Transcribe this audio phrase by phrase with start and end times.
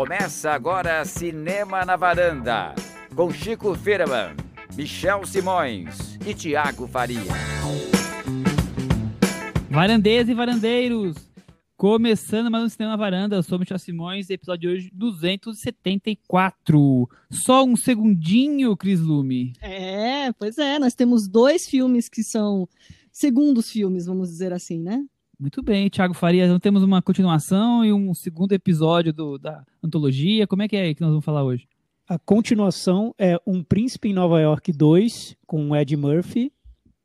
[0.00, 2.74] Começa agora Cinema na Varanda,
[3.14, 4.34] com Chico Firman,
[4.74, 7.20] Michel Simões e Tiago Faria.
[9.68, 11.16] Varandeiras e varandeiros,
[11.76, 17.06] começando mais um Cinema na Varanda, eu sou o Michel Simões, episódio de hoje 274.
[17.30, 19.52] Só um segundinho, Cris Lume.
[19.60, 22.66] É, pois é, nós temos dois filmes que são
[23.12, 25.04] segundos filmes, vamos dizer assim, né?
[25.40, 26.44] Muito bem, Thiago Faria.
[26.44, 30.46] Então temos uma continuação e um segundo episódio do, da antologia.
[30.46, 31.66] Como é que é que nós vamos falar hoje?
[32.06, 36.52] A continuação é Um Príncipe em Nova York 2, com Ed Murphy.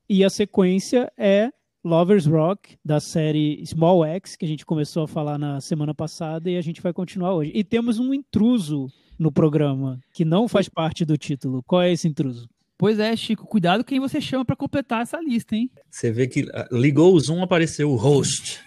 [0.10, 1.50] E a sequência é
[1.82, 6.52] Lovers Rock, da série Small X, que a gente começou a falar na semana passada
[6.52, 7.54] e a gente vai continuar hoje.
[7.56, 11.64] E temos um intruso no programa, que não faz parte do título.
[11.64, 12.50] Qual é esse intruso?
[12.78, 15.72] Pois é, Chico, cuidado quem você chama para completar essa lista, hein?
[15.90, 18.60] Você vê que ah, ligou o Zoom, apareceu o host.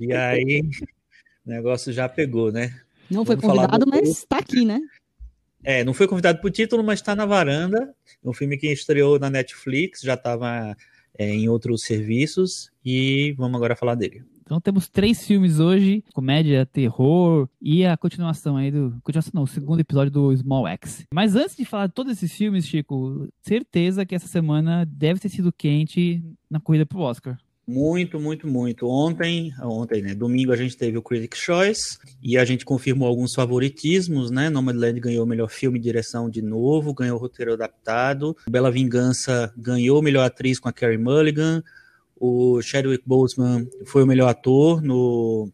[0.00, 0.62] e aí,
[1.44, 2.80] o negócio já pegou, né?
[3.10, 4.80] Não foi Vamos convidado, mas está aqui, né?
[5.62, 7.94] É, não foi convidado para o título, mas está na varanda.
[8.24, 10.74] Um filme que estreou na Netflix, já estava
[11.16, 14.24] é, em outros serviços, e vamos agora falar dele.
[14.52, 18.94] Então temos três filmes hoje: comédia, terror e a continuação aí do.
[19.02, 21.04] Continuação não, o segundo episódio do Small X.
[21.14, 25.30] Mas antes de falar de todos esses filmes, Chico, certeza que essa semana deve ter
[25.30, 27.38] sido quente na corrida pro Oscar.
[27.66, 28.86] Muito, muito, muito.
[28.86, 30.14] Ontem, ontem, né?
[30.14, 34.50] Domingo a gente teve o Critics' Choice e a gente confirmou alguns favoritismos, né?
[34.50, 38.36] Nomadland ganhou o melhor filme e direção de novo, ganhou o roteiro adaptado.
[38.50, 41.62] Bela Vingança ganhou melhor atriz com a Carey Mulligan.
[42.24, 45.50] O Chadwick Boseman foi o melhor ator no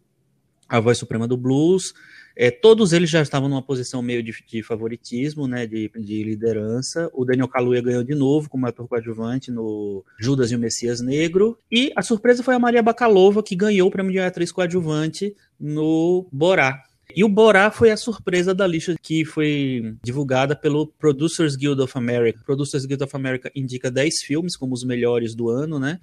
[0.69, 1.95] A Voz Suprema do Blues.
[2.37, 7.11] É, todos eles já estavam numa posição meio de, de favoritismo, né, de, de, liderança.
[7.15, 11.57] O Daniel Kaluuya ganhou de novo como ator coadjuvante no Judas e o Messias Negro.
[11.73, 16.29] E a surpresa foi a Maria Bakalova, que ganhou o prêmio de atriz coadjuvante no
[16.31, 16.83] Borá.
[17.17, 21.97] E o Borá foi a surpresa da lista que foi divulgada pelo Producers Guild of
[21.97, 22.43] America.
[22.45, 25.99] Producers Guild of America indica 10 filmes como os melhores do ano, né?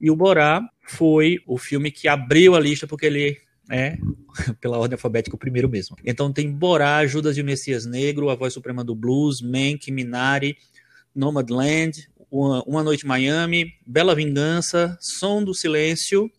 [0.00, 3.36] E o Borá foi o filme que abriu a lista, porque ele
[3.70, 3.96] é,
[4.60, 5.96] pela ordem alfabética, o primeiro mesmo.
[6.04, 10.56] Então tem Borá, Judas e o Messias Negro, A Voz Suprema do Blues, Mank, Minari,
[11.14, 16.30] Nomadland, Uma, Noite Miami, Bela Vingança, Som do Silêncio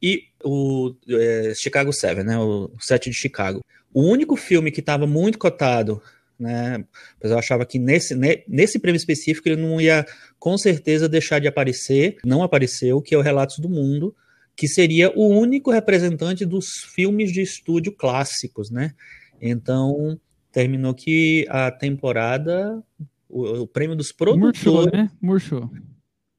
[0.00, 3.60] e o é, Chicago 7, né, o Sete de Chicago.
[3.92, 6.02] O único filme que estava muito cotado
[6.38, 6.84] né?
[7.22, 8.14] Mas eu achava que nesse,
[8.46, 10.04] nesse prêmio específico ele não ia
[10.38, 14.14] com certeza deixar de aparecer, não apareceu, que é o Relatos do Mundo,
[14.56, 18.94] que seria o único representante dos filmes de estúdio clássicos, né?
[19.40, 20.18] Então,
[20.50, 22.82] terminou que a temporada,
[23.28, 24.64] o, o prêmio dos produtores...
[24.64, 25.10] Murchou, né?
[25.20, 25.70] Murchou.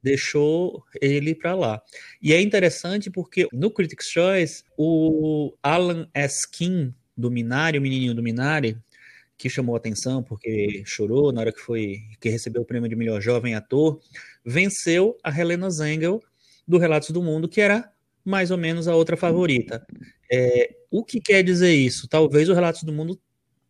[0.02, 1.82] Deixou ele para lá.
[2.22, 6.48] E é interessante porque no Critics' Choice, o Alan S.
[7.16, 8.78] Do Minari, o menininho do Minari,
[9.38, 13.22] que chamou atenção porque chorou na hora que foi que recebeu o prêmio de melhor
[13.22, 14.00] jovem ator,
[14.44, 16.22] venceu a Helena Zengel
[16.68, 17.92] do Relatos do Mundo, que era
[18.26, 19.86] mais ou menos a outra favorita.
[20.32, 22.08] É, o que quer dizer isso?
[22.08, 23.20] Talvez o Relatos do Mundo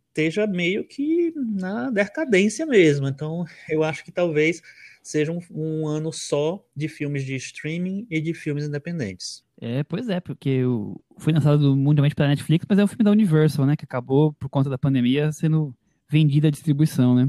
[0.08, 3.06] esteja meio que na decadência mesmo.
[3.06, 4.60] Então, eu acho que talvez
[5.00, 9.44] seja um, um ano só de filmes de streaming e de filmes independentes.
[9.60, 13.10] É, pois é, porque o, foi lançado mundialmente pela Netflix, mas é um filme da
[13.10, 13.76] Universal, né?
[13.76, 15.74] Que acabou, por conta da pandemia, sendo
[16.08, 17.28] vendida a distribuição, né?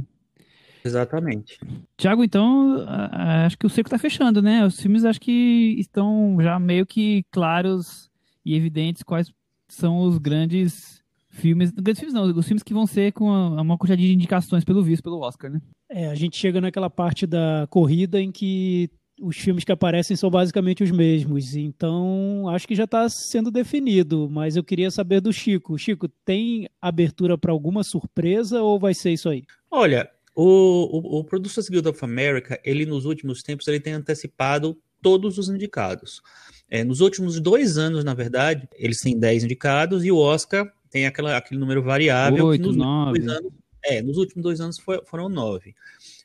[0.86, 1.60] Exatamente.
[1.98, 4.66] Tiago, então, acho que o cerco tá fechando, né?
[4.66, 8.10] Os filmes acho que estão já meio que claros
[8.46, 9.32] e evidentes quais
[9.68, 11.72] são os grandes filmes.
[11.72, 15.04] Grandes filmes não, os filmes que vão ser com uma quantidade de indicações pelo visto
[15.04, 15.62] pelo Oscar, né?
[15.90, 18.90] É, a gente chega naquela parte da corrida em que
[19.22, 21.56] os filmes que aparecem são basicamente os mesmos.
[21.56, 24.30] Então, acho que já está sendo definido.
[24.30, 25.78] Mas eu queria saber do Chico.
[25.78, 29.44] Chico, tem abertura para alguma surpresa ou vai ser isso aí?
[29.70, 34.78] Olha, o, o, o Producers Guild of America, ele nos últimos tempos, ele tem antecipado
[35.02, 36.22] todos os indicados.
[36.70, 41.06] É, nos últimos dois anos, na verdade, eles têm 10 indicados e o Oscar tem
[41.06, 42.48] aquela, aquele número variável.
[42.48, 43.20] Oito, nos nove.
[43.22, 43.52] Anos,
[43.84, 45.76] é, nos últimos dois anos foi, foram nove.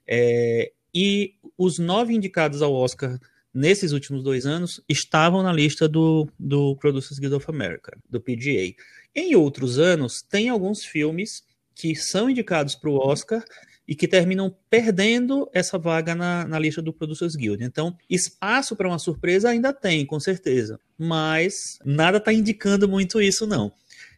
[0.06, 3.18] É, e os nove indicados ao Oscar
[3.52, 8.74] nesses últimos dois anos estavam na lista do, do Producers Guild of America, do PGA.
[9.14, 11.42] Em outros anos, tem alguns filmes
[11.74, 13.44] que são indicados para o Oscar
[13.86, 17.62] e que terminam perdendo essa vaga na, na lista do Producers Guild.
[17.62, 23.46] Então, espaço para uma surpresa ainda tem, com certeza, mas nada está indicando muito isso,
[23.46, 23.72] não.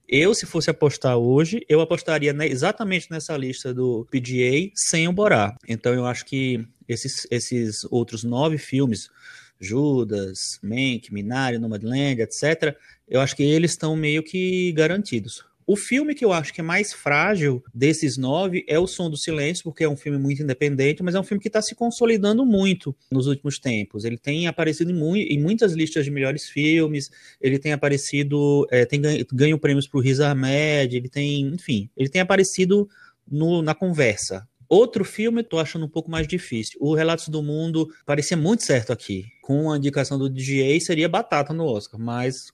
[0.08, 5.56] Eu, se fosse apostar hoje, eu apostaria exatamente nessa lista do PGA sem o Borá.
[5.68, 9.10] Então eu acho que esses, esses outros nove filmes,
[9.60, 12.76] Judas, Mank, Minari, Nomadland, etc.,
[13.08, 15.44] eu acho que eles estão meio que garantidos.
[15.66, 19.16] O filme que eu acho que é mais frágil desses nove é O Som do
[19.16, 22.46] Silêncio, porque é um filme muito independente, mas é um filme que está se consolidando
[22.46, 24.04] muito nos últimos tempos.
[24.04, 27.10] Ele tem aparecido em, em muitas listas de melhores filmes,
[27.40, 31.90] ele tem aparecido, é, tem ganho, ganho prêmios para o Riz Ahmed, ele tem, enfim,
[31.96, 32.88] ele tem aparecido
[33.28, 34.46] no, na conversa.
[34.68, 36.78] Outro filme, tô achando um pouco mais difícil.
[36.80, 39.24] O Relatos do Mundo parecia muito certo aqui.
[39.42, 42.52] Com a indicação do DJ, seria batata no Oscar, mas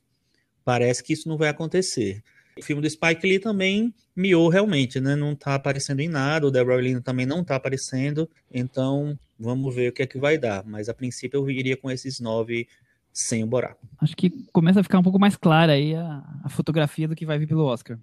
[0.65, 2.23] parece que isso não vai acontecer.
[2.59, 5.17] O filme do Spike Lee também miou realmente, né?
[5.17, 9.89] Não tá aparecendo em nada, o Deborah Lynn também não tá aparecendo, então vamos ver
[9.89, 10.65] o que é que vai dar.
[10.67, 12.69] Mas a princípio eu iria com esses nove
[13.13, 13.87] sem o buraco.
[14.01, 17.27] Acho que começa a ficar um pouco mais clara aí a, a fotografia do que
[17.27, 17.99] vai vir pelo Oscar.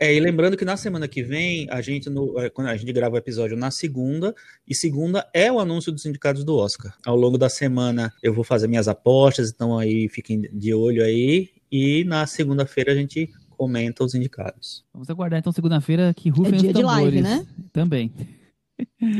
[0.00, 2.92] É, e lembrando que na semana que vem, a gente, no, é, quando a gente
[2.92, 4.32] grava o episódio na segunda,
[4.66, 6.96] e segunda é o anúncio dos sindicatos do Oscar.
[7.04, 11.50] Ao longo da semana eu vou fazer minhas apostas, então aí fiquem de olho aí.
[11.70, 13.28] E na segunda-feira a gente
[13.58, 14.84] comenta os indicados.
[14.94, 17.44] Vamos aguardar então segunda-feira que rufem é dia os de live, né?
[17.72, 18.12] Também.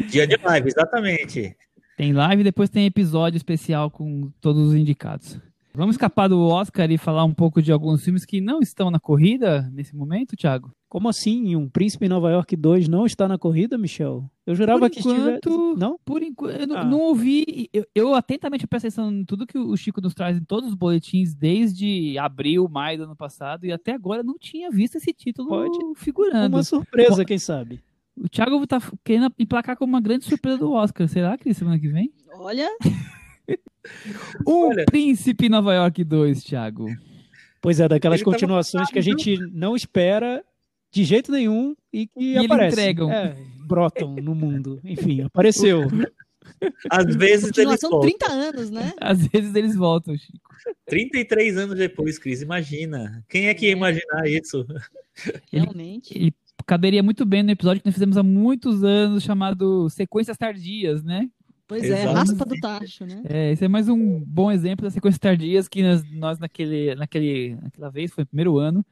[0.09, 1.57] Dia de live, exatamente.
[1.97, 5.37] Tem live e depois tem episódio especial com todos os indicados.
[5.79, 8.99] Vamos escapar do Oscar e falar um pouco de alguns filmes que não estão na
[8.99, 10.73] corrida nesse momento, Thiago?
[10.89, 11.55] Como assim?
[11.55, 14.29] Um Príncipe em Nova York 2 não está na corrida, Michel?
[14.45, 15.21] Eu jurava Por que estivesse.
[15.39, 15.97] enquanto- Não?
[16.05, 16.85] Por enquanto, eu não, Ah.
[16.85, 17.69] não ouvi.
[17.73, 20.75] Eu, eu atentamente presto atenção em tudo que o Chico nos traz em todos os
[20.75, 25.49] boletins desde abril, maio do ano passado, e até agora não tinha visto esse título
[25.49, 26.57] Pode- figurando.
[26.57, 27.81] Uma surpresa, quem sabe?
[28.17, 31.07] O Thiago tá querendo emplacar como uma grande surpresa do Oscar.
[31.07, 32.13] Será que semana que vem?
[32.41, 32.69] Olha,
[34.47, 36.87] O Olha- Príncipe em Nova York 2, Thiago.
[37.61, 40.45] Pois é, daquelas Ele continuações que a gente não espera
[40.93, 42.81] de jeito nenhum e que eles aparecem.
[42.81, 43.13] entregam.
[43.13, 43.37] É,
[43.67, 44.81] brotam no mundo.
[44.85, 45.83] Enfim, apareceu.
[46.91, 48.09] Às vezes eles continuação voltam.
[48.11, 48.93] 30 anos, né?
[49.01, 50.49] Às vezes eles voltam, Chico.
[50.87, 53.23] 33 anos depois, Cris, imagina.
[53.29, 54.65] Quem é que ia imaginar isso?
[55.53, 56.17] Ele- Realmente.
[56.17, 56.35] Ele
[56.67, 61.29] caberia muito bem no episódio que nós fizemos há muitos anos, chamado Sequências Tardias, né?
[61.69, 62.15] Pois é, Exato.
[62.15, 63.23] raspa do tacho, né?
[63.29, 67.57] É, esse é mais um bom exemplo das sequências tardias que nós, nós naquele, naquele,
[67.57, 68.83] naquela vez, foi o primeiro ano,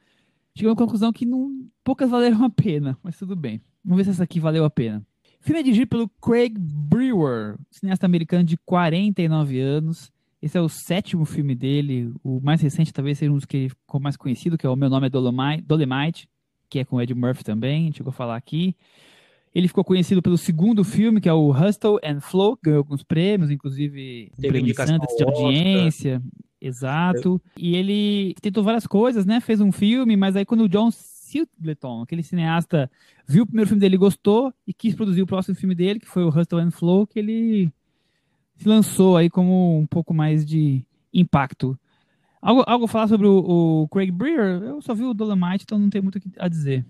[0.55, 3.59] chegamos à conclusão que não, poucas valeram a pena, mas tudo bem.
[3.83, 5.03] Vamos ver se essa aqui valeu a pena.
[5.41, 10.11] O filme é dirigido pelo Craig Brewer, cineasta americano de 49 anos.
[10.39, 13.99] Esse é o sétimo filme dele, o mais recente talvez seja um dos que ficou
[13.99, 16.29] mais conhecido, que é O Meu Nome é Dolomite, Dolemite,
[16.69, 18.75] que é com o Ed Murphy também, a gente chegou a falar aqui.
[19.57, 23.49] Ele ficou conhecido pelo segundo filme, que é o Hustle and Flow, ganhou alguns prêmios,
[23.49, 25.45] inclusive um prêmio de ao Oscar.
[25.45, 26.21] audiência.
[26.61, 27.41] Exato.
[27.57, 29.39] E ele tentou várias coisas, né?
[29.39, 32.87] Fez um filme, mas aí quando o John Singleton, aquele cineasta,
[33.27, 36.07] viu o primeiro filme dele e gostou e quis produzir o próximo filme dele, que
[36.07, 37.73] foi o Hustle and Flow, que ele
[38.57, 41.75] se lançou aí como um pouco mais de impacto.
[42.39, 44.61] Algo, algo a falar sobre o, o Craig Brewer?
[44.61, 46.85] Eu só vi o Dolomite, então não tenho muito o que a dizer.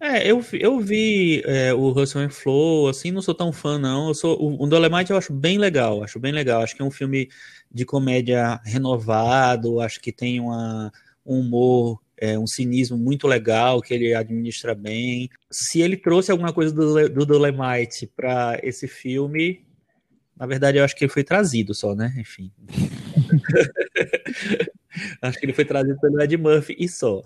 [0.00, 4.08] É, eu, eu vi é, o Russell and Flow, assim, não sou tão fã, não.
[4.08, 6.62] Eu sou, o, o Dolemite eu acho bem legal, acho bem legal.
[6.62, 7.30] Acho que é um filme
[7.72, 10.92] de comédia renovado, acho que tem uma,
[11.24, 15.30] um humor, é, um cinismo muito legal, que ele administra bem.
[15.50, 19.64] Se ele trouxe alguma coisa do, do Dolemite para esse filme,
[20.36, 22.14] na verdade eu acho que ele foi trazido só, né?
[22.18, 22.52] Enfim.
[25.22, 27.22] acho que ele foi trazido pelo Ed Murphy e só.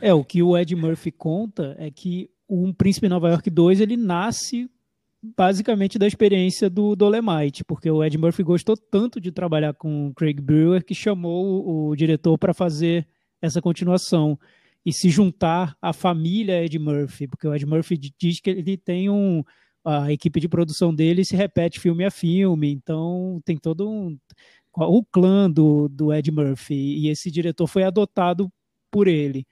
[0.00, 3.96] É, o que o Ed Murphy conta é que um Príncipe Nova York 2 ele
[3.96, 4.68] nasce
[5.22, 10.14] basicamente da experiência do Dolemite, porque o Ed Murphy gostou tanto de trabalhar com o
[10.14, 13.06] Craig Brewer que chamou o, o diretor para fazer
[13.40, 14.38] essa continuação
[14.84, 19.10] e se juntar à família Ed Murphy, porque o Ed Murphy diz que ele tem
[19.10, 19.44] um
[19.84, 24.18] a equipe de produção dele se repete filme a filme, então tem todo um
[24.76, 28.50] o clã do, do Ed Murphy e esse diretor foi adotado
[28.90, 29.46] por ele.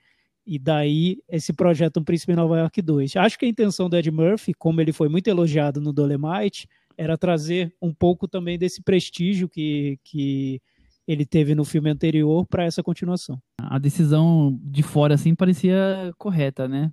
[0.45, 3.15] E daí esse projeto Um Príncipe em Nova York 2.
[3.17, 7.17] Acho que a intenção do Ed Murphy, como ele foi muito elogiado no Dolemite, era
[7.17, 10.61] trazer um pouco também desse prestígio que, que
[11.07, 13.41] ele teve no filme anterior para essa continuação.
[13.59, 16.91] A decisão de fora, assim, parecia correta, né?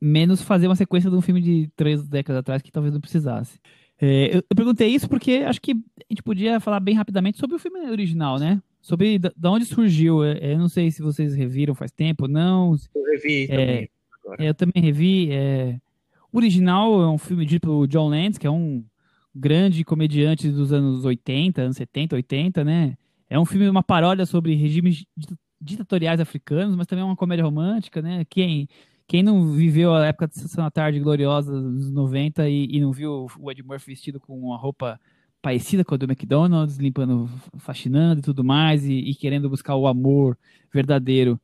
[0.00, 3.60] Menos fazer uma sequência de um filme de três décadas atrás que talvez não precisasse.
[4.00, 5.76] É, eu, eu perguntei isso porque acho que a
[6.10, 8.60] gente podia falar bem rapidamente sobre o filme original, né?
[8.80, 10.22] Sobre da, da onde surgiu.
[10.22, 12.76] É, eu não sei se vocês reviram faz tempo não.
[12.94, 13.90] Eu revi também.
[14.38, 15.28] É, eu também revi.
[15.32, 15.78] é,
[16.32, 18.84] O original é um filme dito pelo John Landis, que é um
[19.34, 22.96] grande comediante dos anos 80, anos 70, 80, né?
[23.28, 27.44] É um filme, uma paródia sobre regimes dita- ditatoriais africanos, mas também é uma comédia
[27.44, 28.24] romântica, né?
[28.28, 28.68] Quem,
[29.06, 32.92] quem não viveu a época de Sessão da Tarde gloriosa dos 90 e, e não
[32.92, 35.00] viu o Ed Murphy vestido com uma roupa
[35.40, 39.86] parecida com a do McDonald's, limpando, faxinando e tudo mais, e, e querendo buscar o
[39.86, 40.36] amor
[40.72, 41.40] verdadeiro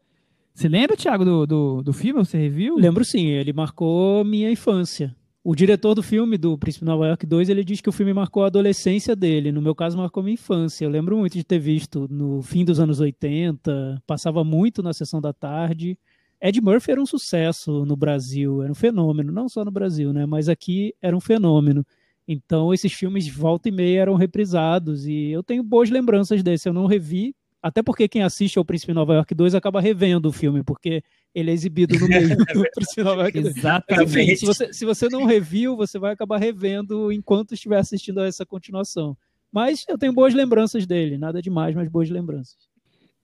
[0.53, 2.25] Você lembra, Thiago, do, do, do filme?
[2.25, 2.77] Você reviu?
[2.77, 5.15] Lembro sim, ele marcou minha infância.
[5.45, 8.45] O diretor do filme, do Príncipe Nova York 2, ele diz que o filme marcou
[8.45, 9.51] a adolescência dele.
[9.51, 10.85] No meu caso, marcou minha infância.
[10.85, 15.21] Eu lembro muito de ter visto no fim dos anos 80, passava muito na sessão
[15.21, 15.99] da tarde.
[16.43, 20.27] Ed Murphy era um sucesso no Brasil, era um fenômeno, não só no Brasil, né?
[20.27, 21.87] Mas aqui era um fenômeno.
[22.27, 26.69] Então, esses filmes volta e meia eram reprisados e eu tenho boas lembranças desse.
[26.69, 27.33] Eu não revi,
[27.63, 31.53] até porque quem assiste ao Príncipe Nova York 2 acaba revendo o filme, porque ele
[31.53, 32.45] é exibido no meio do
[32.75, 33.57] Príncipe Nova York 2.
[33.57, 34.37] Exatamente.
[34.39, 38.45] Se você, se você não reviu, você vai acabar revendo enquanto estiver assistindo a essa
[38.45, 39.17] continuação.
[39.53, 42.72] Mas eu tenho boas lembranças dele, nada demais, mas boas lembranças.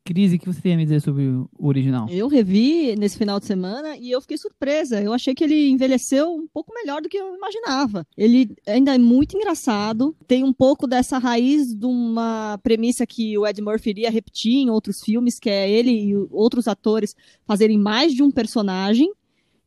[0.08, 2.08] Cris, o que você tem a me dizer sobre o original?
[2.08, 5.02] Eu revi nesse final de semana e eu fiquei surpresa.
[5.02, 8.06] Eu achei que ele envelheceu um pouco melhor do que eu imaginava.
[8.16, 13.46] Ele ainda é muito engraçado, tem um pouco dessa raiz de uma premissa que o
[13.46, 17.14] Ed Murphy iria repetir em outros filmes, que é ele e outros atores
[17.46, 19.12] fazerem mais de um personagem.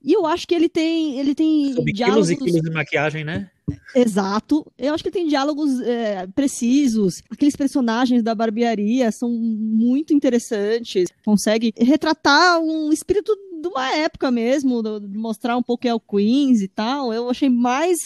[0.04, 2.30] E eu acho que ele tem, ele tem Sobre diálogos...
[2.30, 3.51] quilos e quilos de maquiagem, né?
[3.96, 4.66] Exato.
[4.78, 7.22] Eu acho que tem diálogos é, precisos.
[7.30, 11.10] Aqueles personagens da barbearia são muito interessantes.
[11.26, 14.82] Consegue retratar um espírito de uma época mesmo,
[15.14, 17.14] mostrar um pouco é o Queens e tal.
[17.14, 17.98] Eu achei mais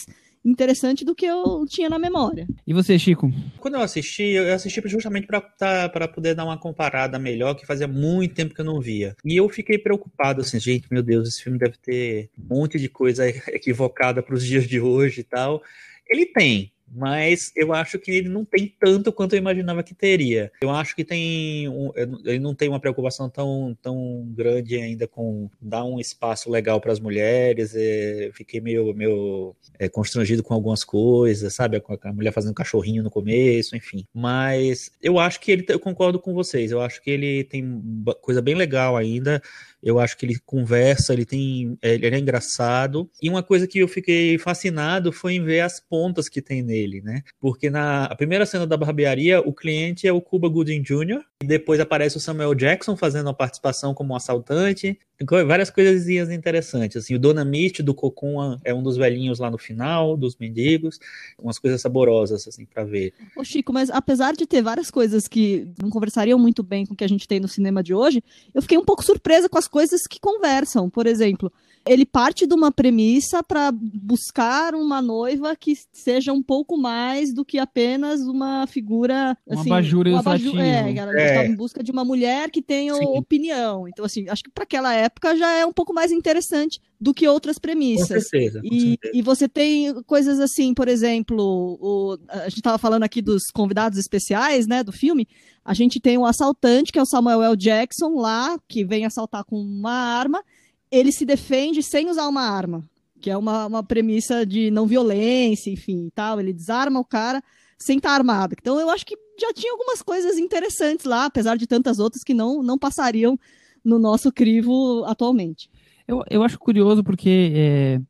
[0.46, 2.46] interessante do que eu tinha na memória.
[2.66, 3.30] E você, Chico?
[3.58, 7.88] Quando eu assisti, eu assisti justamente para tá, poder dar uma comparada melhor, que fazia
[7.88, 9.16] muito tempo que eu não via.
[9.24, 12.88] E eu fiquei preocupado, assim, gente, meu Deus, esse filme deve ter um monte de
[12.88, 15.62] coisa equivocada para os dias de hoje e tal.
[16.08, 20.50] Ele tem, mas eu acho que ele não tem tanto quanto eu imaginava que teria.
[20.60, 21.90] Eu acho que tem um,
[22.24, 26.92] ele não tem uma preocupação tão, tão grande ainda com dar um espaço legal para
[26.92, 27.74] as mulheres.
[27.74, 31.80] É, fiquei meio, meio é, constrangido com algumas coisas, sabe?
[31.80, 34.06] Com a mulher fazendo cachorrinho no começo, enfim.
[34.14, 36.70] Mas eu acho que ele, eu concordo com vocês.
[36.70, 37.82] Eu acho que ele tem
[38.20, 39.42] coisa bem legal ainda.
[39.86, 43.08] Eu acho que ele conversa, ele tem, é, ele é engraçado.
[43.22, 47.00] E uma coisa que eu fiquei fascinado foi em ver as pontas que tem nele,
[47.00, 47.22] né?
[47.38, 51.22] Porque na primeira cena da barbearia, o cliente é o Cuba Gooding Jr.
[51.40, 54.98] E depois aparece o Samuel Jackson fazendo uma participação como um assaltante.
[55.46, 56.96] Várias coisas interessantes.
[56.98, 60.98] Assim, o Dona Mitch do Cocum é um dos velhinhos lá no final, dos mendigos.
[61.38, 63.14] Umas coisas saborosas, assim, para ver.
[63.34, 66.96] Ô, Chico, mas apesar de ter várias coisas que não conversariam muito bem com o
[66.96, 68.22] que a gente tem no cinema de hoje,
[68.54, 70.90] eu fiquei um pouco surpresa com as coisas que conversam.
[70.90, 71.50] Por exemplo,
[71.86, 77.44] ele parte de uma premissa para buscar uma noiva que seja um pouco mais do
[77.44, 79.36] que apenas uma figura.
[79.46, 81.26] Uma assim, abajur uma abajur, é, ela É.
[81.26, 83.04] estava em busca de uma mulher que tenha Sim.
[83.18, 83.86] opinião.
[83.88, 87.28] Então, assim, acho que para aquela época já é um pouco mais interessante do que
[87.28, 88.28] outras Com premissas.
[88.28, 88.60] certeza.
[88.60, 89.12] Com E, certeza.
[89.16, 93.98] e você tem coisas assim, por exemplo, o- a gente estava falando aqui dos convidados
[93.98, 95.26] especiais, né, do filme.
[95.64, 97.56] A gente tem o assaltante, que é o Samuel L.
[97.56, 100.42] Jackson lá, que vem assaltar com uma arma.
[100.90, 102.84] Ele se defende sem usar uma arma,
[103.20, 106.40] que é uma, uma premissa de não violência, enfim, tal.
[106.40, 107.42] Ele desarma o cara
[107.78, 108.54] sem estar armado.
[108.58, 112.32] Então eu acho que já tinha algumas coisas interessantes lá, apesar de tantas outras que
[112.32, 113.38] não, não passariam
[113.84, 115.70] no nosso crivo atualmente.
[116.08, 118.00] Eu, eu acho curioso porque, é,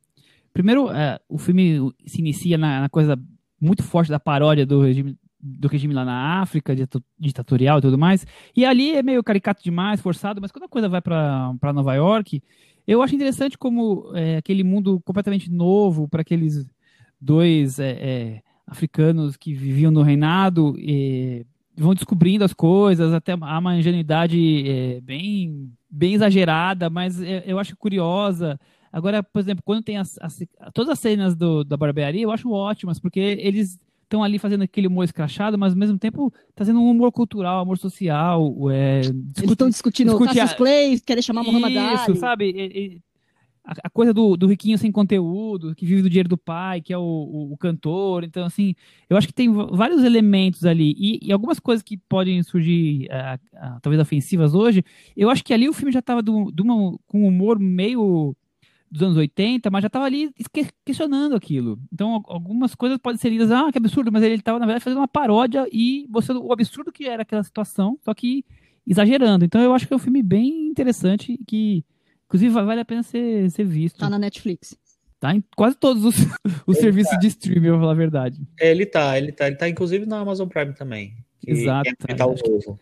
[0.53, 3.19] primeiro, é, o filme se inicia na, na coisa
[3.59, 5.17] muito forte da paródia do regime,
[5.59, 6.75] do regime lá na África,
[7.19, 8.25] ditatorial e tudo mais,
[8.55, 12.41] e ali é meio caricato demais, forçado, mas quando a coisa vai para Nova York,
[12.85, 16.65] eu acho interessante como é, aquele mundo completamente novo para aqueles
[17.19, 20.75] dois é, é, africanos que viviam no reinado
[21.75, 27.59] vão descobrindo as coisas, até há uma ingenuidade é, bem, bem exagerada, mas é, eu
[27.59, 28.59] acho curiosa.
[28.91, 30.39] Agora, por exemplo, quando tem as, as-
[30.73, 34.87] todas as cenas do- da barbearia, eu acho ótimas, porque eles estão ali fazendo aquele
[34.87, 39.69] humor escrachado, mas ao mesmo tempo trazendo um humor cultural, humor social, é, Eles estão
[39.69, 42.19] discutindo a- Cassius Clay, querem chamar Muhammad isso, Ali.
[42.19, 42.45] sabe?
[42.49, 43.01] E- e-
[43.83, 46.97] a, coisa do, do riquinho sem conteúdo, que vive do dinheiro do pai, que é
[46.97, 48.23] o, o- o cantor.
[48.23, 48.73] Então, assim,
[49.09, 50.95] eu acho que tem vários elementos ali.
[50.97, 54.85] E, e algumas coisas que podem surgir, ah, ah, talvez ofensivas hoje,
[55.17, 58.33] eu acho que ali o filme já estava com um humor meio
[58.89, 60.31] dos anos 80, mas já estava ali
[60.85, 61.79] questionando aquilo.
[61.91, 64.83] Então, al- algumas coisas podem ser lidas, ah, que absurdo, mas ele estava, na verdade,
[64.83, 68.45] fazendo uma paródia e mostrando o absurdo que era aquela situação, só que
[68.85, 69.43] exagerando.
[69.45, 71.83] Então, eu acho que é um filme bem interessante que,
[72.25, 73.99] inclusive, va- vale a pena ser, ser visto.
[73.99, 74.77] Tá na Netflix.
[75.19, 76.15] Tá em quase todos os,
[76.67, 78.39] os serviços de streaming, pra falar a verdade.
[78.59, 81.13] É, ele tá, ele tá, ele tá inclusive na Amazon Prime também.
[81.41, 82.79] que- Exato, que é tá que- novo.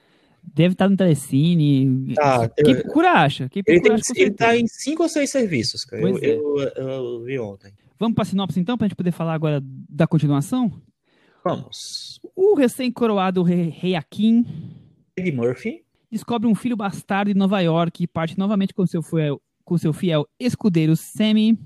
[0.53, 2.13] Deve estar no Telecine.
[2.15, 3.49] Tá, Quem eu- procura acha.
[3.49, 4.57] Quem procura acha ele tá certeza.
[4.63, 6.01] em cinco ou seis serviços, cara.
[6.01, 6.25] Eu, é.
[6.25, 7.73] eu, eu vi ontem.
[7.99, 10.71] Vamos pra sinopse então, pra gente poder falar agora da continuação?
[11.43, 12.19] Vamos.
[12.35, 14.45] O recém-coroado rei, rei Akin
[15.15, 15.83] Eddie Murphy.
[16.11, 19.93] descobre um filho bastardo em Nova York e parte novamente com seu fiel, com seu
[19.93, 21.57] fiel escudeiro Sammy.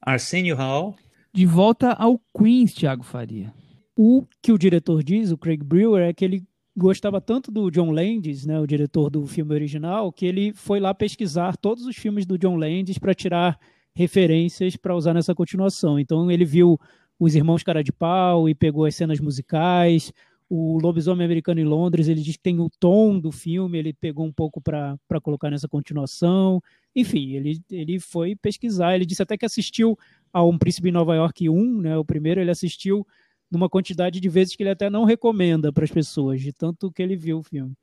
[0.00, 0.94] Arsenio Hall.
[1.32, 3.52] De volta ao Queens, Thiago Faria.
[3.96, 6.44] O que o diretor diz, o Craig Brewer, é que ele
[6.76, 10.94] gostava tanto do John Landis, né, o diretor do filme original, que ele foi lá
[10.94, 13.58] pesquisar todos os filmes do John Landis para tirar
[13.94, 15.98] referências para usar nessa continuação.
[15.98, 16.78] Então ele viu
[17.18, 20.12] os Irmãos Cara de Pau e pegou as cenas musicais.
[20.48, 24.26] O Lobisomem Americano em Londres, ele diz que tem o tom do filme, ele pegou
[24.26, 26.60] um pouco para colocar nessa continuação.
[26.94, 28.94] Enfim, ele, ele foi pesquisar.
[28.94, 29.96] Ele disse até que assistiu
[30.32, 33.06] a Um Príncipe em Nova York 1, né, o primeiro, ele assistiu
[33.52, 37.02] numa quantidade de vezes que ele até não recomenda para as pessoas, de tanto que
[37.02, 37.74] ele viu o filme.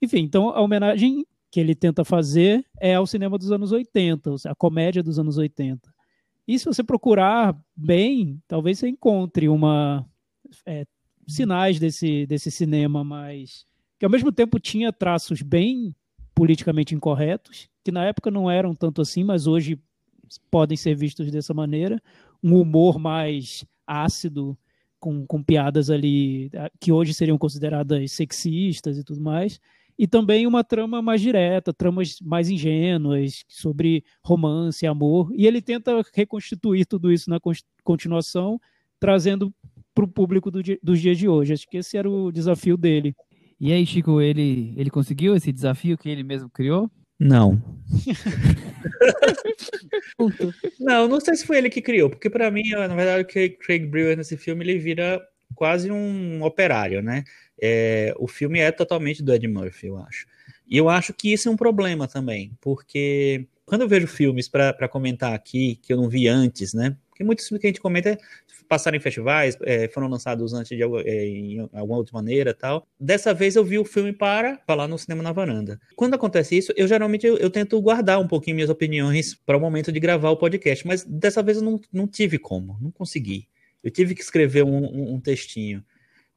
[0.00, 4.54] Enfim, então a homenagem que ele tenta fazer é ao cinema dos anos 80, a
[4.54, 5.92] comédia dos anos 80.
[6.46, 10.06] E se você procurar bem, talvez você encontre uma
[10.64, 10.86] é,
[11.26, 13.66] sinais desse, desse cinema mais
[13.98, 15.92] que ao mesmo tempo tinha traços bem
[16.34, 19.76] politicamente incorretos, que na época não eram tanto assim, mas hoje
[20.50, 22.00] podem ser vistos dessa maneira,
[22.40, 24.56] um humor mais ácido,
[24.98, 29.60] com, com piadas ali ah, que hoje seriam consideradas sexistas e tudo mais,
[29.98, 36.00] e também uma trama mais direta, tramas mais ingênuas sobre romance, amor, e ele tenta
[36.14, 37.38] reconstituir tudo isso na
[37.82, 38.60] continuação,
[39.00, 39.52] trazendo
[39.92, 41.52] para o público do dia, dos dias de hoje.
[41.52, 43.12] Acho que esse era o desafio dele.
[43.60, 46.88] E aí, Chico, ele, ele conseguiu esse desafio que ele mesmo criou?
[47.18, 47.60] Não.
[50.80, 53.86] não, não sei se foi ele que criou, porque para mim, na verdade, o Craig
[53.86, 55.20] Brewer nesse filme ele vira
[55.54, 57.24] quase um operário, né?
[57.60, 60.26] É, o filme é totalmente do Ed Murphy, eu acho.
[60.68, 64.88] E eu acho que isso é um problema também, porque quando eu vejo filmes para
[64.88, 66.96] comentar aqui que eu não vi antes, né?
[67.18, 68.16] Porque muitos filmes que a gente comenta
[68.68, 72.86] passaram em festivais, é, foram lançados antes de é, em alguma outra maneira tal.
[73.00, 75.80] Dessa vez eu vi o filme para falar no cinema na varanda.
[75.96, 79.60] Quando acontece isso, eu geralmente eu, eu tento guardar um pouquinho minhas opiniões para o
[79.60, 83.48] momento de gravar o podcast, mas dessa vez eu não, não tive como, não consegui.
[83.82, 85.82] Eu tive que escrever um, um, um textinho,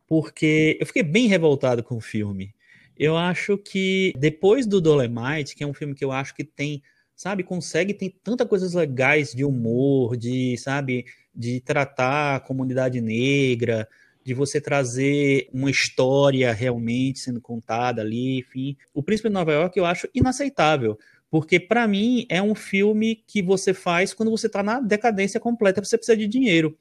[0.08, 2.56] porque eu fiquei bem revoltado com o filme.
[2.98, 6.82] Eu acho que depois do Dolemite, que é um filme que eu acho que tem
[7.22, 11.06] sabe, consegue tem tanta coisas legais de humor, de, sabe,
[11.36, 13.88] de tratar a comunidade negra,
[14.26, 18.76] de você trazer uma história realmente sendo contada ali, enfim.
[18.92, 20.98] O Príncipe de Nova York eu acho inaceitável,
[21.30, 25.84] porque para mim é um filme que você faz quando você está na decadência completa,
[25.84, 26.76] você precisa de dinheiro.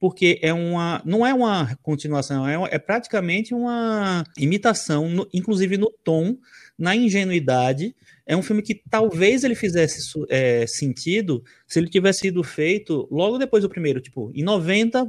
[0.00, 5.92] Porque é uma, não é uma continuação, é, é praticamente uma imitação, no, inclusive no
[6.02, 6.38] tom,
[6.78, 7.94] na ingenuidade,
[8.26, 13.38] é um filme que talvez ele fizesse é, sentido se ele tivesse sido feito logo
[13.38, 14.00] depois do primeiro.
[14.00, 15.04] Tipo, em 90,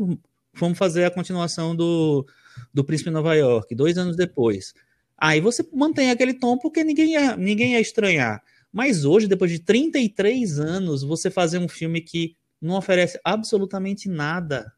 [0.53, 2.25] vamos fazer a continuação do,
[2.73, 4.73] do Príncipe de Nova York, dois anos depois.
[5.17, 8.41] Aí você mantém aquele tom porque ninguém ia, ninguém ia estranhar.
[8.71, 14.73] Mas hoje, depois de 33 anos, você fazer um filme que não oferece absolutamente nada,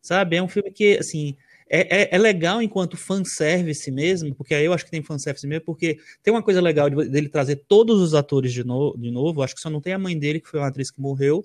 [0.00, 0.36] sabe?
[0.36, 1.36] É um filme que, assim,
[1.72, 5.64] é, é, é, legal enquanto fanservice mesmo, porque aí eu acho que tem fanservice mesmo,
[5.64, 9.40] porque tem uma coisa legal de, dele trazer todos os atores de, no, de novo,
[9.40, 11.44] acho que só não tem a mãe dele, que foi uma atriz que morreu,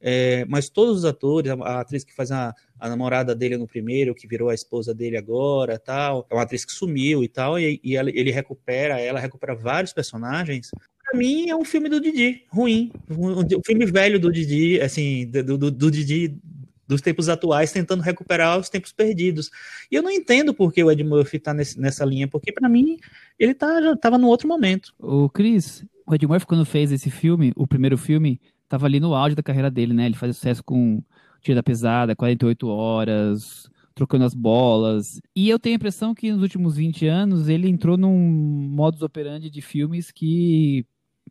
[0.00, 3.66] é, mas todos os atores, a, a atriz que faz a, a, namorada dele no
[3.66, 7.58] primeiro, que virou a esposa dele agora, tal, é uma atriz que sumiu e tal,
[7.58, 10.70] e, e ela, ele recupera, ela recupera vários personagens.
[11.04, 12.90] Pra mim é um filme do Didi, ruim.
[13.10, 16.40] Um, um filme velho do Didi, assim, do, do, do Didi
[16.86, 19.50] dos tempos atuais, tentando recuperar os tempos perdidos.
[19.90, 22.98] E eu não entendo por que o Ed Murphy está nessa linha, porque para mim
[23.38, 24.94] ele tá, já estava no outro momento.
[24.98, 29.14] O Chris, o Ed Murphy quando fez esse filme, o primeiro filme, estava ali no
[29.14, 30.06] auge da carreira dele, né?
[30.06, 31.02] Ele faz sucesso com
[31.40, 35.20] Tira da Pesada, 48 Horas, Trocando as Bolas.
[35.34, 39.48] E eu tenho a impressão que nos últimos 20 anos ele entrou num modus operandi
[39.48, 40.84] de filmes que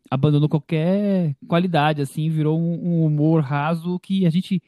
[0.09, 4.61] abandonou qualquer qualidade, assim, virou um, um humor raso que a gente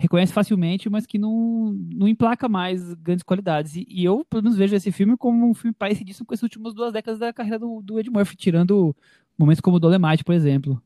[0.00, 3.76] reconhece facilmente, mas que não, não emplaca mais grandes qualidades.
[3.76, 6.72] E, e, eu, pelo menos, vejo esse filme como um filme parecidíssimo com as últimas
[6.72, 8.96] duas décadas da carreira do, do Ed Murphy, tirando
[9.36, 10.82] momentos como o Dolemite, por exemplo.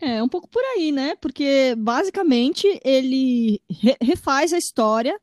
[0.00, 1.16] É, um pouco por aí, né?
[1.20, 5.18] Porque, basicamente, ele re refaz a história,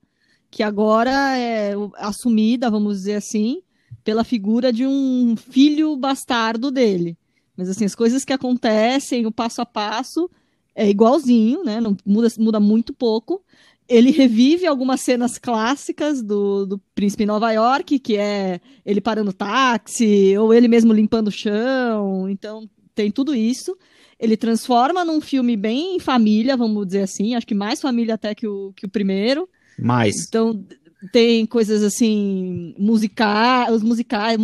[0.51, 3.61] que agora é assumida, vamos dizer assim,
[4.03, 7.17] pela figura de um filho bastardo dele.
[7.55, 10.29] Mas, assim, as coisas que acontecem, o passo a passo,
[10.75, 11.79] é igualzinho, né?
[11.79, 13.41] Não muda, muda muito pouco.
[13.87, 19.31] Ele revive algumas cenas clássicas do, do Príncipe em Nova York, que é ele parando
[19.31, 22.29] táxi, ou ele mesmo limpando o chão.
[22.29, 23.77] Então, tem tudo isso.
[24.19, 27.35] Ele transforma num filme bem família, vamos dizer assim.
[27.35, 29.47] Acho que mais família até que o, que o primeiro.
[29.77, 30.15] Mais.
[30.27, 30.63] Então,
[31.11, 34.37] tem coisas assim, musicais, os musicais,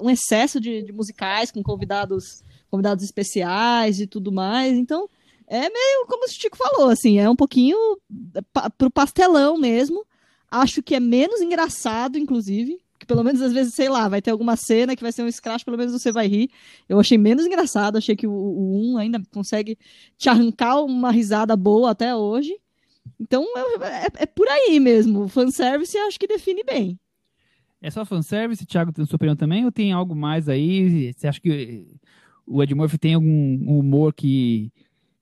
[0.00, 4.76] um excesso de, de, musicais com convidados, convidados especiais e tudo mais.
[4.76, 5.08] Então,
[5.50, 7.76] é meio como o Chico falou, assim, é um pouquinho
[8.78, 10.06] pro pastelão mesmo.
[10.48, 12.78] Acho que é menos engraçado, inclusive.
[13.00, 15.32] Que pelo menos às vezes, sei lá, vai ter alguma cena que vai ser um
[15.32, 16.50] scratch, pelo menos você vai rir.
[16.88, 19.76] Eu achei menos engraçado, achei que o, o 1 ainda consegue
[20.16, 22.56] te arrancar uma risada boa até hoje.
[23.18, 25.24] Então é, é, é por aí mesmo.
[25.24, 26.96] O fanservice acho que define bem.
[27.82, 29.64] É só fanservice, Thiago, tem sua opinião também?
[29.64, 31.12] Ou tem algo mais aí?
[31.12, 31.88] Você acha que
[32.46, 34.70] o Ed Murphy tem algum humor que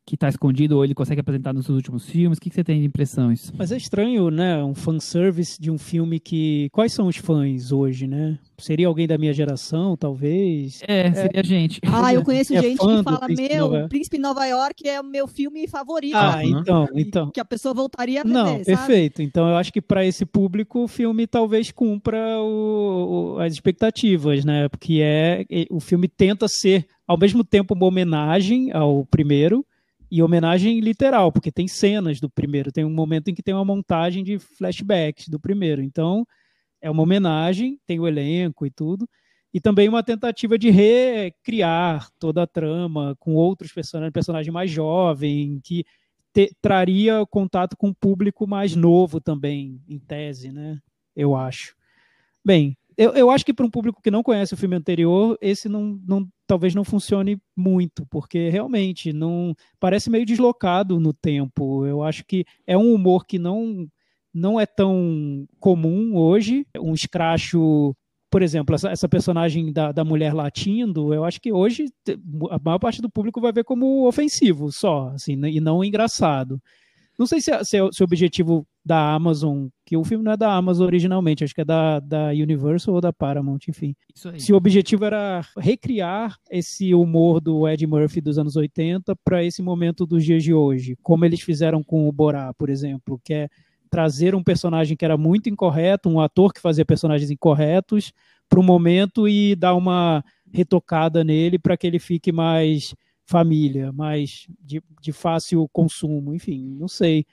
[0.08, 2.38] que está escondido ou ele consegue apresentar nos seus últimos filmes?
[2.38, 3.52] O que, que você tem de impressões?
[3.54, 4.64] Mas é estranho, né?
[4.64, 6.70] Um fanservice de um filme que.
[6.72, 8.38] Quais são os fãs hoje, né?
[8.56, 10.80] Seria alguém da minha geração, talvez?
[10.88, 11.44] É, seria é...
[11.44, 11.80] gente.
[11.86, 15.28] Ah, eu conheço é gente que fala: Meu, o Príncipe Nova York é o meu
[15.28, 16.16] filme favorito.
[16.16, 17.30] Ah, então, então.
[17.30, 18.30] Que a pessoa voltaria a ver.
[18.30, 19.20] Não, perfeito.
[19.20, 24.42] Então eu acho que para esse público o filme talvez cumpra o, o, as expectativas,
[24.42, 24.70] né?
[24.70, 29.66] Porque é, o filme tenta ser, ao mesmo tempo, uma homenagem ao primeiro
[30.10, 33.64] e homenagem literal, porque tem cenas do primeiro, tem um momento em que tem uma
[33.64, 35.82] montagem de flashbacks do primeiro.
[35.82, 36.26] Então,
[36.80, 39.08] é uma homenagem, tem o elenco e tudo,
[39.52, 45.60] e também uma tentativa de recriar toda a trama com outros personagens, personagem mais jovem,
[45.62, 45.84] que
[46.32, 50.78] te, traria contato com um público mais novo também, em tese, né?
[51.16, 51.74] Eu acho.
[52.44, 55.68] Bem, eu, eu acho que para um público que não conhece o filme anterior, esse
[55.68, 61.86] não, não, talvez não funcione muito, porque realmente não parece meio deslocado no tempo.
[61.86, 63.86] Eu acho que é um humor que não
[64.32, 66.66] não é tão comum hoje.
[66.78, 67.94] Um escracho,
[68.30, 71.86] por exemplo, essa, essa personagem da, da mulher latindo, eu acho que hoje
[72.50, 76.60] a maior parte do público vai ver como ofensivo só, assim, né, e não engraçado.
[77.18, 80.50] Não sei se, se, se o objetivo da Amazon, que o filme não é da
[80.54, 83.94] Amazon originalmente, acho que é da, da Universal ou da Paramount, enfim.
[84.40, 89.60] Se o objetivo era recriar esse humor do Ed Murphy dos anos 80 para esse
[89.60, 93.48] momento dos dias de hoje, como eles fizeram com o Borá, por exemplo, que é
[93.90, 98.10] trazer um personagem que era muito incorreto, um ator que fazia personagens incorretos,
[98.48, 102.94] para o momento e dar uma retocada nele para que ele fique mais
[103.26, 107.26] família, mais de, de fácil consumo, enfim, não sei.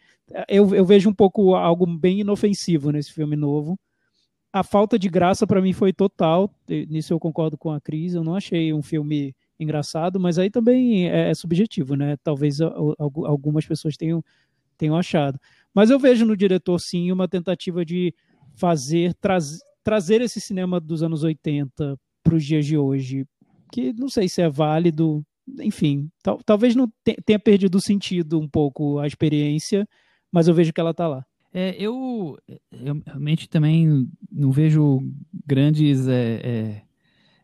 [0.47, 3.79] Eu, eu vejo um pouco algo bem inofensivo nesse filme novo.
[4.51, 6.49] A falta de graça para mim foi total,
[6.87, 11.09] nisso eu concordo com a Cris, eu não achei um filme engraçado, mas aí também
[11.09, 12.15] é, é subjetivo, né?
[12.23, 14.23] Talvez algumas pessoas tenham,
[14.77, 15.39] tenham achado.
[15.73, 18.13] Mas eu vejo no diretor, sim, uma tentativa de
[18.55, 23.25] fazer, traz, trazer esse cinema dos anos 80 para os dias de hoje,
[23.71, 25.21] que não sei se é válido,
[25.59, 26.91] enfim, tal, talvez não
[27.25, 29.87] tenha perdido o sentido um pouco a experiência,
[30.35, 31.25] mas eu vejo que ela está lá.
[31.53, 32.37] É, eu,
[32.69, 35.01] eu, realmente também não vejo
[35.47, 36.81] grandes é, é,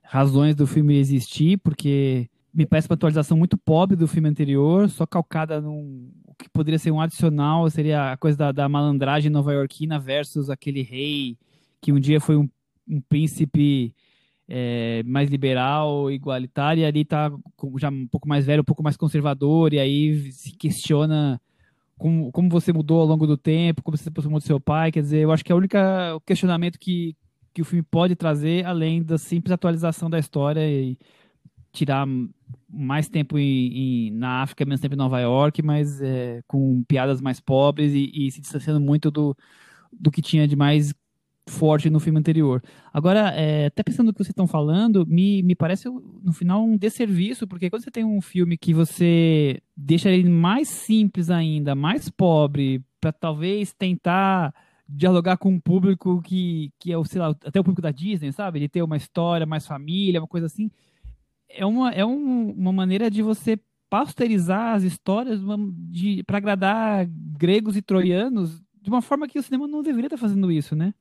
[0.04, 5.06] razões do filme existir, porque me parece uma atualização muito pobre do filme anterior, só
[5.06, 9.98] calcada num o que poderia ser um adicional, seria a coisa da, da malandragem nova-iorquina
[9.98, 11.38] versus aquele rei
[11.80, 12.50] que um dia foi um,
[12.90, 13.96] um príncipe
[14.50, 17.32] é, mais liberal, igualitário, e ali está
[17.78, 21.40] já um pouco mais velho, um pouco mais conservador, e aí se questiona
[22.02, 24.92] como, como você mudou ao longo do tempo, como você se aproximou do seu pai.
[24.92, 25.78] Quer dizer, eu acho que é o único
[26.26, 27.16] questionamento que,
[27.54, 30.98] que o filme pode trazer, além da simples atualização da história e
[31.72, 32.08] tirar
[32.68, 37.22] mais tempo em, em, na África, menos tempo em Nova York, mas é, com piadas
[37.22, 39.38] mais pobres e, e se distanciando muito do,
[39.94, 40.96] do que tinha de mais
[41.52, 42.64] forte no filme anterior.
[42.92, 46.78] Agora, é, até pensando no que vocês estão falando, me, me parece no final um
[46.78, 52.10] desserviço, porque quando você tem um filme que você deixa ele mais simples ainda, mais
[52.10, 54.54] pobre, para talvez tentar
[54.88, 58.32] dialogar com um público que, que é o, sei lá, até o público da Disney,
[58.32, 58.60] sabe?
[58.60, 60.72] Ele ter uma história mais família, uma coisa assim.
[61.50, 63.60] É uma, é um, uma maneira de você
[63.90, 65.42] pasteurizar as histórias
[66.26, 70.52] para agradar gregos e troianos de uma forma que o cinema não deveria estar fazendo
[70.52, 70.94] isso, né?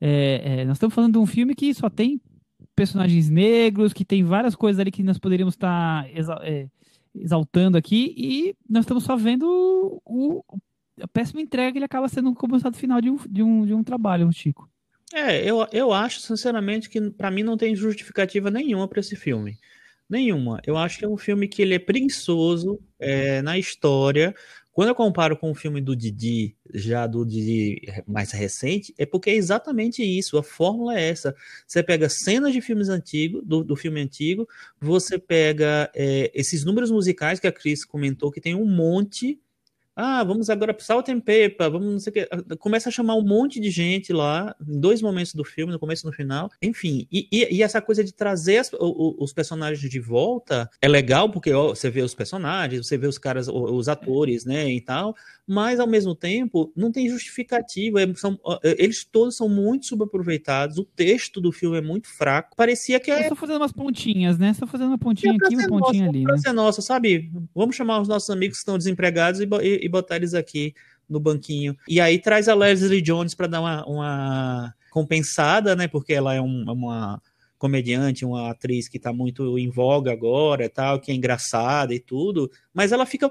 [0.00, 2.20] É, é, nós estamos falando de um filme que só tem
[2.74, 6.08] personagens negros, que tem várias coisas ali que nós poderíamos estar
[6.42, 6.68] é,
[7.14, 10.42] exaltando aqui, e nós estamos só vendo o,
[11.00, 13.74] a péssima entrega que ele acaba sendo como resultado final de um, de um, de
[13.74, 14.68] um trabalho, Chico.
[15.12, 19.58] É, eu, eu acho, sinceramente, que para mim não tem justificativa nenhuma para esse filme.
[20.08, 20.60] Nenhuma.
[20.66, 24.34] Eu acho que é um filme que ele é preguiçoso é, na história,
[24.72, 29.30] quando eu comparo com o filme do Didi, já do Didi mais recente, é porque
[29.30, 31.34] é exatamente isso, a fórmula é essa.
[31.66, 34.48] Você pega cenas de filmes antigos, do, do filme antigo,
[34.80, 39.40] você pega é, esses números musicais que a Cris comentou, que tem um monte,
[40.02, 42.56] Ah, vamos agora pro Salt and Pepper, vamos não sei o que.
[42.56, 46.06] Começa a chamar um monte de gente lá, em dois momentos do filme, no começo
[46.06, 46.48] e no final.
[46.62, 50.88] Enfim, e, e, e essa coisa de trazer as, os, os, personagens de volta é
[50.88, 54.80] legal, porque ó, você vê os personagens, você vê os caras, os atores, né, e
[54.80, 55.14] tal,
[55.46, 58.02] mas ao mesmo tempo não tem justificativa.
[58.02, 62.56] É, são, eles todos são muito subaproveitados, o texto do filme é muito fraco.
[62.56, 63.28] Parecia que é.
[63.28, 64.54] Só fazendo umas pontinhas, né?
[64.54, 66.24] Só fazendo uma pontinha aqui, uma pontinha nossa, ali.
[66.24, 66.40] Né?
[66.46, 67.30] É nossa, sabe?
[67.54, 69.48] Vamos chamar os nossos amigos que estão desempregados e,
[69.82, 70.74] e botar eles aqui
[71.08, 71.76] no banquinho.
[71.88, 75.88] E aí traz a Leslie Jones para dar uma, uma compensada, né?
[75.88, 77.20] Porque ela é um, uma
[77.58, 82.50] comediante, uma atriz que está muito em voga agora, tal, que é engraçada e tudo,
[82.72, 83.30] mas ela fica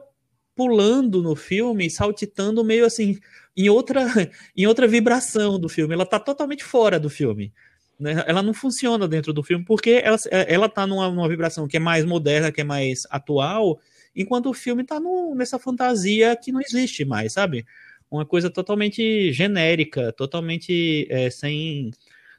[0.56, 3.18] pulando no filme, saltitando meio assim
[3.58, 4.06] em outra
[4.56, 5.96] em outra vibração do filme.
[5.96, 7.52] Ela tá totalmente fora do filme.
[8.00, 8.24] Né?
[8.28, 11.80] Ela não funciona dentro do filme porque ela, ela tá numa, numa vibração que é
[11.80, 13.80] mais moderna, que é mais atual,
[14.16, 17.66] enquanto o filme tá no, nessa fantasia que não existe mais, sabe?
[18.10, 21.92] Uma coisa totalmente genérica, totalmente é, sem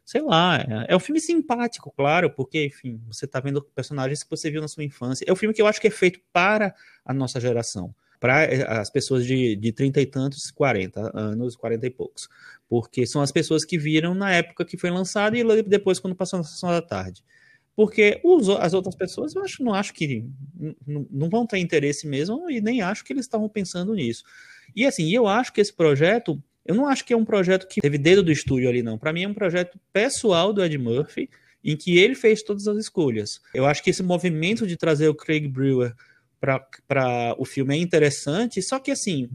[0.05, 4.31] sei lá, é, é um filme simpático, claro, porque, enfim, você tá vendo personagens que
[4.31, 5.25] você viu na sua infância.
[5.29, 8.63] É um filme que eu acho que é feito para a nossa geração para eh,
[8.69, 12.29] as pessoas de, de 30 e tantos, 40 anos, 40 e poucos.
[12.69, 16.39] Porque são as pessoas que viram na época que foi lançado e depois quando passou
[16.39, 17.25] na sessão da tarde.
[17.81, 20.23] Porque os, as outras pessoas, eu acho, não acho que
[20.87, 24.23] não, vão ter interesse mesmo e nem acho que eles estavam pensando nisso.
[24.77, 27.81] E assim, eu acho que esse projeto, eu não acho que é um projeto que
[27.81, 28.99] teve dedo do estúdio ali, não.
[28.99, 31.31] Para mim é um projeto pessoal do Ed Murphy,
[31.65, 33.41] em que ele fez todas as escolhas.
[33.55, 35.95] Eu acho que esse movimento de trazer o Craig Brewer
[36.39, 39.31] para o filme é interessante, só que assim,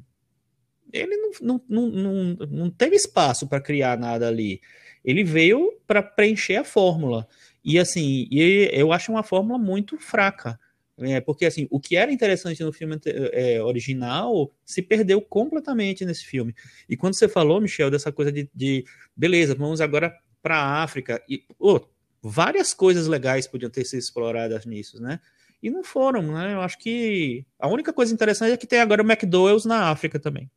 [0.93, 2.13] ele não, não, não,
[2.47, 4.61] não teve espaço para criar nada ali.
[5.03, 7.27] Ele veio para preencher a fórmula.
[7.65, 10.59] E assim, e eu acho uma fórmula muito fraca.
[10.97, 16.23] É, porque assim, o que era interessante no filme é, original se perdeu completamente nesse
[16.23, 16.55] filme.
[16.87, 21.21] E quando você falou, Michel, dessa coisa de, de beleza, vamos agora para a África,
[21.27, 21.81] e oh,
[22.21, 25.19] várias coisas legais podiam ter sido exploradas nisso, né?
[25.65, 26.53] e não foram, né?
[26.53, 30.19] Eu acho que a única coisa interessante é que tem agora o McDowell's na África
[30.19, 30.47] também.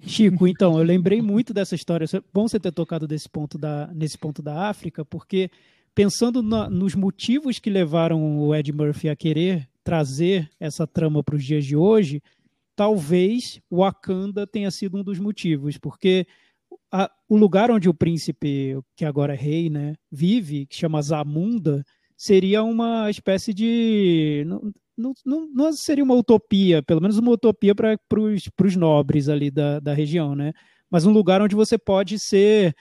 [0.00, 2.06] Chico, então, eu lembrei muito dessa história.
[2.32, 5.50] Bom você ter tocado desse ponto da, nesse ponto da África, porque
[5.94, 11.36] pensando na, nos motivos que levaram o Ed Murphy a querer trazer essa trama para
[11.36, 12.22] os dias de hoje,
[12.76, 16.26] talvez Wakanda tenha sido um dos motivos, porque
[16.90, 21.84] a, o lugar onde o príncipe, que agora é rei, né, vive, que chama Zamunda,
[22.16, 24.44] seria uma espécie de.
[24.46, 29.50] Não, não, não, não seria uma utopia, pelo menos uma utopia para os nobres ali
[29.50, 30.52] da, da região, né?
[30.90, 32.74] Mas um lugar onde você pode ser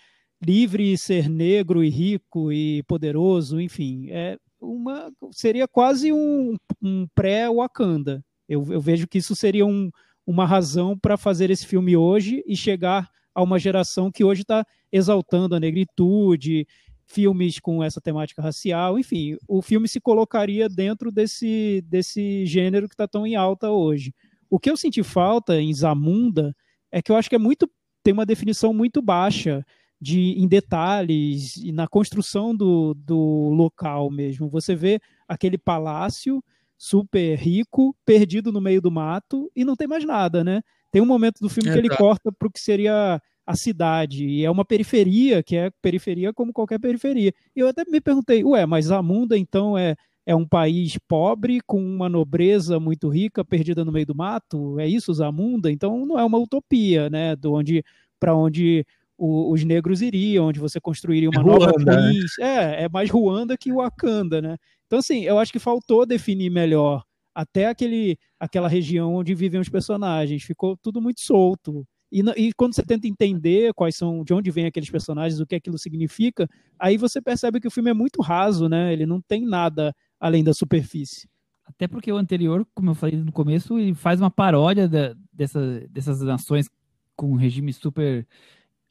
[0.43, 8.23] livre, ser negro e rico e poderoso, enfim, é uma seria quase um, um pré-Wakanda.
[8.47, 9.89] Eu, eu vejo que isso seria um,
[10.25, 14.65] uma razão para fazer esse filme hoje e chegar a uma geração que hoje está
[14.91, 16.67] exaltando a negritude
[17.11, 22.93] filmes com essa temática racial, enfim, o filme se colocaria dentro desse, desse gênero que
[22.93, 24.13] está tão em alta hoje.
[24.49, 26.55] O que eu senti falta em Zamunda
[26.91, 27.69] é que eu acho que é muito
[28.03, 29.63] tem uma definição muito baixa
[30.01, 34.49] de em detalhes e na construção do, do local mesmo.
[34.49, 36.43] Você vê aquele palácio
[36.77, 40.63] super rico, perdido no meio do mato e não tem mais nada, né?
[40.91, 44.25] Tem um momento do filme é, que ele corta para o que seria a cidade,
[44.25, 47.33] e é uma periferia, que é periferia como qualquer periferia.
[47.55, 51.59] E eu até me perguntei, ué, mas a Munda então é, é um país pobre,
[51.65, 54.79] com uma nobreza muito rica, perdida no meio do mato?
[54.79, 55.71] É isso, Zamunda?
[55.71, 57.35] Então não é uma utopia, né?
[57.35, 57.83] Do onde,
[58.19, 58.85] para onde
[59.21, 61.85] o, os negros iriam, onde você construiria uma Ruanda, nova né?
[61.85, 62.43] província.
[62.43, 64.57] É, é mais Ruanda que Wakanda, né?
[64.87, 67.03] Então, assim, eu acho que faltou definir melhor
[67.33, 70.41] até aquele, aquela região onde vivem os personagens.
[70.41, 71.85] Ficou tudo muito solto.
[72.11, 75.55] E, e, quando você tenta entender quais são, de onde vêm aqueles personagens, o que
[75.55, 78.91] aquilo significa, aí você percebe que o filme é muito raso, né?
[78.91, 81.29] Ele não tem nada além da superfície.
[81.63, 85.87] Até porque o anterior, como eu falei no começo, ele faz uma paródia da, dessa,
[85.91, 86.67] dessas nações
[87.15, 88.27] com regimes super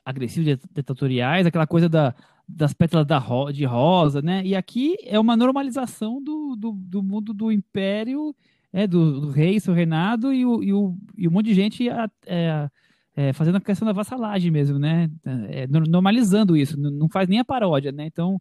[0.05, 2.15] agressivos, ditatoriais, aquela coisa da,
[2.49, 4.43] das pétalas da ro de rosa, né?
[4.45, 8.35] E aqui é uma normalização do, do, do mundo do império,
[8.73, 11.89] é, do, do rei, seu reinado, e o, e, o, e um monte de gente
[11.89, 12.71] é,
[13.17, 15.11] é, fazendo a questão da vassalagem mesmo, né?
[15.25, 18.07] É, normalizando isso, não faz nem a paródia, né?
[18.07, 18.41] Então,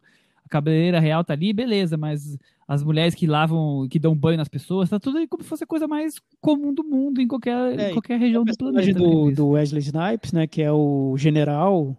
[0.50, 2.36] a cabeleireira real tá ali, beleza, mas
[2.66, 5.64] as mulheres que lavam, que dão banho nas pessoas, tá tudo aí como se fosse
[5.64, 8.98] a coisa mais comum do mundo em qualquer, é, em qualquer região do planeta.
[8.98, 9.32] Do, né?
[9.32, 10.46] do Wesley Snipes, né?
[10.46, 11.96] Que é o general,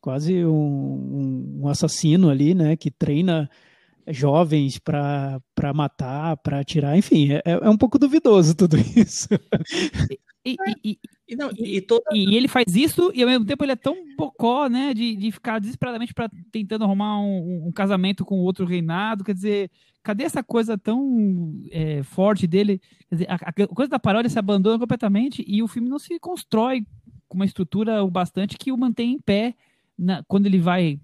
[0.00, 2.76] quase um, um assassino ali, né?
[2.76, 3.48] Que treina
[4.08, 5.40] jovens para
[5.74, 9.28] matar, para atirar, enfim, é, é um pouco duvidoso tudo isso.
[10.44, 11.50] E, e, E, não,
[11.86, 14.92] toda e ele faz isso e ao mesmo tempo ele é tão bocó, né?
[14.92, 19.22] De, de ficar desesperadamente pra, tentando arrumar um, um casamento com outro reinado.
[19.24, 19.70] Quer dizer,
[20.02, 22.80] cadê essa coisa tão é, forte dele?
[23.08, 26.18] Quer dizer, a, a coisa da paródia se abandona completamente e o filme não se
[26.18, 26.84] constrói
[27.28, 29.54] com uma estrutura o bastante que o mantém em pé
[29.96, 30.98] na- quando ele vai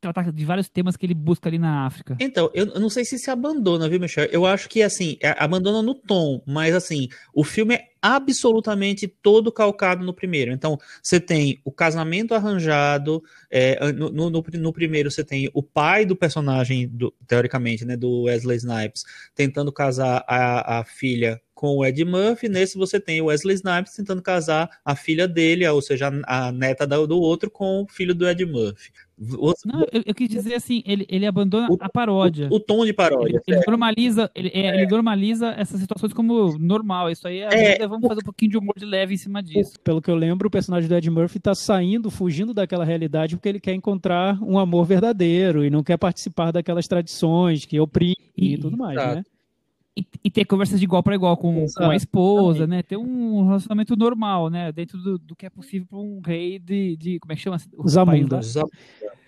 [0.00, 2.16] tratar de vários temas que ele busca ali na África.
[2.20, 4.26] Então, eu não sei se se abandona, viu, Michel?
[4.26, 9.50] Eu acho que, assim, é- abandona no tom, mas, assim, o filme é absolutamente todo
[9.50, 10.52] calcado no primeiro.
[10.52, 15.62] Então, você tem o casamento arranjado, é, no, no, no- no primeiro você tem o
[15.62, 19.02] pai do personagem, do- teoricamente, né, do Wesley Snipes,
[19.34, 23.94] tentando casar a, a filha com o Ed Murphy, nesse você tem o Wesley Snipes
[23.94, 28.14] tentando casar a filha dele, ou seja, a, a neta do outro com o filho
[28.14, 28.90] do Ed Murphy.
[29.18, 32.48] O, Não, eu, eu quis dizer assim, ele, ele abandona O- a paródia.
[32.50, 33.40] o tom de paródia.
[33.46, 37.10] Ele, ele normaliza, ele, é, ele normaliza essas situações como normal.
[37.10, 39.72] Isso aí, É, vida, vamos fazer um pouquinho de humor de leve em cima disso.
[39.82, 43.48] Pelo que eu lembro, o personagem do Ed Murphy tá saindo, fugindo daquela realidade porque
[43.48, 48.52] ele quer encontrar um amor verdadeiro e não quer participar daquelas tradições que oprimem e,
[48.54, 49.14] E- tudo mais, Exato.
[49.16, 49.24] né?
[49.98, 52.82] E, e ter conversas de igual para igual com, com a esposa, né?
[52.82, 54.70] Ter um relacionamento normal, né?
[54.70, 57.18] Dentro do, do que é possível para um rei de, de.
[57.18, 57.56] Como é que chama?
[57.78, 58.40] O Zamunda.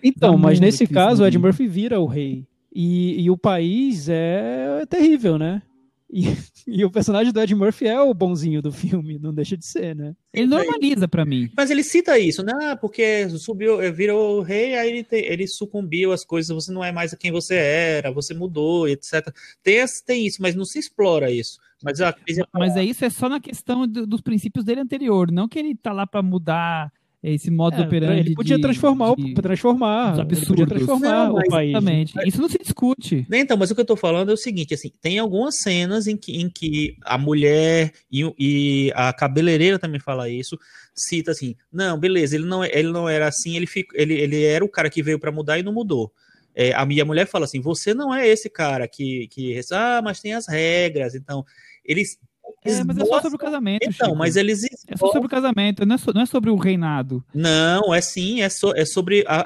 [0.03, 1.41] Então, mas mundo nesse caso, o Ed sim.
[1.41, 2.45] Murphy vira o rei.
[2.73, 5.63] E, e o país é terrível, né?
[6.11, 6.23] E,
[6.67, 9.95] e o personagem do Ed Murphy é o bonzinho do filme, não deixa de ser,
[9.95, 10.15] né?
[10.33, 11.49] Ele normaliza para mim.
[11.55, 12.51] Mas ele cita isso, né?
[12.61, 16.91] Ah, porque subiu, virou rei, aí ele, te- ele sucumbiu às coisas, você não é
[16.91, 19.33] mais quem você era, você mudou, etc.
[19.61, 21.59] Tem, tem isso, mas não se explora isso.
[21.81, 22.13] Mas é
[22.53, 25.31] Mas é isso, é só na questão do- dos princípios dele anterior.
[25.31, 28.19] Não que ele tá lá para mudar esse modo É, operandi.
[28.21, 31.69] ele podia de- transformar, de- o, transformar, ele podia transformar Não, o país.
[31.71, 32.13] Exatamente.
[32.25, 33.27] Isso não se discute.
[33.31, 36.15] Então, mas o que eu tô falando é o seguinte, assim, tem algumas cenas em
[36.15, 40.57] que, em que a mulher e, e a cabeleireira também fala isso,
[40.95, 44.43] cita assim, não, beleza, ele não, é- ele não era assim, ele, fico, ele, ele
[44.43, 46.11] era o cara que veio para mudar e não mudou.
[46.55, 50.19] É, a minha mulher fala assim, você não é esse cara que, que ah, mas
[50.19, 51.45] tem as regras, então,
[51.85, 52.17] eles
[52.63, 53.83] É, mas é só sobre o casamento.
[53.83, 54.17] Então, Chico.
[54.17, 57.23] mas eles É só sobre o casamento, não é, so- não é sobre o reinado.
[57.33, 59.43] Não, é sim, é, so- é sobre a,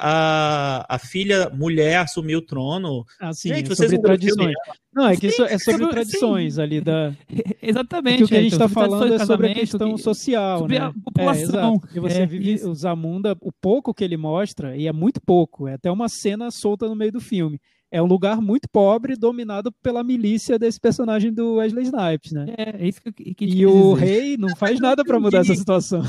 [0.88, 3.06] a, a filha mulher assumir o trono.
[3.20, 4.54] Assim, Gente, é vocês sobre tradições.
[4.94, 7.14] Não, é que isso é sobre tradições ali da.
[7.62, 8.20] Exatamente.
[8.20, 10.60] Porque o que a é, gente está sobre falando é sobre a questão que- social,
[10.60, 10.86] sobre né?
[10.86, 11.42] a população.
[11.42, 11.80] É, exato.
[11.80, 12.70] Porque você É, vive isso.
[12.70, 16.52] o Zamunda, o pouco que ele mostra, e é muito pouco, é até uma cena
[16.52, 17.60] solta no meio do filme.
[17.94, 22.48] É um lugar muito pobre, dominado pela milícia desse personagem do Wesley Snipes, né?
[22.58, 24.06] É, é isso que, que, que E o dizer.
[24.06, 26.02] rei não faz nada para mudar essa situação.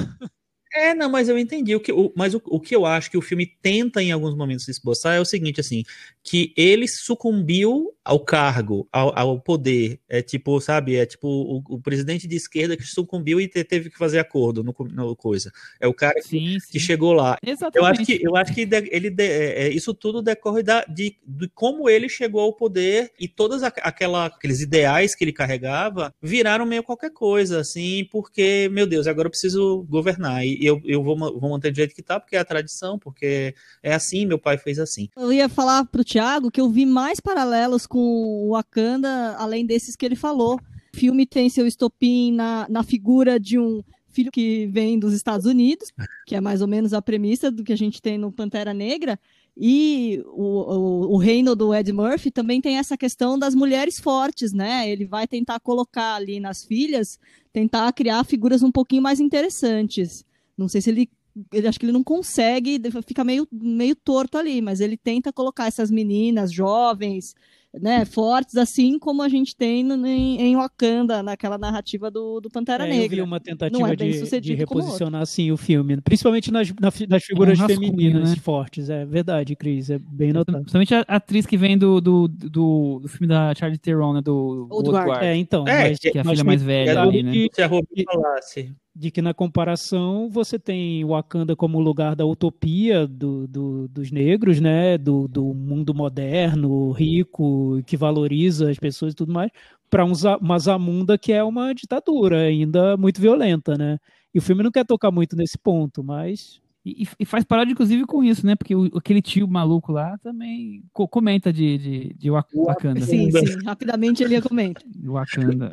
[0.72, 1.76] É, não, mas eu entendi.
[1.76, 4.34] O que, o, mas o, o que eu acho que o filme tenta em alguns
[4.34, 5.84] momentos esboçar é o seguinte, assim,
[6.22, 9.98] que ele sucumbiu ao cargo, ao, ao poder.
[10.08, 13.88] É tipo, sabe, é tipo o, o presidente de esquerda que sucumbiu e te- teve
[13.90, 15.50] que fazer acordo no, no coisa.
[15.80, 16.72] É o cara que, Sim, sim.
[16.72, 17.38] que chegou lá.
[17.44, 17.78] Exatamente.
[17.78, 20.84] Eu acho que, eu acho que de- ele de- é, é, isso tudo decorre da,
[20.84, 25.32] de, de como ele chegou ao poder e todos aqu- aquela, aqueles ideais que ele
[25.32, 30.80] carregava viraram meio qualquer coisa, assim, porque, meu Deus, agora eu preciso governar e eu,
[30.84, 34.26] eu vou, vou manter do jeito que tá, porque é a tradição, porque é assim,
[34.26, 35.08] meu pai fez assim.
[35.16, 39.94] Eu ia falar pro Thiago que eu vi mais paralelos com o Wakanda, além desses
[39.94, 40.56] que ele falou.
[40.92, 45.46] O filme tem seu estopim na, na figura de um filho que vem dos Estados
[45.46, 45.92] Unidos,
[46.26, 49.16] que é mais ou menos a premissa do que a gente tem no Pantera Negra.
[49.56, 54.52] E o, o, o reino do Ed Murphy também tem essa questão das mulheres fortes,
[54.52, 54.90] né?
[54.90, 57.16] Ele vai tentar colocar ali nas filhas,
[57.52, 60.24] tentar criar figuras um pouquinho mais interessantes.
[60.58, 61.08] Não sei se ele
[61.52, 65.66] ele acho que ele não consegue, fica meio, meio torto ali, mas ele tenta colocar
[65.66, 67.34] essas meninas jovens,
[67.80, 72.50] né, fortes, assim como a gente tem no, em, em Wakanda, naquela narrativa do, do
[72.50, 73.24] Pantera É, eu vi Negra.
[73.24, 76.72] uma tentativa Não é bem de, de reposicionar assim o filme, principalmente nas,
[77.08, 78.36] nas figuras rascunho, femininas né?
[78.36, 78.88] fortes.
[78.90, 80.58] É verdade, Cris, é bem notado.
[80.60, 84.20] Principalmente a atriz que vem do, do, do, do filme da Charlie Theron, né?
[84.20, 85.06] Do Old Old Guard.
[85.06, 87.32] Guard, É, então, É, mas, que é a filha mais velha É ali, né?
[87.32, 88.74] que se a Robin falasse.
[88.94, 94.60] De que na comparação você tem Wakanda como lugar da utopia do, do- dos negros,
[94.60, 94.96] né?
[94.96, 99.50] Do, do mundo moderno, rico, que valoriza as pessoas e tudo mais,
[99.90, 103.98] para uma Zamunda que é uma ditadura ainda muito violenta, né?
[104.32, 108.04] E o filme não quer tocar muito nesse ponto, mas E, e faz paródia, inclusive,
[108.04, 108.54] com isso, né?
[108.54, 113.00] Porque o- aquele tio maluco lá também co- comenta de, de, de Wak- Wakanda.
[113.06, 114.84] Sim, sim, rapidamente ele comenta.
[115.02, 115.72] Wakanda.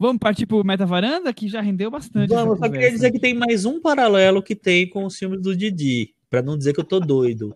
[0.00, 2.30] Vamos partir pro Meta Varanda, que já rendeu bastante.
[2.30, 5.54] Vamos, só queria dizer que tem mais um paralelo que tem com os filmes do
[5.54, 7.54] Didi, para não dizer que eu tô doido.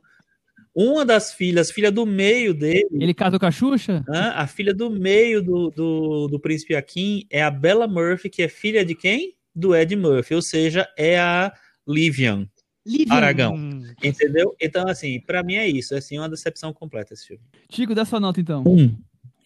[0.75, 2.87] Uma das filhas, filha do meio dele.
[2.93, 4.05] Ele casou com a Xuxa?
[4.07, 8.49] A filha do meio do, do, do príncipe Akin é a Bella Murphy, que é
[8.49, 9.35] filha de quem?
[9.55, 11.51] Do Ed Murphy, ou seja, é a
[11.89, 12.47] Livian.
[12.87, 13.15] Livian.
[13.15, 13.57] Aragão.
[14.03, 14.55] Entendeu?
[14.61, 15.95] Então, assim, para mim é isso.
[15.95, 17.43] É assim, uma decepção completa esse filme.
[17.71, 18.65] Chico, dá sua nota então.
[18.67, 18.95] Um.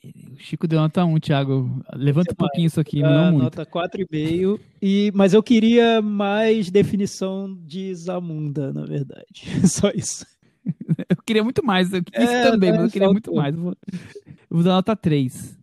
[0.04, 1.82] O Chico deu nota 1, Thiago.
[1.94, 3.44] Levanta um pouquinho isso aqui, não muito.
[3.44, 4.60] Nota 4,5.
[4.80, 9.44] E, mas eu queria mais definição de Zamunda, na verdade.
[9.66, 10.24] Só isso.
[11.08, 11.92] Eu queria muito mais.
[11.92, 13.54] Eu queria é, isso também, mas eu queria muito mais.
[13.54, 13.98] Eu vou, eu
[14.50, 15.56] vou dar nota 3.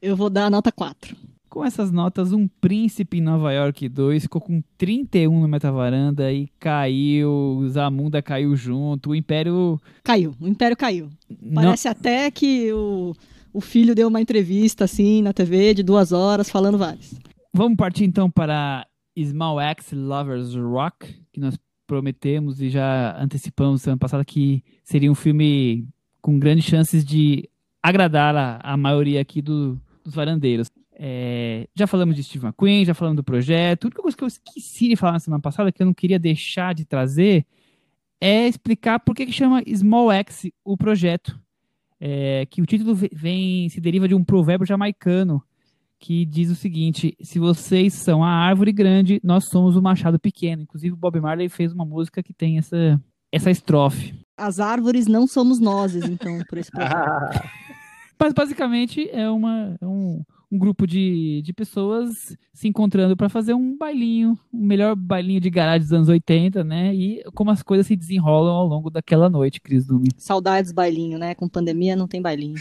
[0.00, 1.16] Eu vou dar nota 4.
[1.48, 6.48] Com essas notas, um príncipe em Nova York 2 ficou com 31 no metavaranda e
[6.58, 9.80] caiu, Zamunda caiu junto, o Império...
[10.04, 11.08] Caiu, o Império caiu.
[11.54, 11.92] Parece Não...
[11.92, 13.14] até que o,
[13.52, 17.14] o filho deu uma entrevista assim na TV de duas horas falando vários.
[17.52, 18.86] Vamos partir então para
[19.18, 25.14] Small X Lovers Rock, que nós prometemos e já antecipamos semana passada que seria um
[25.14, 25.88] filme
[26.20, 27.48] com grandes chances de
[27.82, 30.70] agradar a, a maioria aqui do, dos varandeiros.
[31.00, 33.84] É, já falamos de Steve McQueen, já falamos do projeto.
[33.84, 36.18] A única coisa que eu esqueci de falar na semana passada, que eu não queria
[36.18, 37.46] deixar de trazer,
[38.20, 41.38] é explicar por que, que chama Small X o projeto.
[42.00, 45.42] É, que o título vem se deriva de um provérbio jamaicano
[45.98, 50.62] que diz o seguinte: se vocês são a árvore grande, nós somos o machado pequeno.
[50.62, 53.00] Inclusive, o Bob Marley fez uma música que tem essa,
[53.32, 54.14] essa estrofe.
[54.36, 57.48] As árvores não somos nós, então, por esse projeto.
[58.18, 63.54] Mas basicamente é, uma, é um, um grupo de, de pessoas se encontrando para fazer
[63.54, 66.94] um bailinho, o melhor bailinho de garagem dos anos 80, né?
[66.94, 70.08] E como as coisas se desenrolam ao longo daquela noite, Cris Dume.
[70.16, 71.34] Saudades bailinho, né?
[71.34, 72.56] Com pandemia não tem bailinho.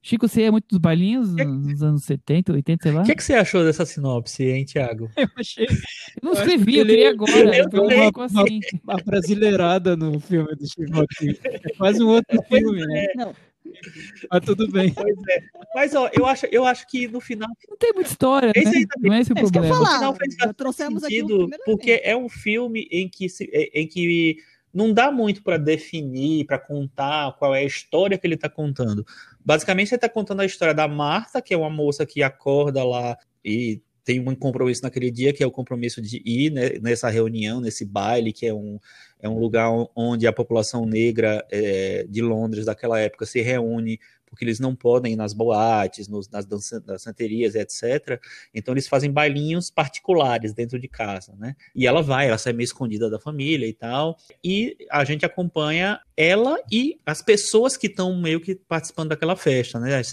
[0.00, 1.44] Chico, você é muito dos bailinhos que...
[1.44, 3.02] nos anos 70, 80, sei lá?
[3.02, 5.10] O que, que, você achou dessa sinopse, hein, Thiago?
[5.16, 5.66] Eu achei.
[5.66, 5.76] Eu
[6.22, 7.56] não eu escrevi, eu queria agora.
[7.56, 8.60] Eu então eu uma, assim.
[8.82, 11.04] uma brasileirada no filme do Chico
[11.44, 13.06] É quase um outro filme, né?
[13.16, 13.34] Não.
[14.30, 14.94] Mas tudo bem.
[15.30, 15.42] É.
[15.74, 17.48] Mas ó, eu acho, eu acho que no final.
[17.68, 18.52] Não tem muita história.
[18.54, 18.86] Esse né?
[18.98, 19.68] Não é esse o é problema.
[19.68, 23.86] Falar, no final faz trouxemos sentido, aqui porque é um filme em que, se, em
[23.86, 24.38] que
[24.72, 29.04] não dá muito para definir, para contar qual é a história que ele está contando.
[29.44, 33.16] Basicamente, ele está contando a história da Marta, que é uma moça que acorda lá
[33.44, 37.60] e tem um compromisso naquele dia, que é o compromisso de ir né, nessa reunião,
[37.60, 38.78] nesse baile, que é um,
[39.20, 44.44] é um lugar onde a população negra é, de Londres daquela época se reúne porque
[44.44, 48.20] eles não podem ir nas boates, nos, nas dançanterias, etc.
[48.54, 51.54] Então eles fazem bailinhos particulares dentro de casa, né?
[51.74, 54.18] E ela vai, ela sai meio escondida da família e tal.
[54.44, 59.80] E a gente acompanha ela e as pessoas que estão meio que participando daquela festa,
[59.80, 59.96] né?
[59.96, 60.12] As,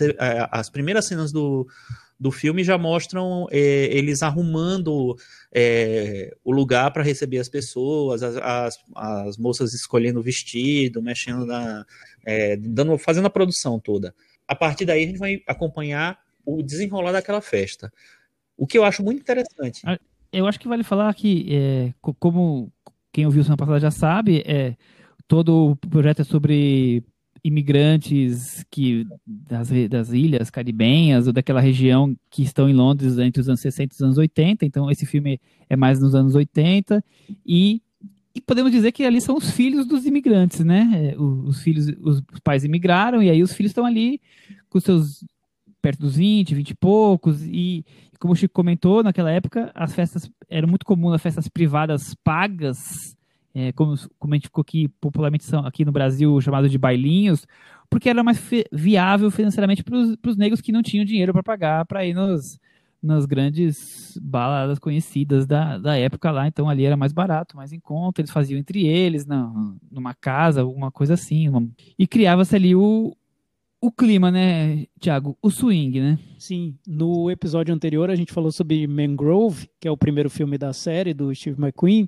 [0.50, 1.68] as primeiras cenas do,
[2.20, 5.16] do filme já mostram é, eles arrumando
[5.54, 11.46] é, o lugar para receber as pessoas, as, as, as, moças escolhendo o vestido, mexendo
[11.46, 11.86] na.
[12.26, 14.16] É, dando, fazendo a produção toda.
[14.48, 17.92] A partir daí a gente vai acompanhar o desenrolar daquela festa.
[18.58, 19.82] O que eu acho muito interessante.
[19.86, 20.00] Ah,
[20.32, 22.72] eu acho que vale falar que, é, como
[23.12, 24.76] quem ouviu semana passada já sabe, é,
[25.28, 27.04] todo o projeto é sobre
[27.46, 33.48] imigrantes que das, das ilhas caribenhas ou daquela região que estão em Londres entre os
[33.48, 34.66] anos 60 e os anos 80.
[34.66, 35.40] Então, esse filme
[35.70, 37.06] é mais nos anos 80.
[37.46, 37.84] E,
[38.34, 40.90] e podemos dizer que ali são os filhos dos imigrantes, né?
[41.14, 44.20] É, os, os filhos, os, pais imigraram e aí os filhos estão ali
[44.68, 45.24] com seus
[45.84, 47.86] perto dos 20, 20 e poucos, e
[48.20, 53.16] como o Chico comentou, naquela época as festas eram muito comuns as festas privadas pagas
[53.56, 57.48] é, como, como a gente ficou aqui popularmente são, aqui no Brasil chamado de bailinhos,
[57.90, 58.38] porque era mais
[58.70, 62.60] viável financeiramente para os negros que não tinham dinheiro para pagar para ir nos,
[63.02, 67.80] nas grandes baladas conhecidas da, da época lá, então ali era mais barato, mais em
[67.80, 69.50] conta, eles faziam entre eles, na,
[69.90, 71.66] numa casa, alguma coisa assim, uma...
[71.98, 73.16] e criava-se ali o,
[73.80, 75.38] o clima, né, Thiago?
[75.42, 76.20] O swing, né?
[76.38, 76.76] Sim.
[76.86, 81.14] No episódio anterior a gente falou sobre Mangrove, que é o primeiro filme da série
[81.14, 82.08] do Steve McQueen,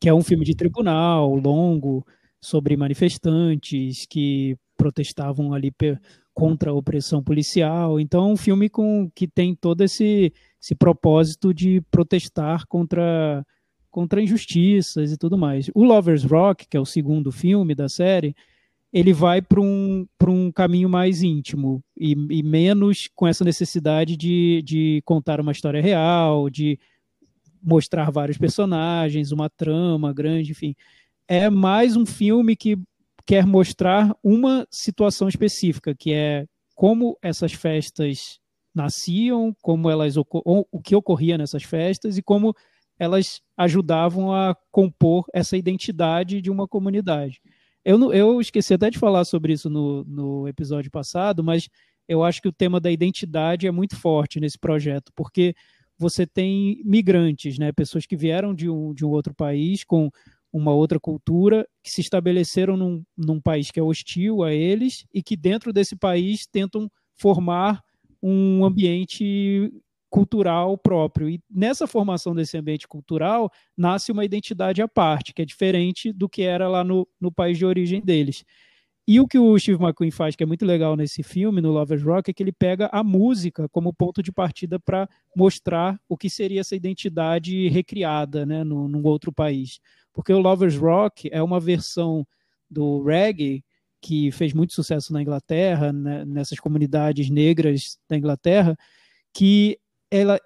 [0.00, 2.06] que é um filme de tribunal longo
[2.40, 5.72] sobre manifestantes que protestavam ali
[6.34, 7.98] contra a opressão policial.
[7.98, 10.32] Então, é um filme com que tem todo esse,
[10.62, 13.44] esse propósito de protestar contra
[13.90, 15.70] contra injustiças e tudo mais.
[15.74, 18.36] O Lovers Rock, que é o segundo filme da série,
[18.92, 24.60] ele vai para um, um caminho mais íntimo e, e menos com essa necessidade de,
[24.62, 26.78] de contar uma história real, de
[27.66, 30.74] mostrar vários personagens, uma trama grande, enfim.
[31.26, 32.78] É mais um filme que
[33.26, 36.46] quer mostrar uma situação específica, que é
[36.76, 38.38] como essas festas
[38.72, 42.54] nasciam, como elas o que ocorria nessas festas e como
[42.98, 47.40] elas ajudavam a compor essa identidade de uma comunidade.
[47.84, 51.68] Eu, eu esqueci até de falar sobre isso no, no episódio passado, mas
[52.08, 55.54] eu acho que o tema da identidade é muito forte nesse projeto, porque
[55.98, 60.10] você tem migrantes, né, pessoas que vieram de um, de um outro país com
[60.52, 65.22] uma outra cultura, que se estabeleceram num, num país que é hostil a eles e
[65.22, 67.82] que dentro desse país tentam formar
[68.22, 69.70] um ambiente
[70.08, 71.28] cultural próprio.
[71.28, 76.28] E nessa formação desse ambiente cultural nasce uma identidade à parte, que é diferente do
[76.28, 78.44] que era lá no, no país de origem deles.
[79.08, 82.02] E o que o Steve McQueen faz, que é muito legal nesse filme, no Lovers
[82.02, 86.28] Rock, é que ele pega a música como ponto de partida para mostrar o que
[86.28, 89.78] seria essa identidade recriada né, no, num outro país.
[90.12, 92.26] Porque o Lovers Rock é uma versão
[92.68, 93.62] do reggae
[94.00, 98.76] que fez muito sucesso na Inglaterra, né, nessas comunidades negras da Inglaterra,
[99.32, 99.78] que
[100.10, 100.40] ela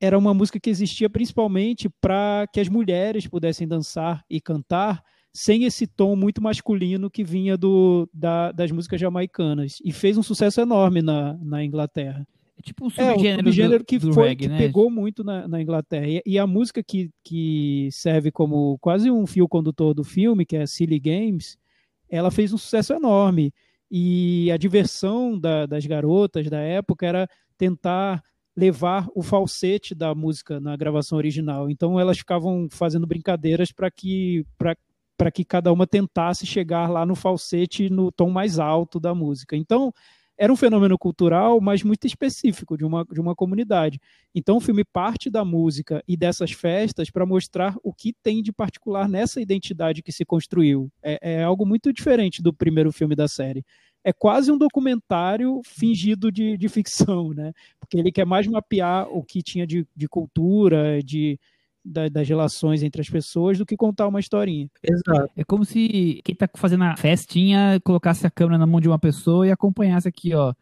[0.00, 5.02] era uma música que existia principalmente para que as mulheres pudessem dançar e cantar
[5.32, 9.78] sem esse tom muito masculino que vinha do, da, das músicas jamaicanas.
[9.84, 12.26] E fez um sucesso enorme na, na Inglaterra.
[12.58, 14.58] É tipo um subgênero, é, um subgênero que, do, foi, reggae, que né?
[14.58, 16.06] pegou muito na, na Inglaterra.
[16.06, 20.56] E, e, a música que, que serve como quase um fio condutor do filme, que
[20.56, 21.56] é Silly Games,
[22.10, 23.54] ela fez um sucesso enorme.
[23.90, 28.22] E a diversão da, das garotas da época era tentar
[28.54, 31.70] levar o falsete da música na gravação original.
[31.70, 34.76] Então elas ficavam fazendo brincadeiras para que para
[35.30, 39.56] que cada uma tentasse chegar lá no falsete no tom mais alto da música.
[39.56, 39.92] Então
[40.36, 44.00] era um fenômeno cultural, mas muito específico de uma, de uma comunidade.
[44.34, 48.52] Então o filme parte da música e dessas festas para mostrar o que tem de
[48.52, 50.90] particular nessa identidade que se construiu.
[51.02, 53.64] É, é algo muito diferente do primeiro filme da série
[54.04, 57.52] é quase um documentário fingido de, de ficção, né?
[57.78, 61.38] Porque ele quer mais mapear o que tinha de, de cultura, de,
[61.84, 64.68] da, das relações entre as pessoas, do que contar uma historinha.
[64.82, 65.30] Exato.
[65.36, 68.98] É como se quem tá fazendo a festinha colocasse a câmera na mão de uma
[68.98, 70.54] pessoa e acompanhasse aqui, ó.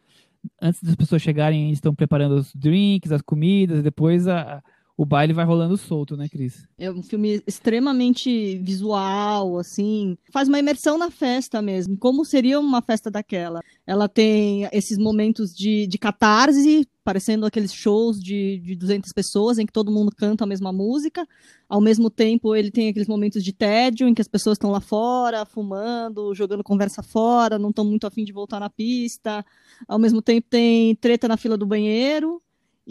[0.59, 4.63] Antes das pessoas chegarem, eles estão preparando os drinks, as comidas, e depois a,
[5.01, 6.63] o baile vai rolando solto, né, Cris?
[6.77, 11.97] É um filme extremamente visual, assim, faz uma imersão na festa mesmo.
[11.97, 13.61] Como seria uma festa daquela?
[13.87, 19.65] Ela tem esses momentos de, de catarse, parecendo aqueles shows de, de 200 pessoas em
[19.65, 21.27] que todo mundo canta a mesma música.
[21.67, 24.81] Ao mesmo tempo, ele tem aqueles momentos de tédio em que as pessoas estão lá
[24.81, 29.43] fora, fumando, jogando conversa fora, não estão muito afim de voltar na pista.
[29.87, 32.39] Ao mesmo tempo, tem treta na fila do banheiro.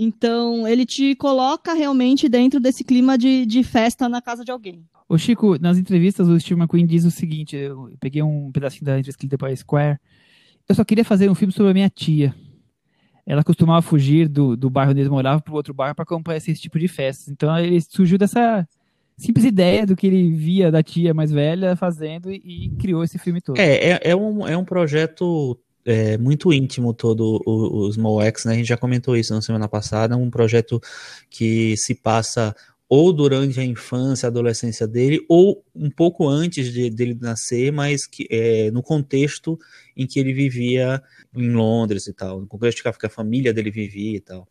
[0.02, 4.82] Então, ele te coloca realmente dentro desse clima de, de festa na casa de alguém.
[5.06, 8.92] Ô Chico, nas entrevistas o Steve McQueen diz o seguinte, eu peguei um pedacinho da
[8.92, 9.98] entrevista que ele deu para Square,
[10.66, 12.34] eu só queria fazer um filme sobre a minha tia.
[13.26, 16.38] Ela costumava fugir do, do bairro onde eles moravam para o outro bairro para acompanhar
[16.38, 17.28] esse tipo de festas.
[17.28, 18.66] Então ele surgiu dessa
[19.18, 23.18] simples ideia do que ele via da tia mais velha fazendo e, e criou esse
[23.18, 23.58] filme todo.
[23.58, 25.58] É, é, é, um, é um projeto
[25.90, 28.52] é, muito íntimo todo o, o Small X, né?
[28.52, 30.80] A gente já comentou isso na semana passada, um projeto
[31.28, 32.54] que se passa
[32.88, 38.06] ou durante a infância, a adolescência dele, ou um pouco antes de, dele nascer, mas
[38.06, 39.58] que, é, no contexto
[39.96, 41.02] em que ele vivia
[41.34, 44.48] em Londres e tal, no contexto que a família dele vivia e tal.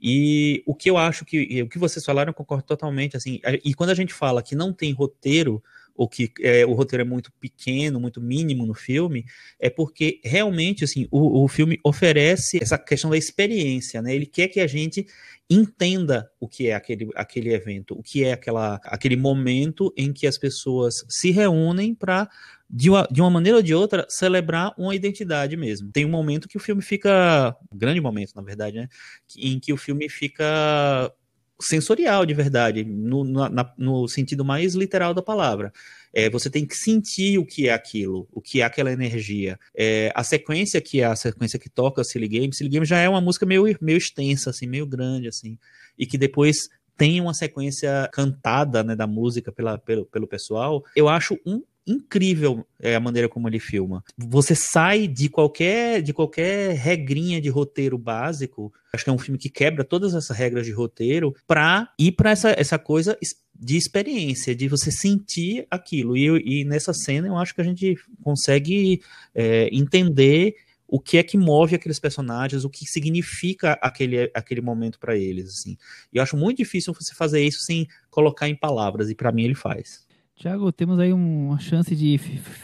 [0.00, 3.38] E o que eu acho que o que vocês falaram eu concordo totalmente assim.
[3.62, 5.62] E quando a gente fala que não tem roteiro,
[6.00, 9.26] ou que é, o roteiro é muito pequeno, muito mínimo no filme,
[9.58, 14.14] é porque realmente assim o, o filme oferece essa questão da experiência, né?
[14.14, 15.06] Ele quer que a gente
[15.50, 20.26] entenda o que é aquele, aquele evento, o que é aquela, aquele momento em que
[20.26, 22.30] as pessoas se reúnem para
[22.70, 25.92] de uma, de uma maneira ou de outra, celebrar uma identidade mesmo.
[25.92, 27.54] Tem um momento que o filme fica.
[27.70, 28.88] Um grande momento, na verdade, né?
[29.36, 31.12] Em que o filme fica
[31.60, 35.72] sensorial de verdade, no, na, no sentido mais literal da palavra.
[36.12, 39.58] É, você tem que sentir o que é aquilo, o que é aquela energia.
[39.74, 43.08] É, a sequência que é a sequência que toca Silly Game, Silly Game já é
[43.08, 45.56] uma música meio, meio extensa, assim, meio grande, assim,
[45.98, 50.84] e que depois tem uma sequência cantada né, da música pela, pelo, pelo pessoal.
[50.94, 54.04] Eu acho um incrível é, a maneira como ele filma.
[54.16, 58.72] Você sai de qualquer de qualquer regrinha de roteiro básico.
[58.92, 62.30] Acho que é um filme que quebra todas essas regras de roteiro para ir para
[62.30, 63.16] essa, essa coisa
[63.54, 66.16] de experiência, de você sentir aquilo.
[66.16, 69.02] E, e nessa cena eu acho que a gente consegue
[69.34, 70.54] é, entender
[70.90, 75.48] o que é que move aqueles personagens, o que significa aquele, aquele momento para eles,
[75.50, 75.76] assim.
[76.12, 79.44] E eu acho muito difícil você fazer isso sem colocar em palavras, e para mim
[79.44, 80.04] ele faz.
[80.40, 82.16] Tiago, temos aí uma chance de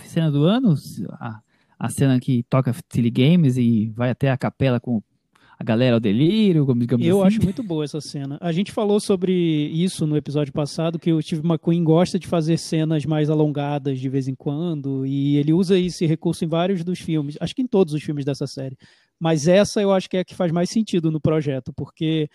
[0.06, 0.74] cena do ano,
[1.20, 1.40] a,
[1.78, 5.02] a cena que toca Silly Games e vai até a capela com
[5.58, 7.36] a galera ao delírio, como digamos Eu assim.
[7.36, 8.38] acho muito boa essa cena.
[8.40, 12.56] A gente falou sobre isso no episódio passado, que o Steve McQueen gosta de fazer
[12.56, 16.98] cenas mais alongadas de vez em quando, e ele usa esse recurso em vários dos
[16.98, 18.78] filmes, acho que em todos os filmes dessa série.
[19.20, 22.30] Mas essa eu acho que é a que faz mais sentido no projeto, porque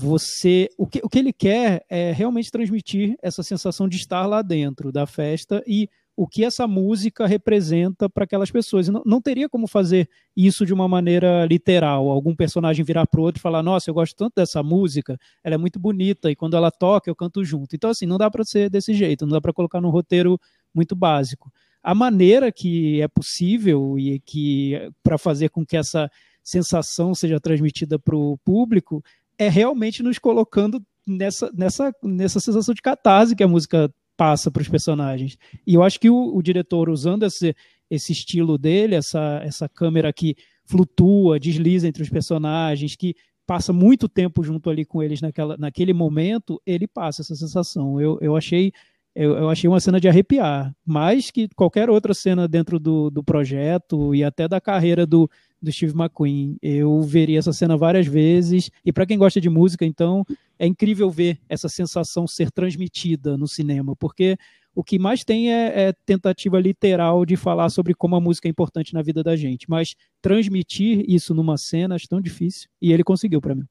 [0.00, 4.42] você o que, o que ele quer é realmente transmitir essa sensação de estar lá
[4.42, 8.88] dentro da festa e o que essa música representa para aquelas pessoas.
[8.88, 13.24] Não, não, teria como fazer isso de uma maneira literal, algum personagem virar para o
[13.24, 16.56] outro e falar: Nossa, eu gosto tanto dessa música, ela é muito bonita e quando
[16.56, 17.74] ela toca eu canto junto.
[17.74, 20.38] Então, assim, não dá para ser desse jeito, não dá para colocar num roteiro
[20.72, 21.52] muito básico.
[21.82, 26.08] A maneira que é possível e que para fazer com que essa
[26.42, 29.02] sensação seja transmitida para o público
[29.38, 34.60] é realmente nos colocando nessa, nessa, nessa sensação de catarse que a música passa para
[34.60, 35.38] os personagens.
[35.66, 37.54] E eu acho que o, o, diretor, usando esse,
[37.88, 43.14] esse estilo dele, essa, essa câmera que flutua, desliza entre os personagens, que
[43.46, 47.98] passa muito tempo junto ali com eles naquela, naquele momento, ele passa essa sensação.
[48.00, 48.72] Eu, eu achei
[49.14, 53.24] eu, eu, achei uma cena de arrepiar, mais que qualquer outra cena dentro do, do
[53.24, 55.28] projeto e até da carreira do,
[55.60, 56.56] do Steve McQueen.
[56.62, 60.24] Eu veria essa cena várias vezes, e para quem gosta de música, então,
[60.58, 64.36] é incrível ver essa sensação ser transmitida no cinema, porque
[64.74, 68.50] o que mais tem é, é, tentativa literal de falar sobre como a música é
[68.50, 73.02] importante na vida da gente, mas transmitir isso numa cena é tão difícil, e ele
[73.02, 73.64] conseguiu para mim.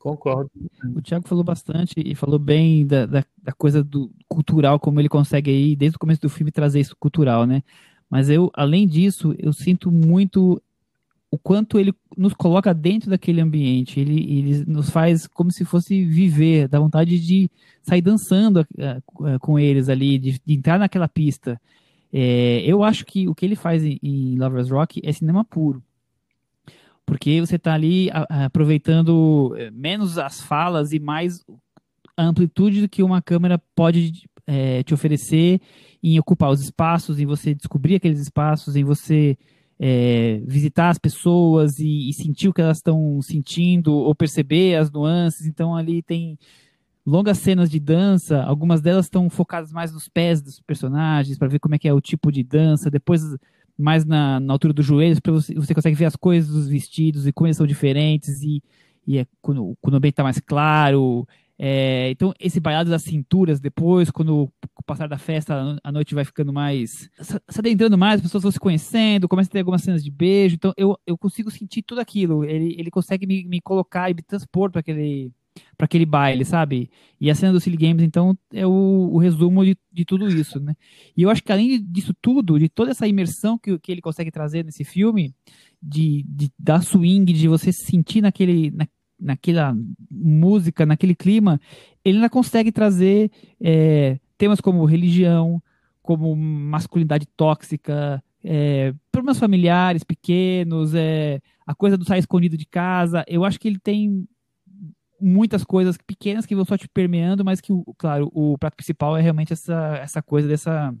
[0.00, 0.50] Concordo.
[0.96, 5.10] O Thiago falou bastante e falou bem da, da, da, coisa do cultural, como ele
[5.10, 7.62] consegue aí, desde o começo do filme, trazer isso cultural, né?
[8.08, 10.60] Mas eu, além disso, eu sinto muito
[11.30, 14.00] o quanto ele nos coloca dentro daquele ambiente.
[14.00, 17.48] Ele, ele nos faz como se fosse viver, dá vontade de
[17.82, 21.60] sair dançando uh, com eles ali, de, de entrar naquela pista.
[22.12, 25.82] É, eu acho que o que ele faz em, em Lovers Rock é cinema puro
[27.10, 31.44] porque você está ali aproveitando eh, menos as falas e mais
[32.16, 35.60] a amplitude que uma câmera pode é, te oferecer
[36.00, 39.36] em ocupar os espaços, em você descobrir aqueles espaços, em você
[39.82, 44.90] é, visitar as pessoas e, e, sentir o que elas estão sentindo ou perceber as
[44.90, 45.46] nuances.
[45.46, 46.38] Então ali tem
[47.06, 51.58] longas cenas de dança, algumas delas estão focadas mais nos pés dos personagens para ver
[51.58, 52.90] como é que é o tipo de dança.
[52.90, 53.22] Depois
[53.78, 57.32] mais na, na altura dos joelhos, você, você consegue ver as coisas dos vestidos e
[57.32, 58.62] como eles são diferentes, e,
[59.06, 61.26] e é, quando, quando o ambiente está mais claro.
[61.62, 66.24] É, então, esse bailado das cinturas depois, quando o passar da festa, a noite vai
[66.24, 67.10] ficando mais.
[67.20, 70.54] se adentrando mais, as pessoas vão se conhecendo, começa a ter algumas cenas de beijo.
[70.54, 72.46] Então, eu, eu consigo sentir tudo aquilo.
[72.46, 75.30] Ele, ele consegue me, me colocar e me transpor para aquele
[75.76, 76.88] para aquele baile, sabe?
[77.20, 80.60] E a cena do Silly Games, então, é o, o resumo de, de, tudo isso,
[80.60, 80.74] né?
[81.16, 84.30] E eu acho que além disso tudo, de toda essa imersão que, que ele consegue
[84.30, 85.34] trazer nesse filme,
[85.82, 88.86] de, de dar swing, de você se sentir naquele, na,
[89.20, 89.76] naquela
[90.10, 91.60] música, naquele clima,
[92.04, 95.62] ele ainda consegue trazer é, temas como religião,
[96.02, 103.24] como masculinidade tóxica, é, problemas familiares pequenos, é, a coisa do sair escondido de casa.
[103.28, 104.26] Eu acho que ele tem
[105.20, 109.20] muitas coisas pequenas que vão só te permeando, mas que, claro, o prato principal é
[109.20, 110.94] realmente essa, essa coisa dessa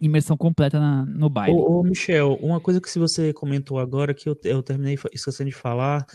[0.00, 1.54] imersão completa na, no baile.
[1.54, 5.50] Ô, ô, Michel, uma coisa que se você comentou agora que eu, eu terminei esquecendo
[5.50, 6.06] de falar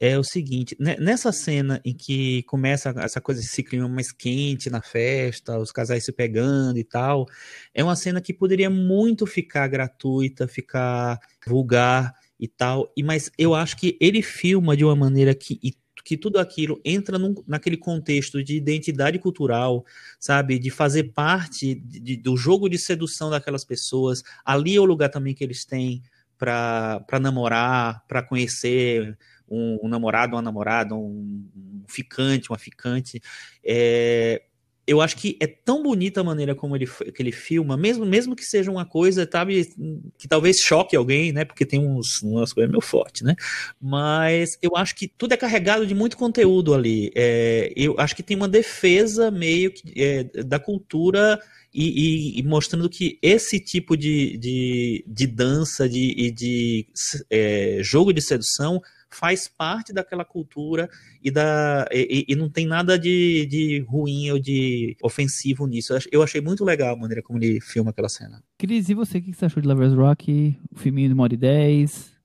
[0.00, 4.70] é o seguinte, né, nessa cena em que começa essa coisa, esse clima mais quente
[4.70, 7.26] na festa, os casais se pegando e tal,
[7.74, 13.54] é uma cena que poderia muito ficar gratuita, ficar vulgar e tal, e mas eu
[13.54, 15.58] acho que ele filma de uma maneira que
[16.04, 19.84] que tudo aquilo entra num, naquele contexto de identidade cultural,
[20.18, 20.58] sabe?
[20.58, 24.22] De fazer parte de, do jogo de sedução daquelas pessoas.
[24.44, 26.02] Ali é o lugar também que eles têm
[26.38, 29.18] para namorar, para conhecer
[29.48, 33.20] um, um, namorado, uma namorada, um, um ficante, uma ficante.
[33.64, 34.42] É,
[34.88, 38.34] eu acho que é tão bonita a maneira como ele, que ele filma, mesmo, mesmo
[38.34, 39.70] que seja uma coisa, sabe,
[40.16, 41.44] que talvez choque alguém, né?
[41.44, 43.36] Porque tem uns, umas coisas meio fortes, né?
[43.78, 47.12] Mas eu acho que tudo é carregado de muito conteúdo ali.
[47.14, 51.38] É, eu acho que tem uma defesa meio que é, da cultura
[51.72, 56.86] e, e, e, mostrando que esse tipo de, de, de dança de, de
[57.28, 58.80] é, jogo de sedução
[59.10, 60.88] faz parte daquela cultura
[61.22, 65.94] e, da, e, e não tem nada de, de ruim ou de ofensivo nisso.
[66.12, 68.42] Eu achei muito legal a maneira como ele filma aquela cena.
[68.58, 70.56] Cris, e você, o que você achou de Lovers Rock?
[70.70, 72.18] O filminho de e dez?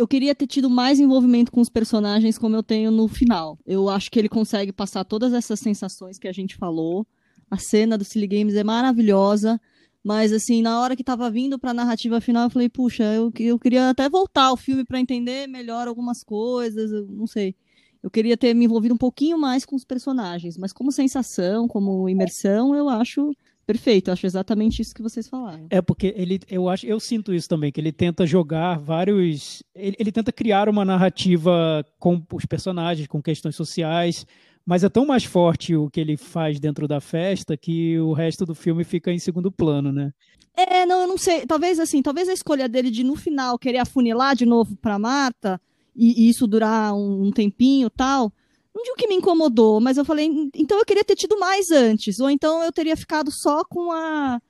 [0.00, 3.58] eu queria ter tido mais envolvimento com os personagens como eu tenho no final.
[3.66, 7.06] Eu acho que ele consegue passar todas essas sensações que a gente falou.
[7.50, 9.60] A cena do Silly Games é maravilhosa,
[10.02, 13.58] Mas, assim, na hora que tava vindo pra narrativa final, eu falei, puxa, eu, eu
[13.58, 17.54] queria até voltar ao filme para entender melhor algumas coisas, eu não sei.
[18.02, 22.08] Eu queria ter me envolvido um pouquinho mais com os personagens, mas como sensação, como
[22.08, 23.30] imersão, eu acho
[23.66, 24.08] perfeito.
[24.08, 25.66] Eu acho exatamente isso que vocês falaram.
[25.70, 29.96] É porque ele, eu acho, eu sinto isso também, que ele tenta jogar vários, ele,
[29.98, 34.26] ele tenta criar uma narrativa com os personagens, com questões sociais,
[34.64, 38.44] mas é tão mais forte o que ele faz dentro da festa que o resto
[38.44, 40.12] do filme fica em segundo plano, né?
[40.56, 41.46] É, não, eu não sei.
[41.46, 45.60] Talvez assim, talvez a escolha dele de no final querer afunilar de novo para Marta
[45.96, 48.32] e, e, isso durar um, um tempinho, tal.
[48.74, 52.20] Não digo que me incomodou, mas eu falei, então eu queria ter tido mais antes,
[52.20, 54.40] ou então eu teria ficado só com a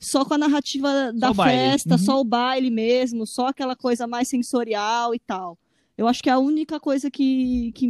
[0.00, 1.98] só com a narrativa da festa, uhum.
[1.98, 5.58] só o baile mesmo, só aquela coisa mais sensorial e tal.
[5.98, 7.88] Eu acho que é a única coisa que, que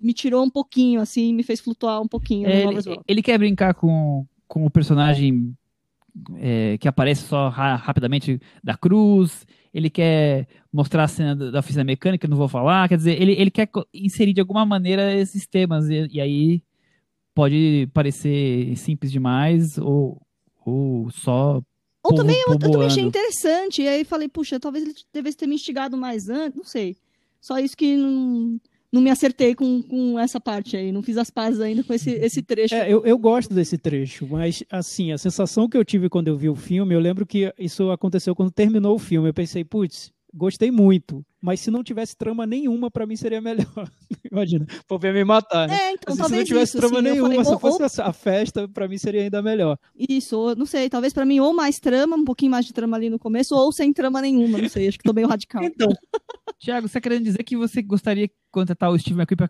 [0.00, 2.48] me tirou um pouquinho, assim, me fez flutuar um pouquinho.
[2.48, 5.52] É, ele, ele, quer brincar com, com o personagem
[6.36, 11.82] é, que aparece só ra rapidamente da cruz, ele quer mostrar a cena da oficina
[11.82, 15.90] mecânica, não vou falar, quer dizer, ele, ele quer inserir de alguma maneira esses temas,
[15.90, 16.62] e, e aí
[17.34, 20.22] pode parecer simples demais, ou,
[20.64, 21.60] ou só
[22.00, 23.80] ou também eu, eu, também achei interessante.
[23.80, 26.98] E aí falei, puxa, talvez ele devesse ter me instigado mais antes, não sei.
[27.44, 28.58] Só isso que não,
[28.90, 30.90] não me acertei com, com essa parte aí.
[30.90, 32.74] Não fiz as pazes ainda com esse, esse trecho.
[32.74, 36.38] É, eu, eu gosto desse trecho, mas assim, a sensação que eu tive quando eu
[36.38, 39.28] vi o filme, eu lembro que isso aconteceu quando terminou o filme.
[39.28, 41.24] Eu pensei, putz, gostei muito.
[41.40, 43.66] Mas se não tivesse trama nenhuma, para mim seria melhor.
[44.32, 45.76] Imagina, o povo ia me matar, né?
[45.76, 48.06] É, então, se não tivesse isso, trama sim, nenhuma, falei, se ou, fosse ou...
[48.06, 49.78] a festa, para mim seria ainda melhor.
[49.96, 53.10] Isso, não sei, talvez para mim ou mais trama, um pouquinho mais de trama ali
[53.10, 55.62] no começo, ou sem trama nenhuma, não sei, acho que tô meio radical.
[55.62, 55.88] Então,
[56.58, 59.48] Tiago, você tá querendo dizer que você gostaria de contratar o Steve McQueen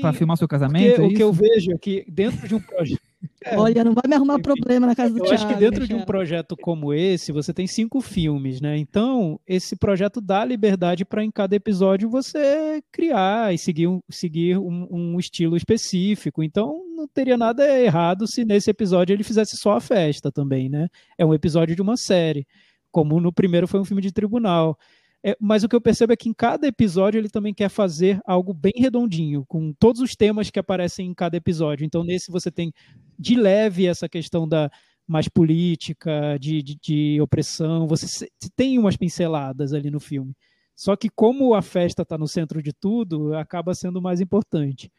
[0.00, 1.02] para filmar o seu casamento?
[1.02, 3.02] É o que eu vejo é que dentro de um projeto.
[3.44, 3.56] É.
[3.56, 5.34] Olha, não vai me arrumar problema na casa do eu Thiago.
[5.34, 8.76] acho que dentro de um projeto como esse, você tem cinco filmes, né?
[8.76, 14.58] Então, esse projeto dá liberdade para em cada episódio você criar e seguir, um, seguir
[14.58, 16.42] um, um, estilo específico.
[16.42, 20.88] Então, não teria nada errado se nesse episódio ele fizesse só a festa também, né?
[21.18, 22.46] É um episódio de uma série,
[22.90, 24.78] como no primeiro foi um filme de tribunal.
[25.26, 28.20] É, mas o que eu percebo é que em cada episódio ele também quer fazer
[28.26, 31.86] algo bem redondinho, com todos os temas que aparecem em cada episódio.
[31.86, 32.70] Então, nesse você tem
[33.18, 34.70] de leve essa questão da
[35.06, 37.86] mais política, de, de, de opressão.
[37.86, 40.36] Você tem umas pinceladas ali no filme.
[40.76, 44.92] Só que como a festa está no centro de tudo, acaba sendo mais importante.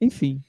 [0.00, 0.40] Enfim.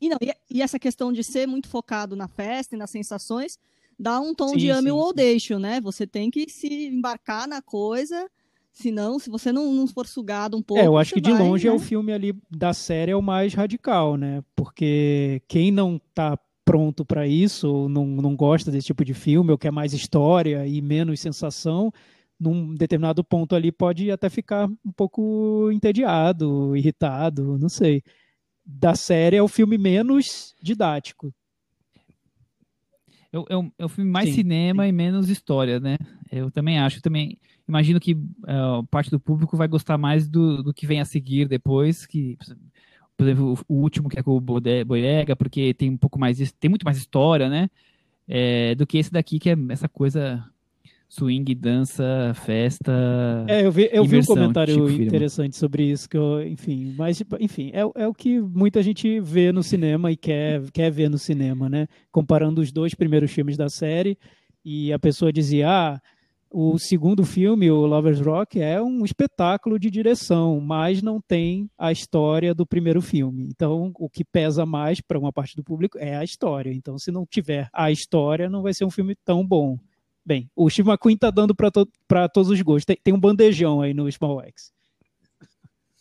[0.00, 3.58] E, não, e, e, essa questão de ser muito focado na festa e nas sensações
[3.98, 5.80] dá um tom sim, de ame ou deixo, né?
[5.80, 8.28] Você tem que se embarcar na coisa,
[8.72, 10.82] senão, se você não, não for sugado um pouco.
[10.82, 11.72] É, eu acho que de vai, longe né?
[11.72, 14.42] é o filme ali da série é o mais radical, né?
[14.54, 19.50] Porque quem não tá pronto para isso, ou não, não gosta desse tipo de filme,
[19.50, 21.92] ou quer mais história e menos sensação,
[22.40, 28.02] num determinado ponto ali pode até ficar um pouco entediado, irritado, não sei.
[28.64, 31.32] Da série é o filme menos didático.
[33.34, 34.88] É, é, um, é um filme mais Sim, cinema sim.
[34.88, 35.96] e menos história, né?
[36.30, 37.02] Eu também acho.
[37.02, 41.04] Também imagino que uh, parte do público vai gostar mais do, do que vem a
[41.04, 42.38] seguir depois, que
[43.16, 46.52] por exemplo, o, o último que é com o Boyega, porque tem um pouco mais,
[46.52, 47.68] tem muito mais história, né?
[48.26, 50.44] É, do que esse daqui que é essa coisa
[51.08, 52.92] swing, dança, festa.
[53.48, 55.06] É, eu vi, eu vi um comentário Firman.
[55.06, 59.52] interessante sobre isso, que eu, enfim, mas enfim, é, é o que muita gente vê
[59.52, 61.86] no cinema e quer, quer ver no cinema, né?
[62.10, 64.18] Comparando os dois primeiros filmes da série,
[64.64, 66.00] e a pessoa dizia, ah,
[66.56, 71.90] o segundo filme, o Lovers Rock, é um espetáculo de direção, mas não tem a
[71.90, 73.48] história do primeiro filme.
[73.48, 76.72] Então, o que pesa mais para uma parte do público é a história.
[76.72, 79.76] Então, se não tiver a história, não vai ser um filme tão bom.
[80.24, 82.86] Bem, o Steve McQueen tá dando para to pra todos os gostos.
[82.86, 84.72] Tem, tem um bandejão aí no Small X.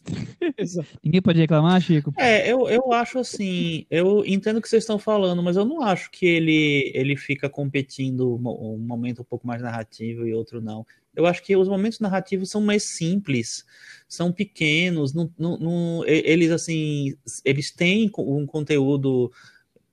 [1.04, 2.14] Ninguém pode reclamar, Chico?
[2.18, 5.82] É, eu, eu acho assim, eu entendo o que vocês estão falando, mas eu não
[5.82, 10.86] acho que ele, ele fica competindo um momento um pouco mais narrativo e outro não.
[11.16, 13.66] Eu acho que os momentos narrativos são mais simples,
[14.08, 17.16] são pequenos, não, não, não- eles assim,
[17.46, 19.32] eles têm um conteúdo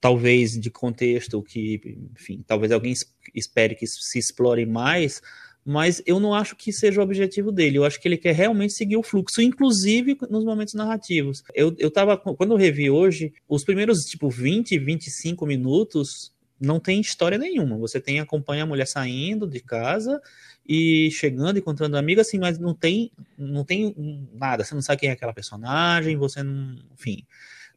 [0.00, 1.80] talvez de contexto que,
[2.14, 5.20] enfim, talvez alguém es- espere que se explore mais,
[5.64, 7.76] mas eu não acho que seja o objetivo dele.
[7.78, 11.42] Eu acho que ele quer realmente seguir o fluxo, inclusive nos momentos narrativos.
[11.54, 17.00] Eu, eu tava, quando eu revi hoje, os primeiros, tipo, 20, 25 minutos não tem
[17.00, 17.76] história nenhuma.
[17.78, 20.20] Você tem, acompanha a mulher saindo de casa
[20.66, 23.94] e chegando, encontrando amiga, assim, mas não tem, não tem
[24.32, 24.64] nada.
[24.64, 27.24] Você não sabe quem é aquela personagem, você não, enfim.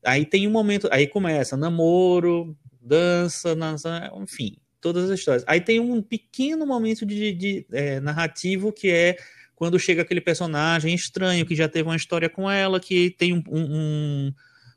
[0.05, 5.43] Aí tem um momento, aí começa namoro, dança, dança, enfim todas as histórias.
[5.47, 9.15] Aí tem um pequeno momento de, de é, narrativo que é
[9.55, 13.43] quando chega aquele personagem estranho que já teve uma história com ela, que tem um,
[13.47, 14.33] um,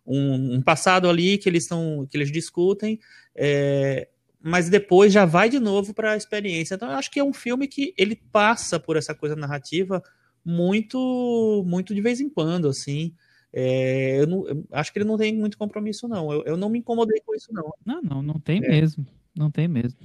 [0.06, 3.00] um, um passado ali que eles estão que eles discutem,
[3.34, 4.08] é,
[4.40, 6.76] mas depois já vai de novo para a experiência.
[6.76, 10.00] Então eu acho que é um filme que ele passa por essa coisa narrativa
[10.44, 13.12] muito muito de vez em quando, assim.
[13.58, 16.30] É, eu, não, eu acho que ele não tem muito compromisso, não.
[16.30, 17.72] Eu, eu não me incomodei com isso, não.
[17.86, 18.68] Não, não, não tem é.
[18.68, 19.06] mesmo.
[19.34, 19.98] Não tem mesmo.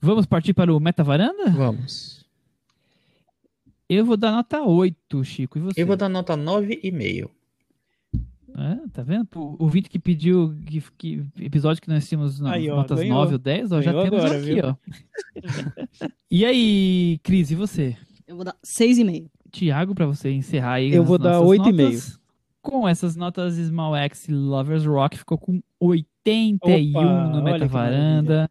[0.00, 1.50] Vamos partir para o Meta Varanda?
[1.50, 2.24] Vamos.
[3.88, 5.58] Eu vou dar nota 8, Chico.
[5.58, 5.82] E você?
[5.82, 7.28] Eu vou dar nota 9,5.
[8.56, 9.26] É, tá vendo?
[9.34, 13.18] O ouvinte que pediu que, que, episódio que nós tínhamos nas aí, ó, notas ganhou.
[13.18, 14.64] 9 ou 10, ó, já temos agora, aqui, viu?
[14.64, 14.76] ó.
[16.30, 17.96] e aí, Cris, e você?
[18.28, 19.28] Eu vou dar 6,5.
[19.56, 20.92] Tiago, para você encerrar aí.
[20.92, 22.18] Eu vou dar 8,5.
[22.60, 28.48] Com essas notas Small X Lovers Rock ficou com 81 Opa, no Meta Varanda.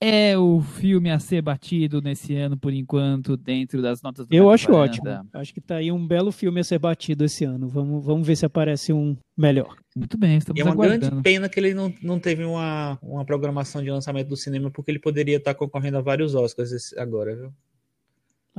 [0.00, 4.48] É o filme a ser batido nesse ano, por enquanto, dentro das notas do Eu
[4.48, 5.08] acho ótimo.
[5.34, 7.68] Acho que tá aí um belo filme a ser batido esse ano.
[7.68, 9.76] Vamos, vamos ver se aparece um melhor.
[9.96, 11.00] Muito bem, estamos e é uma aguardando.
[11.00, 14.92] grande pena que ele não, não teve uma, uma programação de lançamento do cinema, porque
[14.92, 17.52] ele poderia estar concorrendo a vários Oscars agora, viu?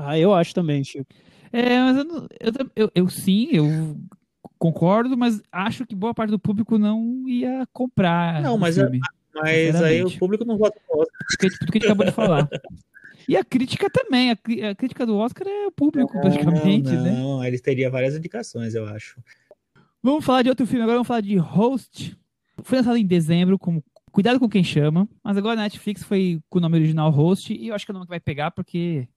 [0.01, 1.05] Ah, eu acho também, Chico.
[1.51, 3.97] É, mas eu, eu, eu, eu, sim, eu
[4.57, 8.41] concordo, mas acho que boa parte do público não ia comprar.
[8.41, 8.99] Não, mas, filme,
[9.35, 11.49] a, mas aí o público não vota no Oscar.
[11.59, 12.47] Tudo que a gente acabou de falar.
[13.27, 17.03] E a crítica também, a, a, crítica do Oscar é o público, não, praticamente, não,
[17.03, 17.11] né?
[17.11, 19.21] Não, ele teria várias indicações, eu acho.
[20.01, 22.17] Vamos falar de outro filme agora, vamos falar de Host.
[22.63, 26.57] Foi lançado em dezembro, como Cuidado com Quem Chama, mas agora na Netflix foi com
[26.57, 29.07] o nome original Host, e eu acho que é o nome que vai pegar, porque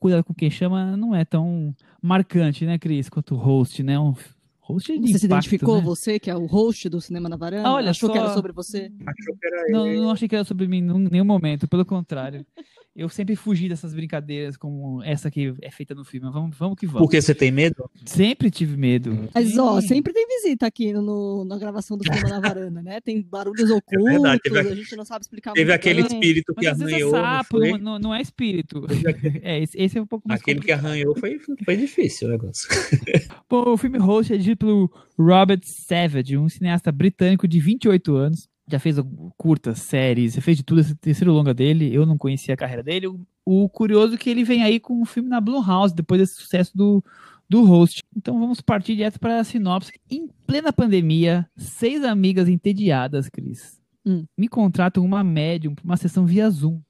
[0.00, 3.98] cuidado com quem chama não é tão marcante, né, Cris, quanto o host, né?
[3.98, 4.14] Um
[4.60, 5.82] host de Você impacto, se identificou, né?
[5.82, 7.68] você, que é o host do Cinema na Varanda?
[7.68, 8.12] Ah, olha Achou só...
[8.12, 8.90] que era sobre você?
[9.06, 12.44] Achou que era não, não achei que era sobre mim em nenhum momento, pelo contrário.
[13.00, 16.30] Eu sempre fugi dessas brincadeiras como essa que é feita no filme.
[16.30, 17.00] Vamos, vamos que vamos.
[17.00, 17.90] Porque você tem medo?
[18.04, 19.26] Sempre tive medo.
[19.34, 23.00] Mas, ó, sempre tem visita aqui no, na gravação do Cinema na Varanda, né?
[23.00, 26.12] Tem barulhos ocultos, é verdade, teve, a gente não sabe explicar Teve aquele bem.
[26.12, 27.16] espírito que Mas, arranhou.
[27.16, 28.86] É sapo, não, não, não, é espírito.
[29.42, 30.80] É, esse, esse, é um pouco mais Aquele complicado.
[30.80, 32.68] que arranhou foi, foi difícil o negócio.
[33.48, 38.50] Bom, o filme Host é dirigido pelo Robert Savage, um cineasta britânico de 28 anos
[38.70, 38.96] já fez
[39.36, 42.82] curtas, séries, já fez de tudo, esse terceiro longa dele, eu não conhecia a carreira
[42.82, 43.06] dele.
[43.06, 46.34] O, o curioso é que ele vem aí com um filme na Blumhouse, depois desse
[46.34, 47.02] sucesso do,
[47.48, 48.02] do host.
[48.16, 49.92] Então vamos partir direto para a sinopse.
[50.10, 54.24] Em plena pandemia, seis amigas entediadas, Cris, hum.
[54.36, 56.80] me contratam uma médium para uma sessão via Zoom.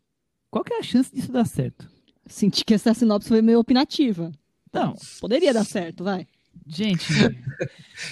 [0.50, 1.88] Qual que é a chance disso dar certo?
[2.26, 4.30] Senti que essa sinopse foi meio opinativa.
[4.72, 4.94] Não.
[5.20, 6.26] Poderia dar certo, vai.
[6.66, 7.07] Gente,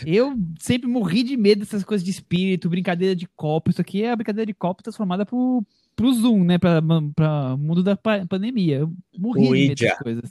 [0.05, 3.71] eu sempre morri de medo dessas coisas de espírito, brincadeira de copo.
[3.71, 5.65] Isso aqui é a brincadeira de copo transformada pro,
[5.95, 6.59] pro Zoom, né?
[6.59, 6.81] Pra,
[7.15, 8.79] pra mundo da pandemia.
[8.79, 10.31] Eu morri O de medo dessas coisas.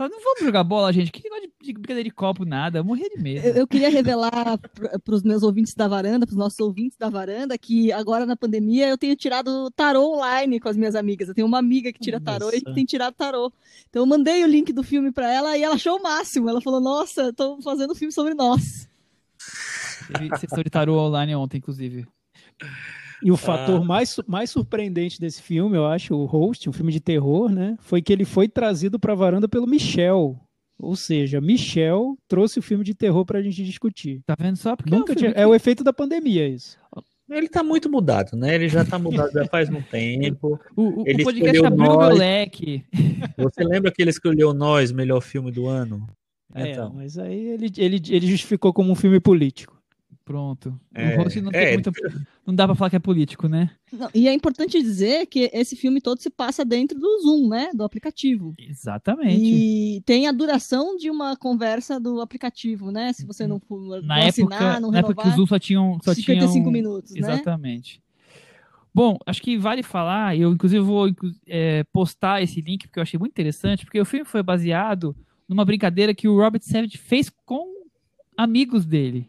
[0.00, 1.12] Falei, não vamos jogar bola, gente.
[1.12, 2.78] Que negócio de, de brincadeira de copo, nada.
[2.78, 3.46] Eu morria de medo.
[3.46, 7.10] Eu, eu queria revelar para os meus ouvintes da varanda, para os nossos ouvintes da
[7.10, 11.28] varanda, que agora na pandemia eu tenho tirado tarô online com as minhas amigas.
[11.28, 12.74] Eu tenho uma amiga que tira tarô e Nossa.
[12.74, 13.52] tem tirado tarô.
[13.90, 16.48] Então eu mandei o link do filme para ela e ela achou o máximo.
[16.48, 18.88] Ela falou: Nossa, estou fazendo um filme sobre nós.
[20.10, 22.06] Teve sessão de tarô online ontem, inclusive.
[23.22, 26.92] E o fator mais, su- mais surpreendente desse filme, eu acho, o host, um filme
[26.92, 27.76] de terror, né?
[27.80, 30.38] Foi que ele foi trazido pra varanda pelo Michel.
[30.78, 34.22] Ou seja, Michel trouxe o filme de terror pra gente discutir.
[34.26, 34.74] Tá vendo só?
[34.74, 36.78] Porque Nunca é, um tinha, filme é o efeito da pandemia, isso.
[37.28, 38.54] Ele tá muito mudado, né?
[38.54, 40.58] Ele já tá mudado já faz um tempo.
[40.58, 42.18] que o, o, ele o podcast abriu o meu nós.
[42.18, 42.82] leque.
[43.36, 46.06] Você lembra que ele escolheu Nós, melhor filme do ano?
[46.54, 49.79] É, Então, mas aí ele, ele, ele justificou como um filme político.
[50.30, 50.80] Pronto.
[50.94, 51.90] É, o host não, tem é, muita-
[52.46, 53.68] não dá pra falar que é político, né?
[53.92, 57.70] Não, e é importante dizer que esse filme todo se passa dentro do Zoom, né?
[57.74, 58.54] Do aplicativo.
[58.56, 59.42] Exatamente.
[59.42, 63.12] E tem a duração de uma conversa do aplicativo, né?
[63.12, 65.46] Se você não for na não época, assinar, não na época que renovar, o Zoom
[65.48, 66.70] só tinham, só 55 tinham...
[66.70, 67.18] minutos, né?
[67.18, 68.00] Exatamente.
[68.94, 71.08] Bom, acho que vale falar, eu inclusive vou
[71.48, 75.16] é, postar esse link porque eu achei muito interessante, porque o filme foi baseado
[75.48, 77.66] numa brincadeira que o Robert Savage fez com
[78.36, 79.28] amigos dele.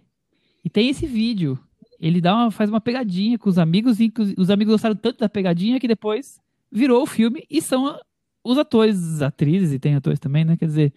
[0.64, 1.60] E tem esse vídeo.
[2.00, 5.30] Ele dá uma, faz uma pegadinha com os amigos e os amigos gostaram tanto da
[5.30, 6.40] pegadinha que depois
[6.72, 7.96] virou o filme e são
[8.44, 10.58] os atores, atrizes e tem atores também, né?
[10.58, 10.94] Quer dizer,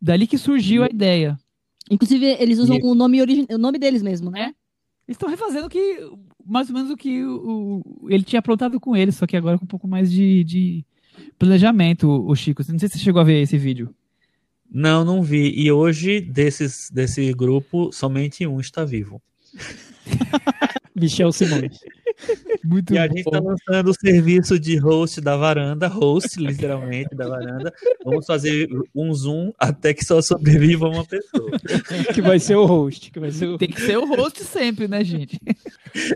[0.00, 1.38] dali que surgiu a ideia.
[1.90, 4.54] Inclusive, eles usam E- o nome, origi- o nome deles mesmo, né?
[5.06, 6.00] Eles estão refazendo que
[6.46, 9.58] mais ou menos o que o, o- ele tinha aprontado com ele, só que agora
[9.58, 10.84] com um pouco mais de, de
[11.38, 12.62] planejamento, o Chico.
[12.70, 13.94] Não sei se você chegou a ver esse vídeo.
[14.70, 15.52] Não, não vi.
[15.56, 19.22] E hoje, desses, desse grupo, somente um está vivo.
[20.94, 21.78] Michel Simões.
[22.64, 23.16] Muito E a bom.
[23.16, 27.72] gente tá lançando o serviço de host da varanda, host, literalmente, da varanda.
[28.04, 31.50] Vamos fazer um zoom até que só sobreviva uma pessoa.
[32.12, 33.10] que vai ser o host.
[33.12, 33.58] Que vai ser o...
[33.58, 35.38] Tem que ser o host sempre, né, gente?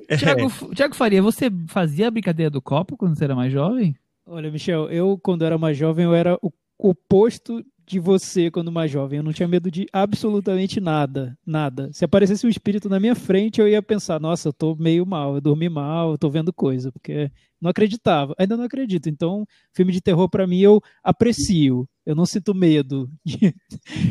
[0.07, 0.17] É.
[0.17, 3.97] Tiago, Tiago Faria, você fazia a brincadeira do copo quando você era mais jovem?
[4.27, 8.91] Olha, Michel, eu, quando era mais jovem, eu era o oposto de você quando mais
[8.91, 9.19] jovem.
[9.19, 11.37] Eu não tinha medo de absolutamente nada.
[11.47, 11.91] Nada.
[11.93, 15.35] Se aparecesse um espírito na minha frente, eu ia pensar, nossa, eu tô meio mal,
[15.35, 17.31] eu dormi mal, eu tô vendo coisa, porque
[17.61, 18.35] não acreditava.
[18.39, 19.09] Ainda não acredito.
[19.09, 21.89] Então, filme de terror, para mim, eu aprecio.
[22.05, 23.09] Eu não sinto medo.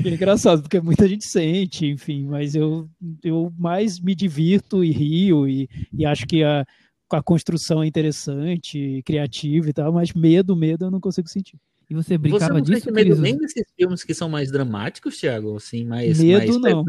[0.06, 2.90] É engraçado, porque muita gente sente, enfim, mas eu,
[3.24, 6.66] eu mais me divirto e rio e, e acho que a,
[7.12, 11.58] a construção é interessante, criativa e tal, mas medo, medo eu não consigo sentir.
[11.92, 15.58] E você Você brincava não disso, medo nem desses filmes que são mais dramáticos, Thiago?
[15.58, 16.86] Assim, mais, Medo mais não.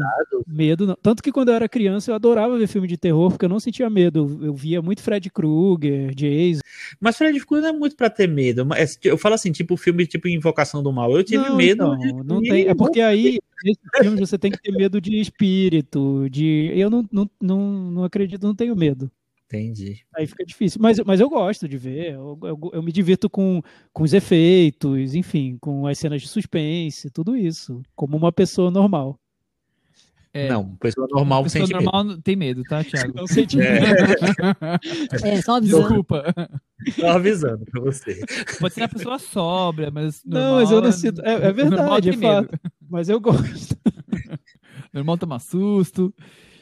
[0.47, 0.95] Medo não.
[0.95, 3.59] Tanto que quando eu era criança eu adorava ver filme de terror, porque eu não
[3.59, 4.39] sentia medo.
[4.41, 6.61] Eu, via muito Fred Krueger, Jason.
[7.01, 8.65] Mas Fred Krueger não é muito pra ter medo.
[8.65, 11.11] Mas Eu falo assim, tipo filme tipo Invocação do Mal.
[11.17, 11.83] Eu tive não, medo.
[11.83, 15.19] então, de- não tem, é porque aí, nesses filmes, você tem que ter medo de
[15.19, 16.71] espírito, de.
[16.73, 19.11] Eu não, não, não, não acredito, não tenho medo.
[19.57, 20.03] Entendi.
[20.15, 20.79] Aí fica difícil.
[20.81, 22.13] Mas, mas eu gosto de ver.
[22.13, 23.61] Eu, eu, eu me divirto com,
[23.93, 27.81] com os efeitos, enfim, com as cenas de suspense, tudo isso.
[27.95, 29.19] Como uma pessoa normal.
[30.35, 31.85] É, Não, pessoa normal pessoa sente medo.
[31.91, 33.13] normal tem medo, tá, Thiago?
[33.15, 35.83] Não senti É, só avisando.
[35.87, 36.33] Desculpa.
[36.95, 38.19] Tô avisando pra você.
[38.59, 40.23] Pode ser uma pessoa sóbria, mas.
[40.25, 41.21] Não, mas eu não normal- sinto.
[41.21, 42.47] É, é normal verdade, é tem medo.
[42.49, 42.59] fato.
[42.89, 43.77] Mas eu gosto.
[44.91, 46.11] Normal toma susto.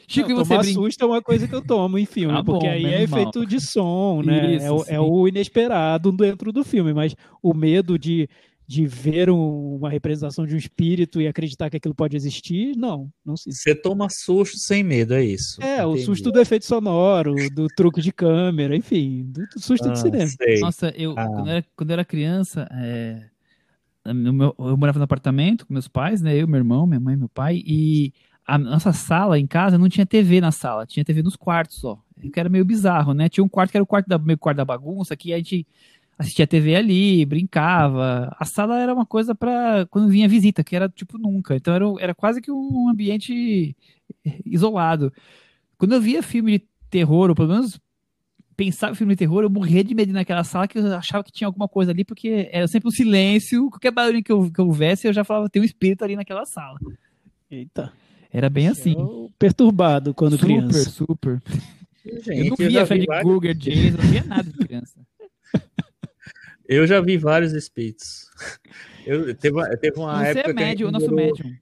[0.08, 0.80] Chico, Não, e você tomar brinca?
[0.80, 3.20] susto é uma coisa que eu tomo em filme, Ah, bom, porque aí é mal.
[3.20, 4.56] efeito de som, né?
[4.56, 8.28] Isso, é, o, é o inesperado dentro do filme, mas o medo de,
[8.66, 13.10] de ver um- uma representação de um espírito e acreditar que aquilo pode existir, não,
[13.24, 13.54] não sinto.
[13.56, 15.62] Você toma susto sem medo, é isso.
[15.62, 16.04] É, o Entendi.
[16.04, 20.28] susto do efeito sonoro, do truque de câmera, enfim, do, do susto Ah, de cinema.
[20.28, 20.60] sei.
[20.60, 21.26] Nossa, eu, Ah.
[21.28, 23.22] quando, eu era, quando eu era criança, é,
[24.12, 26.34] no meu- eu morava no apartamento com meus pais, né?
[26.36, 28.12] Eu, meu irmão, minha mãe, meu pai, e
[28.46, 31.98] a nossa sala em casa não tinha TV na sala, tinha TV nos quartos só.
[32.32, 33.28] Que era meio bizarro, né?
[33.28, 35.66] Tinha um quarto que era o quarto da, meio quarto da bagunça, que a gente
[36.18, 38.34] assistia TV ali, brincava.
[38.38, 41.56] A sala era uma coisa pra quando vinha visita, que era tipo nunca.
[41.56, 43.76] Então era, era quase que um ambiente
[44.44, 45.12] isolado.
[45.76, 47.80] Quando eu via filme de terror, ou pelo menos
[48.56, 51.32] pensava em filme de terror, eu morria de medo naquela sala que eu achava que
[51.32, 54.66] tinha alguma coisa ali, porque era sempre um silêncio, qualquer barulho que eu, que eu
[54.66, 56.78] houvesse, eu já falava, tem um espírito ali naquela sala.
[57.50, 57.92] Eita.
[58.32, 58.92] Era bem assim.
[58.98, 60.90] Eu perturbado quando super, criança.
[60.90, 61.42] super.
[62.04, 64.98] Gente, eu não já via vi Freddy vários- Krueger, Jason, não via nada de criança.
[66.68, 68.30] Eu já vi vários espíritos.
[69.04, 71.56] Eu, teve, teve uma Você época é que a gente médium, o nosso morou- médium.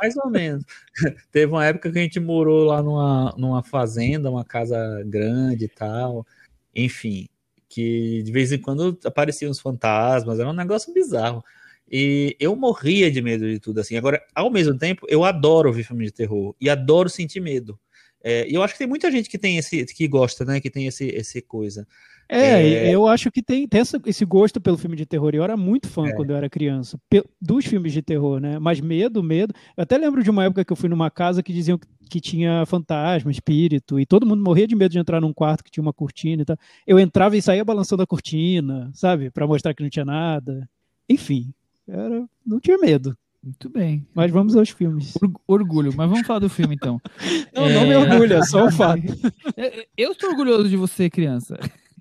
[0.00, 0.64] Mais ou menos.
[1.32, 5.68] Teve uma época que a gente morou lá numa, numa fazenda, uma casa grande e
[5.68, 6.24] tal.
[6.74, 7.28] Enfim,
[7.68, 11.44] que de vez em quando apareciam os fantasmas, era um negócio bizarro.
[11.92, 13.96] E eu morria de medo de tudo assim.
[13.96, 17.78] Agora, ao mesmo tempo, eu adoro ver filme de terror e adoro sentir medo.
[18.24, 20.58] É, e eu acho que tem muita gente que tem esse, que gosta, né?
[20.60, 21.86] Que tem esse, esse coisa.
[22.28, 22.94] É, É.
[22.94, 25.34] eu acho que tem, tem essa- esse gosto pelo filme de terror.
[25.34, 26.12] e Eu era muito fã É.
[26.14, 28.58] quando eu era criança, pe- dos filmes de terror, né?
[28.58, 29.52] Mas medo, medo.
[29.76, 32.20] Eu até lembro de uma época que eu fui numa casa que diziam que, que
[32.20, 35.82] tinha fantasma, espírito, e todo mundo morria de medo de entrar num quarto que tinha
[35.82, 36.56] uma cortina e tal.
[36.86, 39.30] Eu entrava e saía balançando a cortina, sabe?
[39.30, 40.66] Pra mostrar que não tinha nada.
[41.08, 41.52] Enfim,
[41.88, 43.16] era, não tinha medo.
[43.42, 44.06] Muito bem.
[44.14, 45.14] Mas vamos aos filmes.
[45.20, 47.00] Org- Orgulho, mas vamos falar do filme então.
[47.54, 47.98] Não, não me É.
[47.98, 49.02] orgulha, é só o fato.
[49.96, 51.58] Eu- estou orgulhoso de você, criança.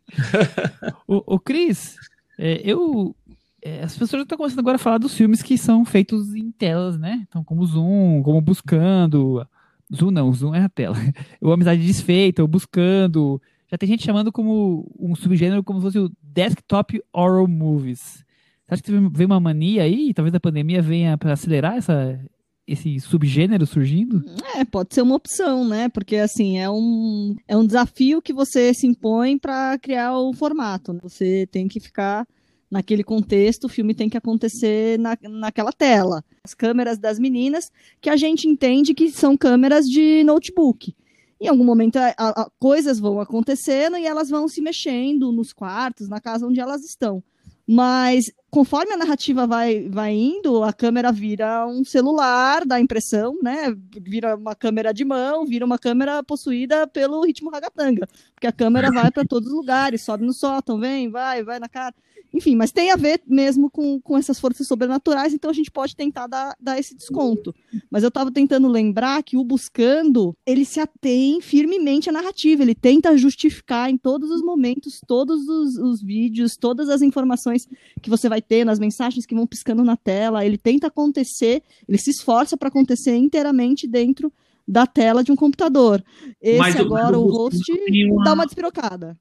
[1.07, 1.95] o, o Cris,
[2.37, 3.15] é, eu.
[3.61, 6.51] é, as pessoas já estão começando agora a falar dos filmes que são feitos em
[6.51, 7.25] telas, né?
[7.27, 9.45] Então, como Zoom, como Buscando.
[9.93, 10.95] Zoom não, Zoom é a tela.
[11.41, 13.41] O Amizade Desfeita, o Buscando.
[13.69, 18.23] Já tem gente chamando como um subgênero como se fosse o Desktop Horror Movies.
[18.71, 20.13] Acha que veio uma mania aí?
[20.13, 22.17] Talvez a pandemia venha para acelerar essa,
[22.65, 24.23] esse subgênero surgindo?
[24.55, 25.89] É, pode ser uma opção, né?
[25.89, 30.93] Porque assim, é um, é um desafio que você se impõe para criar o formato.
[30.93, 30.99] né?
[31.03, 32.25] Você tem que ficar
[32.71, 36.23] naquele contexto, o filme tem que acontecer na, naquela tela.
[36.41, 37.69] As câmeras das meninas,
[37.99, 40.95] que a gente entende que são câmeras de notebook.
[41.41, 46.07] Em algum momento, a- a- coisas vão acontecendo e elas vão se mexendo nos quartos,
[46.07, 47.21] na casa onde elas estão.
[47.67, 53.73] Mas conforme a narrativa vai, vai indo, a câmera vira um celular, dá impressão, né?
[54.01, 58.05] Vira uma câmera de mão, vira uma câmera possuída pelo ritmo ragatanga.
[58.35, 61.69] Porque a câmera vai para todos os lugares, sobe no sótão, vem, vai, vai na
[61.69, 61.95] cara.
[62.33, 65.95] Enfim, mas tem a ver mesmo com, com essas forças sobrenaturais, então a gente pode
[65.95, 67.53] tentar dar, dar esse desconto.
[67.89, 72.75] Mas eu estava tentando lembrar que o Buscando, ele se atém firmemente à narrativa, ele
[72.75, 77.67] tenta justificar em todos os momentos, todos os, os vídeos, todas as informações
[78.01, 81.97] que você vai ter, nas mensagens que vão piscando na tela, ele tenta acontecer, ele
[81.97, 84.31] se esforça para acontecer inteiramente dentro
[84.67, 86.03] da tela de um computador.
[86.41, 87.71] Esse mas, agora, mas o, o host,
[88.09, 88.23] uma...
[88.23, 89.17] dá uma despirocada.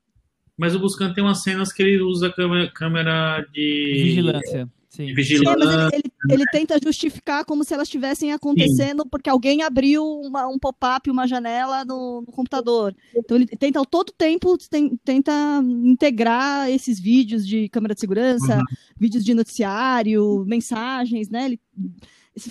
[0.57, 4.69] Mas o Buscando tem umas cenas que ele usa câmera, câmera de vigilância.
[4.91, 5.15] Sim.
[5.15, 5.53] vigilância.
[5.53, 9.09] É, mas ele, ele, ele, tenta justificar como se elas estivessem acontecendo Sim.
[9.09, 12.95] porque alguém abriu uma, um pop-up, uma janela no, no, computador.
[13.15, 15.33] Então ele tenta todo tempo tem, tenta
[15.85, 18.65] integrar esses vídeos de câmera de segurança, uhum.
[18.99, 21.45] vídeos de noticiário, mensagens, né?
[21.47, 21.61] Ele,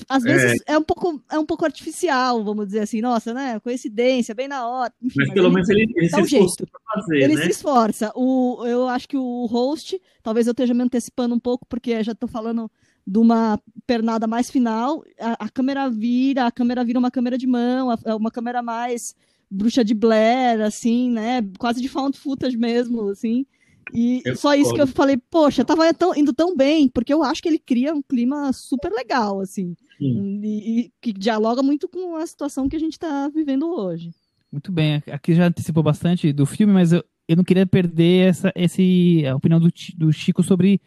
[0.08, 0.74] às vezes é.
[0.74, 0.78] é.
[0.78, 3.60] um pouco é um pouco artificial, vamos dizer assim, nossa, né?
[3.60, 4.94] Coincidência, bem na hora.
[5.02, 7.44] Enfim, mas, mas pelo ele, menos ele, ele se esforça fazer, Ele né?
[7.44, 8.12] se esforça.
[8.16, 12.12] O, eu acho que o host, talvez eu esteja me antecipando um pouco, porque já
[12.12, 12.70] estou falando
[13.06, 15.04] de uma pernada mais final.
[15.20, 19.16] A, a, câmera vira, a câmera vira uma câmera de mão, é uma câmera mais
[19.50, 21.42] bruxa de Blair, assim, né?
[21.58, 23.46] Quase de found footage mesmo, assim.
[23.94, 27.24] E eu só isso que eu falei, poxa, tava tão, indo tão bem, porque eu
[27.24, 32.16] acho que ele cria um clima super legal, assim, e, e, que dialoga muito com
[32.16, 34.12] a situação que a gente está vivendo hoje.
[34.52, 38.52] Muito bem, aqui já antecipou bastante do filme, mas eu, eu não queria perder essa
[38.56, 40.82] esse, a opinião do, do Chico sobre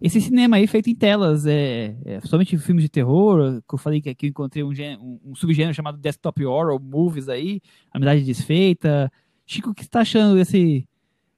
[0.00, 4.02] esse cinema aí feito em telas, é, é somente filmes de terror, que eu falei
[4.02, 9.10] que aqui eu encontrei um, um, um subgênero chamado desktop horror movies aí, Amizade Desfeita.
[9.46, 10.86] Chico, o que você está achando desse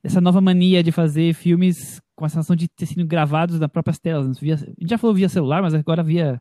[0.03, 3.99] essa nova mania de fazer filmes com a sensação de ter sido gravados nas próprias
[3.99, 4.38] telas.
[4.38, 6.40] Via, a gente já falou via celular, mas agora via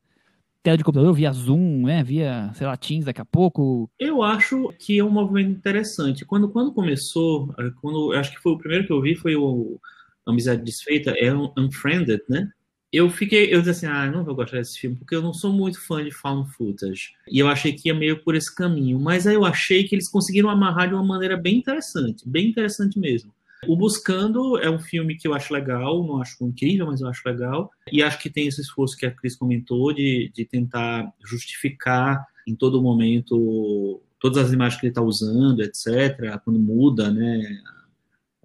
[0.64, 2.04] tela de computador, via Zoom, né?
[2.04, 3.90] Via, sei lá, Teams daqui a pouco.
[4.00, 6.26] Eu acho que é um movimento interessante.
[6.26, 9.80] Quando, quando começou, eh, quando acho que foi o primeiro que eu vi foi o
[10.26, 12.50] Amizade Desfeita, é um Unfriended, né?
[12.92, 15.52] Eu fiquei, eu disse assim, ah, não vou gostar desse filme, porque eu não sou
[15.52, 17.12] muito fã de found footage.
[17.30, 18.98] E eu achei que ia meio por esse caminho.
[19.00, 22.98] Mas aí eu achei que eles conseguiram amarrar de uma maneira bem interessante, bem interessante
[22.98, 23.32] mesmo.
[23.66, 27.22] O Buscando é um filme que eu acho legal, não acho incrível, mas eu acho
[27.26, 27.72] legal.
[27.92, 32.56] E acho que tem esse esforço que a Cris comentou de, de tentar justificar em
[32.56, 37.62] todo momento todas as imagens que ele está usando, etc., quando muda né,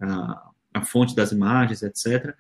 [0.01, 2.35] a, a fonte das imagens, etc.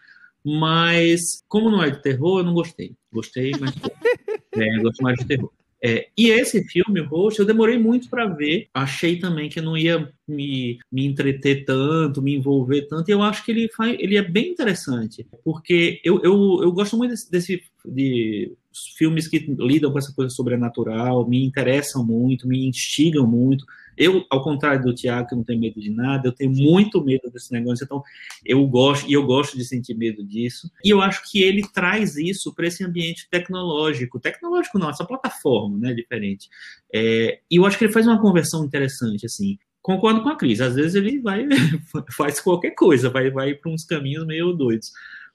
[0.45, 2.97] Mas, como não é de terror, eu não gostei.
[3.13, 3.73] Gostei, mas.
[4.57, 5.53] é, eu gosto mais de terror.
[5.85, 8.69] É, e esse filme, o eu demorei muito para ver.
[8.73, 13.09] Achei também que não ia me, me entreter tanto, me envolver tanto.
[13.09, 16.97] E eu acho que ele, faz, ele é bem interessante, porque eu, eu, eu gosto
[16.97, 18.53] muito desse, desse de
[18.97, 23.65] filmes que lidam com essa coisa sobrenatural, me interessam muito, me instigam muito.
[23.97, 27.31] Eu, ao contrário do Tiago, que não tem medo de nada, eu tenho muito medo
[27.31, 28.03] desse negócio, então
[28.45, 30.71] eu gosto, e eu gosto de sentir medo disso.
[30.85, 34.19] E eu acho que ele traz isso para esse ambiente tecnológico.
[34.19, 36.49] Tecnológico não, essa plataforma, né, diferente.
[36.93, 39.59] É, e eu acho que ele faz uma conversão interessante, assim.
[39.83, 41.45] Concordo com a Cris, às vezes ele vai,
[42.17, 44.93] faz qualquer coisa, vai, vai para uns caminhos meio doidos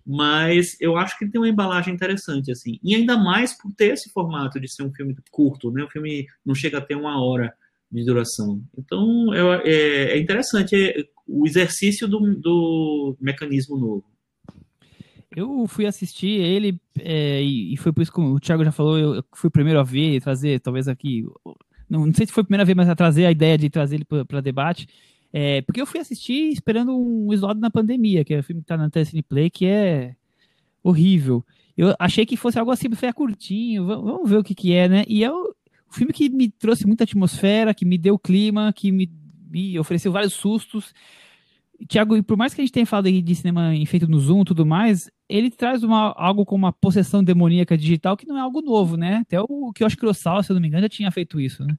[0.07, 4.09] mas eu acho que tem uma embalagem interessante, assim, e ainda mais por ter esse
[4.11, 7.53] formato de ser um filme curto, né, o filme não chega a ter uma hora,
[7.91, 8.61] de duração.
[8.77, 14.05] Então, é, é, interessante é, o exercício do, do, mecanismo novo.
[15.35, 19.23] Eu fui assistir ele, é, e, foi por isso que o Thiago já falou, eu,
[19.35, 21.25] fui o primeiro a ver trazer, talvez aqui,
[21.89, 23.95] não, não, sei se foi a primeira vez, mas a trazer a ideia de trazer
[23.97, 24.87] ele para debate,
[25.31, 28.65] é, porque eu fui assistir esperando um Isolado na Pandemia, que é o filme que
[28.65, 30.15] está na Telecine Play, que é
[30.83, 31.45] horrível.
[31.75, 35.03] Eu achei que fosse algo assim, foi curtinho, vamos ver o que que é, né?
[35.07, 35.55] E eu,
[35.89, 39.11] um filme que me trouxe muita atmosfera, que me deu clima, que me,
[39.49, 40.93] me ofereceu vários sustos.
[41.87, 44.65] Tiago, por mais que a gente tenha falado de cinema feito no Zoom e tudo
[44.65, 48.97] mais, ele traz uma, algo como uma possessão demoníaca digital que não é algo novo,
[48.97, 49.17] né?
[49.17, 51.39] Até o que eu acho que o se eu não me engano, já tinha feito
[51.39, 51.77] isso, né?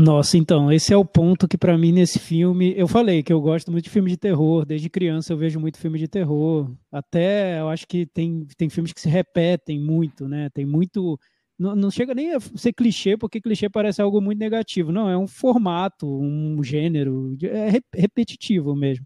[0.00, 3.40] Nossa, então, esse é o ponto que para mim nesse filme, eu falei que eu
[3.40, 7.58] gosto muito de filme de terror, desde criança eu vejo muito filme de terror, até
[7.58, 10.50] eu acho que tem, tem filmes que se repetem muito, né?
[10.50, 11.18] Tem muito
[11.58, 14.92] não, não, chega nem a ser clichê, porque clichê parece algo muito negativo.
[14.92, 19.04] Não, é um formato, um gênero, é repetitivo mesmo.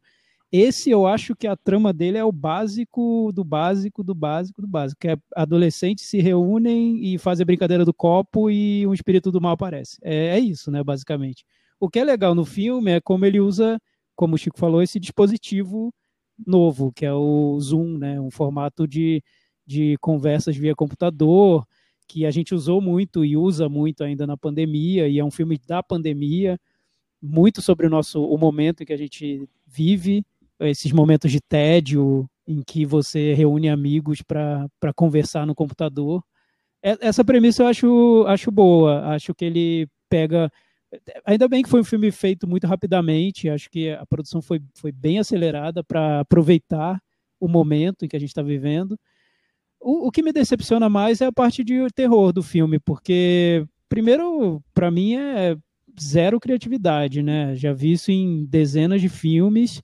[0.52, 4.68] Esse eu acho que a trama dele é o básico do básico do básico do
[4.68, 9.32] básico, que é adolescentes se reúnem e fazem a brincadeira do copo e um espírito
[9.32, 9.96] do mal aparece.
[10.02, 11.46] É, é isso, né, basicamente.
[11.80, 13.80] O que é legal no filme é como ele usa,
[14.14, 15.92] como o Chico falou, esse dispositivo
[16.46, 18.20] novo, que é o Zoom, né?
[18.20, 19.22] Um formato de,
[19.66, 21.66] de conversas via computador,
[22.06, 25.58] que a gente usou muito e usa muito ainda na pandemia, e é um filme
[25.66, 26.60] da pandemia,
[27.22, 30.24] muito sobre o nosso o momento em que a gente vive,
[30.62, 36.22] esses momentos de tédio em que você reúne amigos para conversar no computador.
[36.82, 40.50] Essa premissa eu acho, acho boa, acho que ele pega
[41.24, 44.92] Ainda bem que foi um filme feito muito rapidamente, acho que a produção foi, foi
[44.92, 47.00] bem acelerada para aproveitar
[47.40, 48.98] o momento em que a gente está vivendo.
[49.80, 54.62] O, o, que me decepciona mais é a parte de terror do filme, porque, primeiro,
[54.74, 55.56] para mim é
[56.00, 57.56] zero criatividade, né?
[57.56, 59.82] Já vi isso em dezenas de filmes,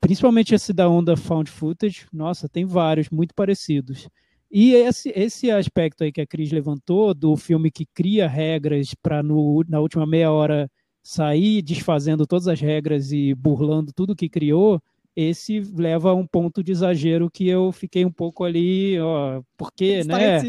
[0.00, 2.06] principalmente esse da onda found footage.
[2.12, 4.08] Nossa, tem vários muito parecidos.
[4.50, 9.22] E esse, esse aspecto aí que a Cris levantou, do filme que cria regras para
[9.22, 10.70] na última meia hora
[11.02, 14.80] sair desfazendo todas as regras e burlando tudo que criou,
[15.16, 20.02] esse leva a um ponto de exagero que eu fiquei um pouco ali, ó, porque,
[20.04, 20.40] né?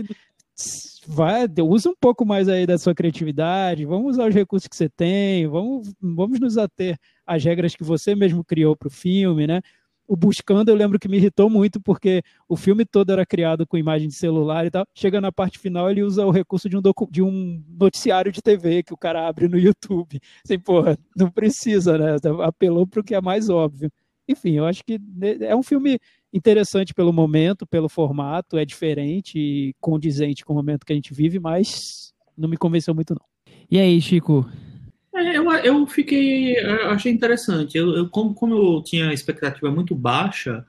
[1.08, 4.90] Vai, usa um pouco mais aí da sua criatividade, vamos usar os recursos que você
[4.90, 9.62] tem, vamos, vamos nos ater às regras que você mesmo criou para o filme, né?
[10.08, 13.78] o Buscando, eu lembro que me irritou muito, porque o filme todo era criado com
[13.78, 14.86] imagem de celular e tal.
[14.94, 18.84] Chega na parte final, ele usa o recurso de um, de um noticiário de TV
[18.84, 20.20] que o cara abre no YouTube.
[20.44, 22.18] Assim, porra, não precisa, né?
[22.44, 23.92] Apelou para o que é mais óbvio.
[24.28, 25.00] Enfim, eu acho que
[25.42, 26.00] é um filme
[26.36, 31.14] interessante pelo momento, pelo formato, é diferente e condizente com o momento que a gente
[31.14, 33.26] vive, mas não me convenceu muito, não.
[33.72, 34.46] E aí, Chico?
[35.16, 36.58] É, eu, eu fiquei.
[36.58, 37.78] Eu achei interessante.
[37.78, 40.66] Eu, eu, como, como eu tinha expectativa muito baixa,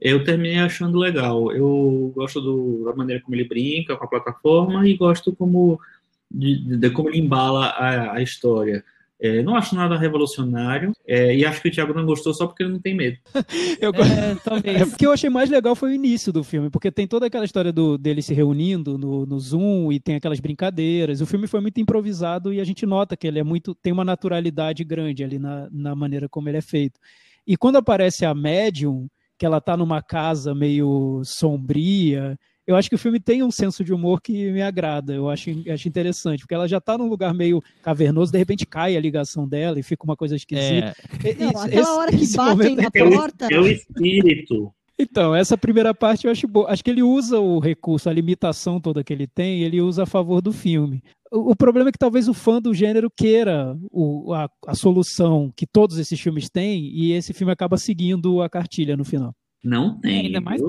[0.00, 1.52] eu terminei achando legal.
[1.52, 5.80] Eu gosto do, da maneira como ele brinca com a plataforma e gosto como
[6.28, 8.84] de, de como ele embala a, a história.
[9.20, 12.62] É, não acho nada revolucionário é, e acho que o Thiago não gostou só porque
[12.62, 13.16] ele não tem medo.
[13.80, 14.64] eu, é, talvez.
[14.74, 17.26] É, o que eu achei mais legal foi o início do filme, porque tem toda
[17.26, 21.20] aquela história do, dele se reunindo no, no Zoom e tem aquelas brincadeiras.
[21.20, 24.04] O filme foi muito improvisado e a gente nota que ele é muito tem uma
[24.04, 26.98] naturalidade grande ali na, na maneira como ele é feito.
[27.46, 29.08] E quando aparece a médium,
[29.38, 33.84] que ela está numa casa meio sombria eu acho que o filme tem um senso
[33.84, 37.34] de humor que me agrada, eu acho, acho interessante, porque ela já está num lugar
[37.34, 40.94] meio cavernoso, de repente cai a ligação dela e fica uma coisa esquisita.
[41.22, 41.34] É.
[41.34, 43.48] Não, aquela esse, hora que batem na é porta.
[43.50, 44.72] É o espírito.
[44.98, 46.70] Então, essa primeira parte eu acho boa.
[46.70, 50.06] Acho que ele usa o recurso, a limitação toda que ele tem, ele usa a
[50.06, 51.02] favor do filme.
[51.32, 55.52] O, o problema é que talvez o fã do gênero queira o, a, a solução
[55.56, 59.34] que todos esses filmes têm, e esse filme acaba seguindo a cartilha no final.
[59.64, 60.16] Não tem.
[60.16, 60.60] É, ainda mais,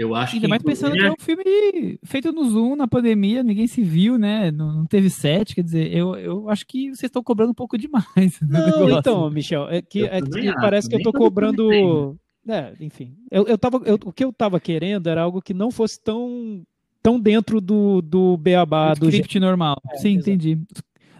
[0.00, 3.66] eu acho Ainda mais pensando que é um filme feito no Zoom, na pandemia, ninguém
[3.66, 4.50] se viu, né?
[4.50, 7.76] Não, não teve set, quer dizer, eu, eu acho que vocês estão cobrando um pouco
[7.76, 8.40] demais.
[8.40, 12.16] Não, então, Michel, é que, é que parece que eu tô cobrando.
[12.48, 15.70] É, enfim, eu, eu tava, eu, o que eu tava querendo era algo que não
[15.70, 16.62] fosse tão,
[17.02, 18.94] tão dentro do, do beabá.
[18.94, 19.76] Do script normal.
[19.92, 20.30] É, sim, exato.
[20.30, 20.58] entendi.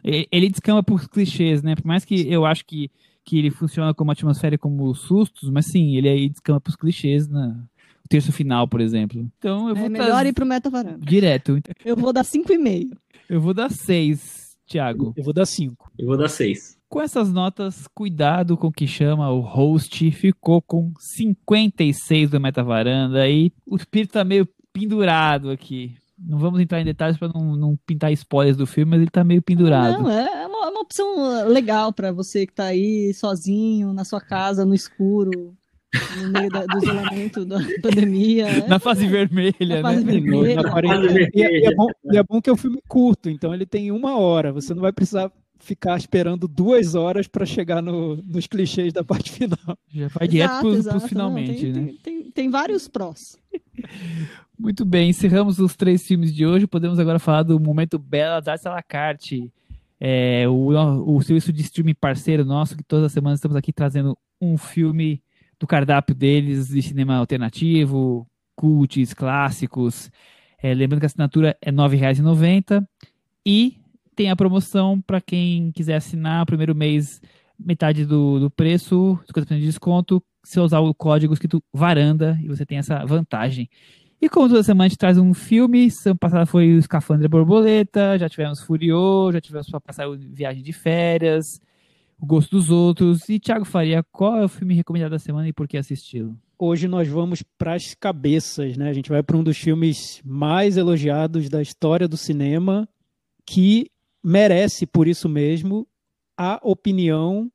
[0.03, 1.77] Ele descamba por clichês, né?
[1.77, 2.91] Por mais que eu acho que,
[3.23, 7.29] que ele funciona como atmosfera e como sustos, mas sim, ele aí descamba por clichês
[7.29, 7.63] na,
[8.11, 9.25] terço final, por exemplo.
[9.39, 10.99] Então eu vou É melhor ir pro Meta Varanda.
[10.99, 11.59] Direto.
[11.85, 12.91] Eu vou dar 5,5.
[13.29, 15.15] Eu vou dar 6, Thiago.
[15.17, 15.93] Eu vou dar 5.
[15.97, 16.77] Eu vou dar 6.
[16.89, 20.11] Com essas notas, cuidado com o que chama o host.
[20.11, 25.95] Ficou com 56 do Meta Varanda e o espírito tá meio pendurado aqui.
[26.19, 29.23] Não vamos entrar em detalhes para não, não, pintar spoilers do filme, mas ele tá
[29.23, 30.03] meio pendurado.
[30.03, 34.21] Não, é uma, é uma opção legal para você que tá aí sozinho, na sua
[34.21, 35.57] casa, no escuro,
[36.17, 38.47] no meio da, do isolamento da pandemia.
[38.47, 38.67] Né?
[38.69, 40.13] Na fase vermelha, na fase né?
[40.13, 40.63] Vermelha.
[40.63, 43.53] Na e, é, e, é bom, e é bom que é um filme curto, então
[43.53, 44.53] ele tem uma hora.
[44.53, 49.31] Você não vai precisar ficar esperando duas horas para chegar no, nos clichês da parte
[49.31, 49.59] final.
[49.93, 51.93] Já vai direto para os finalmente, não, tem, né?
[52.03, 53.39] Tem, tem, tem, vários prós.
[54.59, 56.67] Muito bem, encerramos os três filmes de hoje.
[56.67, 59.51] Podemos agora falar do momento Bela da la carte.
[60.03, 64.17] É, o, o serviço de streaming parceiro nosso, que todas as semanas estamos aqui trazendo
[64.41, 65.23] um filme
[65.61, 68.27] do cardápio deles de cinema alternativo,
[68.57, 70.11] cults, clássicos.
[70.63, 72.85] É, lembrando que a assinatura é R$ 9,90
[73.47, 73.77] e
[74.17, 77.21] tem a promoção para quem quiser assinar o primeiro mês,
[77.59, 82.65] metade do, do preço, 50% de desconto, se usar o código escrito varanda e você
[82.65, 83.69] tem essa vantagem.
[84.21, 88.19] E como toda semana a gente traz um filme, semana passada foi o Escafandra Borboleta,
[88.19, 91.61] já tivemos Furiô, já tivemos para passar Viagem de Férias,
[92.21, 93.29] o gosto dos outros.
[93.29, 96.37] E Thiago Faria, qual é o filme recomendado da semana e por que assisti-lo?
[96.59, 98.91] Hoje nós vamos para as cabeças, né?
[98.91, 102.87] A gente vai para um dos filmes mais elogiados da história do cinema,
[103.47, 103.91] que
[104.23, 105.89] merece por isso mesmo
[106.37, 107.51] a opinião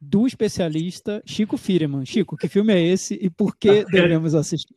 [0.00, 2.04] do especialista Chico Firman.
[2.04, 4.74] Chico, que filme é esse e por que devemos assistir?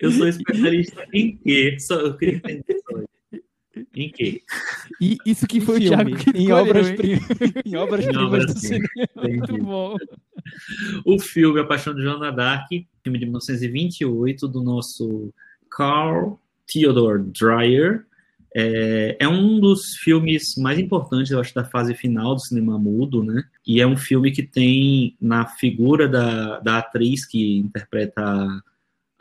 [0.00, 1.76] Eu sou especialista em quê?
[1.80, 2.82] Só, eu queria entender.
[3.94, 4.42] Em quê?
[5.00, 6.96] E isso que foi Em o Thiago filme, que em escolheu, obras hein?
[6.96, 7.22] primas,
[7.64, 8.88] em obras Em primas obras do cinema.
[9.16, 9.96] Muito bom.
[11.04, 12.68] O filme A Paixão de Joana Dark,
[13.02, 15.32] filme de 1928 do nosso
[15.70, 18.04] Carl Theodor Dreyer.
[18.52, 23.22] É, é um dos filmes mais importantes, eu acho, da fase final do cinema mudo,
[23.22, 23.44] né?
[23.64, 28.24] E é um filme que tem na figura da, da atriz que interpreta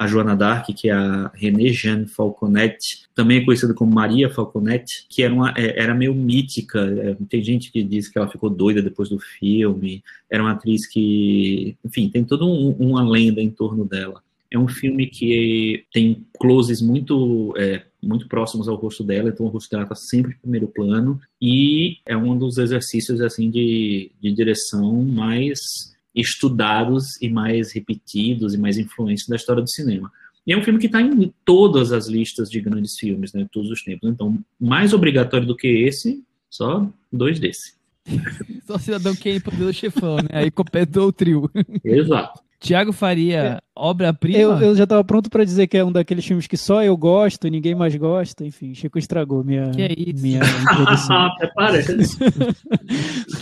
[0.04, 2.78] a, Joana Dark, que é a Renée Jeanne Falconet,
[3.14, 6.80] também conhecida como Maria Falconet, que era, uma, é, era meio mítica.
[6.80, 10.04] É, tem gente que diz que ela ficou doida depois do filme.
[10.30, 14.22] Era uma atriz que, enfim, tem toda um, uma lenda em torno dela.
[14.52, 19.50] É um filme que tem closes muito, é, muito próximos ao rosto dela, então o
[19.50, 24.32] rosto dela está sempre em primeiro plano, e é um dos exercícios assim de, de
[24.32, 30.12] direção mais estudados e mais repetidos e mais influentes da história do cinema.
[30.46, 33.50] E é um filme que está em todas as listas de grandes filmes, né, de
[33.50, 34.10] todos os tempos.
[34.10, 37.78] Então, mais obrigatório do que esse, só dois desse.
[38.66, 40.30] Só Cidadão Kane e Poderoso Chefão, né?
[40.32, 41.50] Aí completou o trio.
[41.84, 42.42] Exato.
[42.60, 44.38] Tiago Faria, obra-prima?
[44.38, 46.96] Eu, eu já estava pronto para dizer que é um daqueles filmes que só eu
[46.98, 48.46] gosto e ninguém mais gosta.
[48.46, 50.22] Enfim, Chico estragou minha, Que é isso?
[50.22, 50.42] minha.
[51.10, 51.96] Até parece.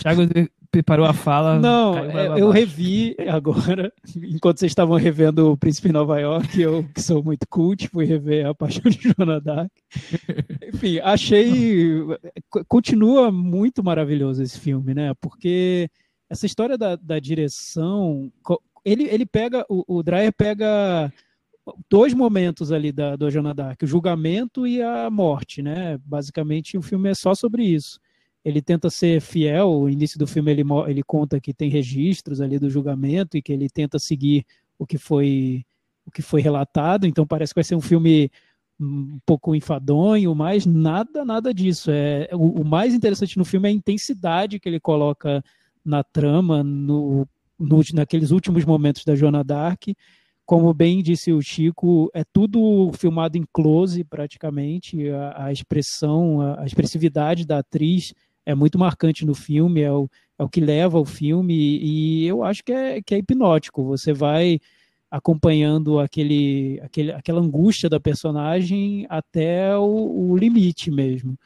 [0.00, 0.22] Thiago
[0.70, 1.58] preparou a fala.
[1.58, 6.84] Não, é, eu revi agora, enquanto vocês estavam revendo o Príncipe em Nova York, eu
[6.94, 9.70] que sou muito cult, fui rever A Paixão de Joana Dark.
[10.74, 12.00] Enfim, achei.
[12.50, 15.12] co- Continua muito maravilhoso esse filme, né?
[15.20, 15.88] Porque
[16.28, 18.30] essa história da, da direção.
[18.84, 19.64] Ele, ele pega.
[19.68, 21.12] O, o Dreyer pega
[21.90, 25.98] dois momentos ali da, do Joana Dark, o julgamento e a morte, né?
[26.04, 27.98] Basicamente, o filme é só sobre isso
[28.44, 29.70] ele tenta ser fiel.
[29.70, 33.52] O início do filme ele, ele conta que tem registros ali do julgamento e que
[33.52, 34.44] ele tenta seguir
[34.78, 35.64] o que foi
[36.06, 37.06] o que foi relatado.
[37.06, 38.30] Então parece que vai ser um filme
[38.80, 41.90] um pouco enfadonho, mas nada nada disso.
[41.90, 45.42] É o, o mais interessante no filme é a intensidade que ele coloca
[45.84, 47.26] na trama, no,
[47.58, 49.84] no naqueles últimos momentos da Joana Dark.
[50.46, 55.10] Como bem disse o Chico, é tudo filmado em close praticamente.
[55.10, 58.14] A, a expressão, a, a expressividade da atriz
[58.48, 60.08] é muito marcante no filme, é o,
[60.38, 63.84] é o que leva o filme, e eu acho que é, que é hipnótico.
[63.84, 64.58] Você vai
[65.10, 71.38] acompanhando aquele, aquele, aquela angústia da personagem até o, o limite mesmo.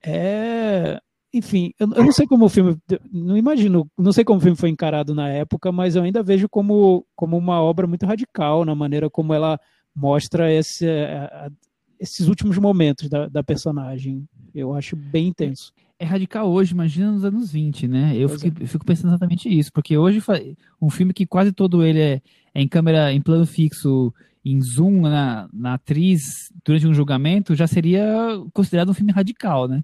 [0.00, 1.00] É,
[1.34, 2.76] enfim, eu, eu não sei como o filme,
[3.12, 6.48] não imagino, não sei como o filme foi encarado na época, mas eu ainda vejo
[6.48, 9.58] como, como uma obra muito radical na maneira como ela
[9.92, 11.50] mostra esse, a- a-
[11.98, 14.24] esses últimos momentos da, da personagem.
[14.54, 15.72] Eu acho bem intenso.
[16.00, 18.16] É radical hoje, imagina nos anos 20, né?
[18.16, 20.22] Eu fico, eu fico pensando exatamente isso, porque hoje
[20.80, 22.22] um filme que quase todo ele é,
[22.54, 24.14] é em câmera em plano fixo,
[24.44, 28.04] em zoom na, na atriz durante um julgamento, já seria
[28.52, 29.82] considerado um filme radical, né?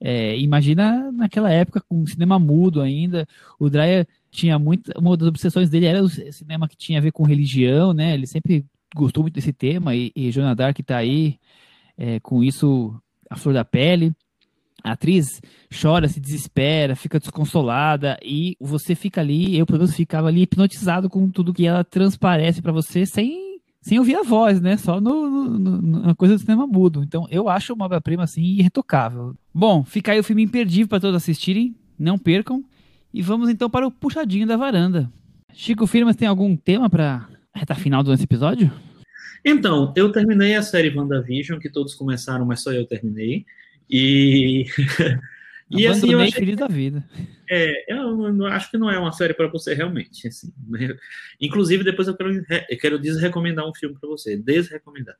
[0.00, 3.28] É, imagina naquela época com cinema mudo ainda,
[3.58, 7.12] o Dreyer tinha muito, uma das obsessões dele era o cinema que tinha a ver
[7.12, 8.14] com religião, né?
[8.14, 8.64] Ele sempre
[8.94, 11.38] gostou muito desse tema e, e Joana Dark tá aí
[11.98, 14.12] é, com isso a flor da pele.
[14.82, 15.40] A atriz
[15.80, 21.08] chora, se desespera, fica desconsolada e você fica ali, eu pelo menos ficava ali hipnotizado
[21.08, 24.76] com tudo que ela transparece pra você sem, sem ouvir a voz, né?
[24.76, 27.02] Só no, no- no- na coisa do cinema mudo.
[27.02, 29.34] Então eu acho uma obra-prima assim irretocável.
[29.52, 32.64] Bom, fica aí o filme imperdível para todos assistirem, não percam.
[33.12, 35.10] E vamos então para o puxadinho da varanda.
[35.52, 38.70] Chico Firmas tem algum tema para reta final do nosso episódio?
[39.44, 43.44] Então, eu terminei a série WandaVision, que todos começaram, mas só eu terminei.
[43.90, 44.64] E.
[45.70, 47.04] e assim, eu achei feliz da vida.
[47.48, 50.28] É, eu acho que não é uma série para você realmente.
[50.28, 50.52] Assim.
[51.40, 55.16] Inclusive, depois eu quero, eu quero desrecomendar um filme para você, desrecomendar.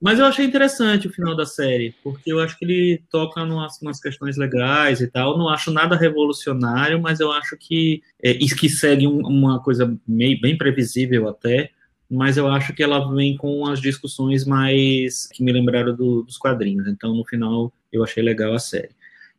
[0.00, 3.82] Mas eu achei interessante o final da série, porque eu acho que ele toca umas,
[3.82, 5.36] umas questões legais e tal.
[5.36, 9.98] Não acho nada revolucionário, mas eu acho que é, isso que segue um- uma coisa
[10.06, 11.70] meio, bem previsível até.
[12.08, 16.38] Mas eu acho que ela vem com as discussões mais que me lembraram do- dos
[16.38, 16.86] quadrinhos.
[16.86, 18.90] Então, no final, eu achei legal a série.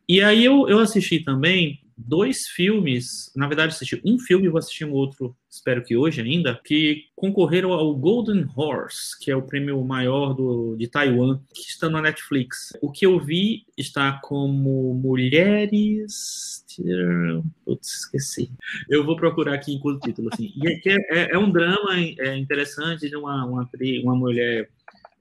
[0.07, 4.57] E aí eu, eu assisti também dois filmes, na verdade assisti um filme e vou
[4.57, 9.41] assistir um outro, espero que hoje ainda, que concorreram ao Golden Horse, que é o
[9.41, 12.71] prêmio maior do, de Taiwan, que está na Netflix.
[12.81, 16.65] O que eu vi está como Mulheres...
[17.65, 18.51] Putz, esqueci.
[18.89, 20.53] Eu vou procurar aqui enquanto título, assim.
[20.63, 23.69] É, que é, é um drama é, interessante de uma, uma,
[24.03, 24.69] uma mulher,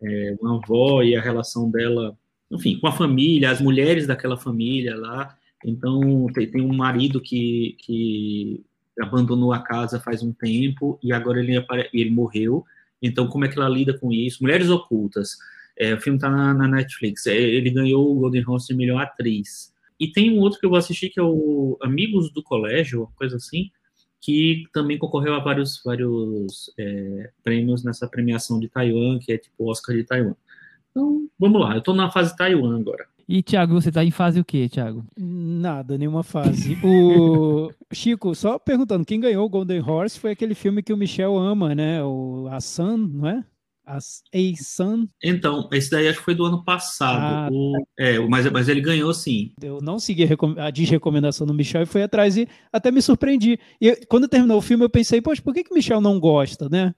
[0.00, 2.16] é, uma avó e a relação dela
[2.50, 7.76] enfim, com a família, as mulheres daquela família lá, Então, tem, tem um marido que,
[7.80, 8.64] que
[9.00, 12.64] abandonou a casa faz um tempo e agora ele, ele morreu.
[13.02, 14.42] Então, como é que ela lida com isso?
[14.42, 15.36] Mulheres Ocultas.
[15.76, 17.26] É, o filme está na, na, Netflix.
[17.26, 19.72] É, ele ganhou o Golden Horse de melhor atriz.
[20.00, 23.36] E tem um outro que eu vou assistir que é o Amigos do Colégio, coisa
[23.36, 23.70] assim,
[24.20, 29.70] que também concorreu a vários, vários é, prêmios nessa premiação de Taiwan, que é tipo
[29.70, 30.34] Oscar de Taiwan.
[30.90, 31.72] Então, vamos lá.
[31.72, 33.06] Eu estou na fase Taiwan agora.
[33.28, 35.04] E, Thiago, você está em fase o quê, Thiago?
[35.14, 36.78] Nada, nenhuma fase.
[36.82, 41.36] O Chico, só perguntando, quem ganhou o Golden Horse foi aquele filme que o Michel
[41.36, 42.02] ama, né?
[42.02, 43.44] O A Sun, não é?
[43.84, 45.08] A Sun.
[45.22, 47.22] Então, esse daí acho que foi do ano passado.
[47.22, 49.52] Ah, o, é, mas, mas ele ganhou sim.
[49.62, 50.28] Eu não segui
[50.58, 53.58] a desrecomendação do Michel e fui atrás e até me surpreendi.
[53.80, 56.68] E quando terminou o filme, eu pensei, poxa, por que, que o Michel não gosta,
[56.68, 56.94] né?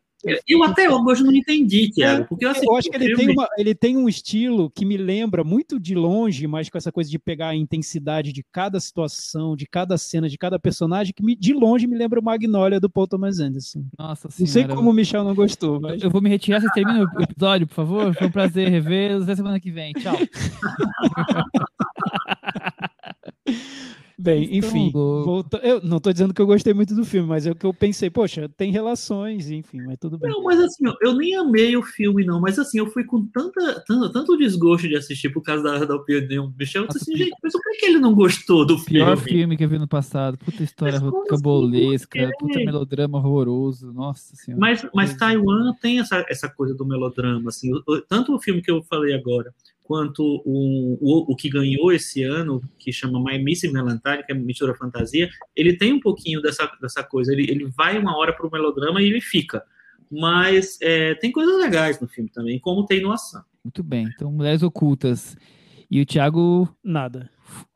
[0.46, 3.74] Eu até hoje não entendi, Tiago, porque eu, eu acho que ele tem, uma, ele
[3.74, 7.48] tem um estilo que me lembra muito de longe, mas com essa coisa de pegar
[7.48, 11.86] a intensidade de cada situação, de cada cena, de cada personagem, que me, de longe
[11.86, 13.84] me lembra o Magnolia do Paul Thomas Anderson.
[13.98, 14.40] Nossa senhora.
[14.40, 16.02] Não sei como o Michel não gostou, mas...
[16.02, 18.14] Eu vou me retirar, você termina o episódio, por favor?
[18.14, 19.94] Foi um prazer rever, até semana que vem.
[19.94, 20.16] Tchau.
[24.20, 25.56] Bem, enfim, volta...
[25.58, 27.72] eu não estou dizendo que eu gostei muito do filme, mas é o que eu
[27.72, 30.30] pensei, poxa, tem relações, enfim, mas tudo bem.
[30.30, 33.82] Não, mas assim, eu nem amei o filme, não, mas assim, eu fui com tanta,
[33.86, 37.16] tanto, tanto desgosto de assistir por causa da, da opinião do Michel, eu disse assim,
[37.16, 39.04] gente, mas por que ele não gostou do filme?
[39.04, 44.36] Pior filme que eu vi no passado, puta história cabolesca, assim, puta melodrama horroroso, nossa
[44.36, 44.60] senhora.
[44.60, 47.70] Mas, mas Taiwan tem essa, essa coisa do melodrama, assim,
[48.06, 49.54] tanto o filme que eu falei agora,
[49.90, 54.34] quanto o, o, o, que ganhou esse ano, que chama My Missing Valentine, que é
[54.36, 57.32] Mistura Fantasia, ele tem um pouquinho dessa, dessa coisa.
[57.32, 59.64] Ele, ele vai uma hora para o melodrama e ele fica.
[60.08, 63.42] Mas é, tem coisas legais no filme também, como tem no Ação.
[63.64, 64.08] Muito bem.
[64.14, 65.36] Então, Mulheres Ocultas.
[65.90, 66.72] E o Thiago.
[66.84, 67.28] Nada.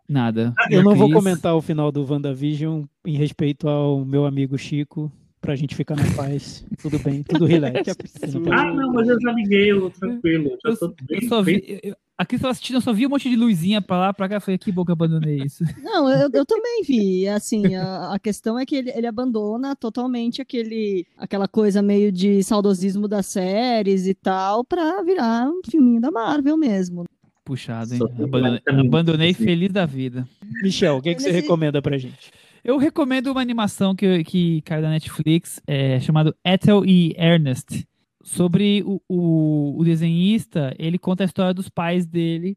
[0.09, 0.55] Nada.
[0.71, 5.11] Eu não vou comentar o final do WandaVision em respeito ao meu amigo Chico,
[5.41, 6.65] pra gente ficar na paz.
[6.81, 7.89] tudo bem, tudo relax.
[8.53, 10.57] ah, não, mas eu já liguei, eu tranquilo.
[10.65, 13.29] Já eu, bem, eu só vi, eu, Aqui estava assistindo, eu só vi um monte
[13.29, 14.39] de luzinha pra lá, pra cá.
[14.39, 15.65] Falei, que bom que eu abandonei isso.
[15.83, 17.27] Não, eu, eu também vi.
[17.27, 22.41] Assim, a, a questão é que ele, ele, abandona totalmente aquele, aquela coisa meio de
[22.45, 27.05] saudosismo das séries e tal, pra virar um filminho da Marvel mesmo.
[27.45, 28.01] Puxado, hein?
[28.23, 30.27] Abandonei, abandonei feliz da vida.
[30.63, 32.31] Michel, o que, que você recomenda pra gente?
[32.65, 37.85] Eu recomendo uma animação que, que caiu da Netflix, é, chamado Ethel e Ernest
[38.25, 42.57] sobre o, o, o, desenhista, ele conta a história dos pais dele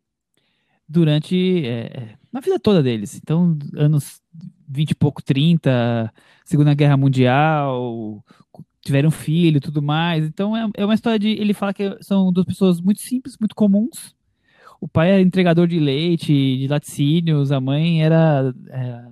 [0.88, 3.19] durante é, é na vida toda deles.
[3.22, 4.22] Então, anos
[4.69, 6.11] 20 e pouco, 30,
[6.45, 8.23] Segunda Guerra Mundial,
[8.81, 10.26] tiveram filho, tudo mais.
[10.26, 13.53] Então, é, é uma história de ele fala que são duas pessoas muito simples, muito
[13.53, 14.15] comuns.
[14.80, 19.06] O pai era entregador de leite, de laticínios, a mãe era é,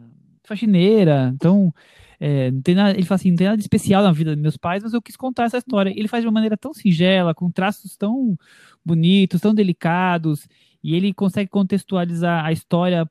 [0.43, 1.31] faxineira.
[1.35, 1.73] Então,
[2.19, 4.83] é, nada, ele fala assim, não tem nada de especial na vida dos meus pais,
[4.83, 5.93] mas eu quis contar essa história.
[5.95, 8.37] Ele faz de uma maneira tão singela, com traços tão
[8.83, 10.47] bonitos, tão delicados,
[10.83, 13.09] e ele consegue contextualizar a história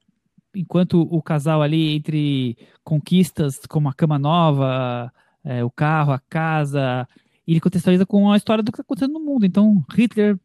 [0.55, 5.13] enquanto o casal ali entre conquistas como a cama nova,
[5.43, 7.09] é, o carro, a casa,
[7.47, 9.45] ele contextualiza com a história do que está acontecendo no mundo.
[9.45, 10.39] Então, Hitler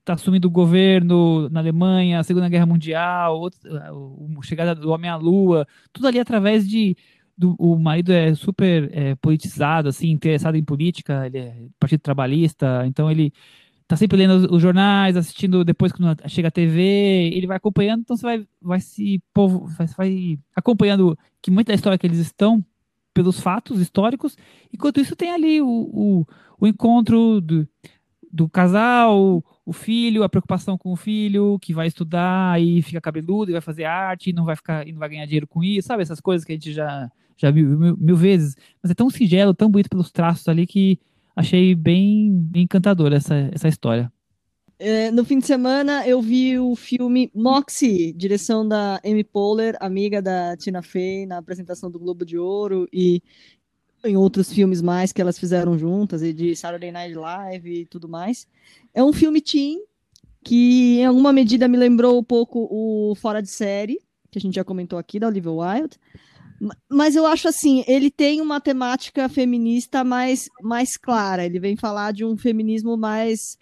[0.00, 5.16] está assumindo o governo na Alemanha, a Segunda Guerra Mundial, a chegada do homem à
[5.16, 6.96] Lua, tudo ali através de
[7.42, 12.84] do, o marido é super é, politizado, assim, interessado em política, ele é partido trabalhista,
[12.86, 13.32] então ele
[13.88, 18.02] tá sempre lendo os, os jornais, assistindo depois quando chega a TV, ele vai acompanhando,
[18.02, 22.64] então você vai, vai se povo, vai, vai acompanhando que muita história que eles estão
[23.12, 24.36] pelos fatos históricos,
[24.72, 26.26] enquanto isso tem ali o, o,
[26.60, 27.68] o encontro do,
[28.32, 33.50] do casal, o filho, a preocupação com o filho, que vai estudar e fica cabeludo
[33.50, 35.88] e vai fazer arte e não vai ficar e não vai ganhar dinheiro com isso,
[35.88, 36.02] sabe?
[36.02, 39.54] Essas coisas que a gente já já vi mil, mil, vezes, mas é tão singelo,
[39.54, 40.98] tão bonito pelos traços ali que
[41.34, 44.12] achei bem, encantador essa, essa história.
[44.78, 50.20] É, no fim de semana eu vi o filme Moxie, direção da Amy Poehler, amiga
[50.20, 53.22] da Tina Fey, na apresentação do Globo de Ouro e
[54.04, 58.08] em outros filmes mais que elas fizeram juntas, e de Saturday Night Live e tudo
[58.08, 58.48] mais.
[58.92, 59.80] É um filme teen
[60.42, 64.00] que em alguma medida me lembrou um pouco o Fora de Série,
[64.30, 65.96] que a gente já comentou aqui, da Olivia Wilde.
[66.88, 71.44] Mas eu acho assim, ele tem uma temática feminista mais, mais clara.
[71.44, 73.56] Ele vem falar de um feminismo mais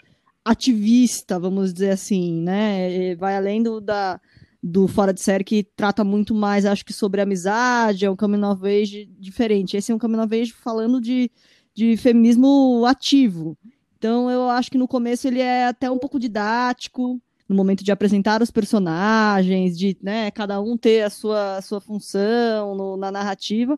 [0.45, 3.15] ativista, vamos dizer assim, né?
[3.17, 4.21] Vai além do, da,
[4.63, 8.45] do Fora de Série, que trata muito mais, acho que, sobre amizade, é um coming
[8.45, 9.77] of age diferente.
[9.77, 11.31] Esse é um coming of age falando de,
[11.75, 13.57] de feminismo ativo.
[13.97, 17.21] Então, eu acho que no começo ele é até um pouco didático,
[17.51, 21.81] no momento de apresentar os personagens, de né, cada um ter a sua, a sua
[21.81, 23.77] função no, na narrativa.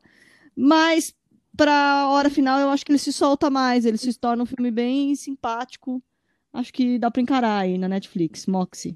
[0.55, 1.15] Mas
[1.57, 4.47] para a hora final eu acho que ele se solta mais, ele se torna um
[4.47, 6.03] filme bem simpático.
[6.53, 8.95] Acho que dá para encarar aí na Netflix, Moxie.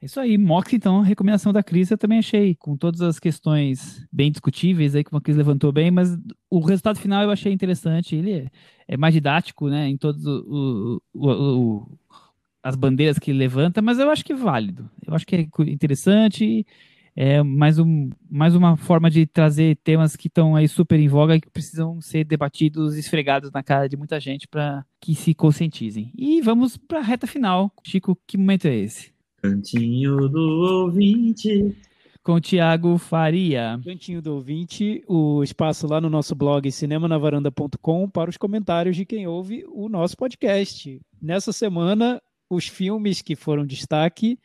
[0.00, 4.30] Isso aí, Mox, então, recomendação da Cris, eu também achei, com todas as questões bem
[4.30, 6.16] discutíveis aí, que a Cris levantou bem, mas
[6.48, 8.46] o resultado final eu achei interessante, ele é,
[8.88, 11.98] é mais didático, né, em todos o, o, o,
[12.66, 15.40] as bandeiras que ele levanta, mas eu acho que é válido, eu acho que é
[15.68, 16.66] interessante,
[17.14, 21.36] é mais, um, mais uma forma de trazer temas que estão aí super em voga
[21.36, 26.10] e que precisam ser debatidos, esfregados na cara de muita gente para que se conscientizem.
[26.18, 27.72] E vamos para a reta final.
[27.84, 29.12] Chico, que momento é esse?
[29.40, 31.72] Cantinho do ouvinte.
[32.20, 33.80] Com o Tiago Faria.
[33.84, 39.28] Cantinho do ouvinte, o espaço lá no nosso blog cinemanavaranda.com para os comentários de quem
[39.28, 41.00] ouve o nosso podcast.
[41.22, 44.38] Nessa semana, os filmes que foram destaque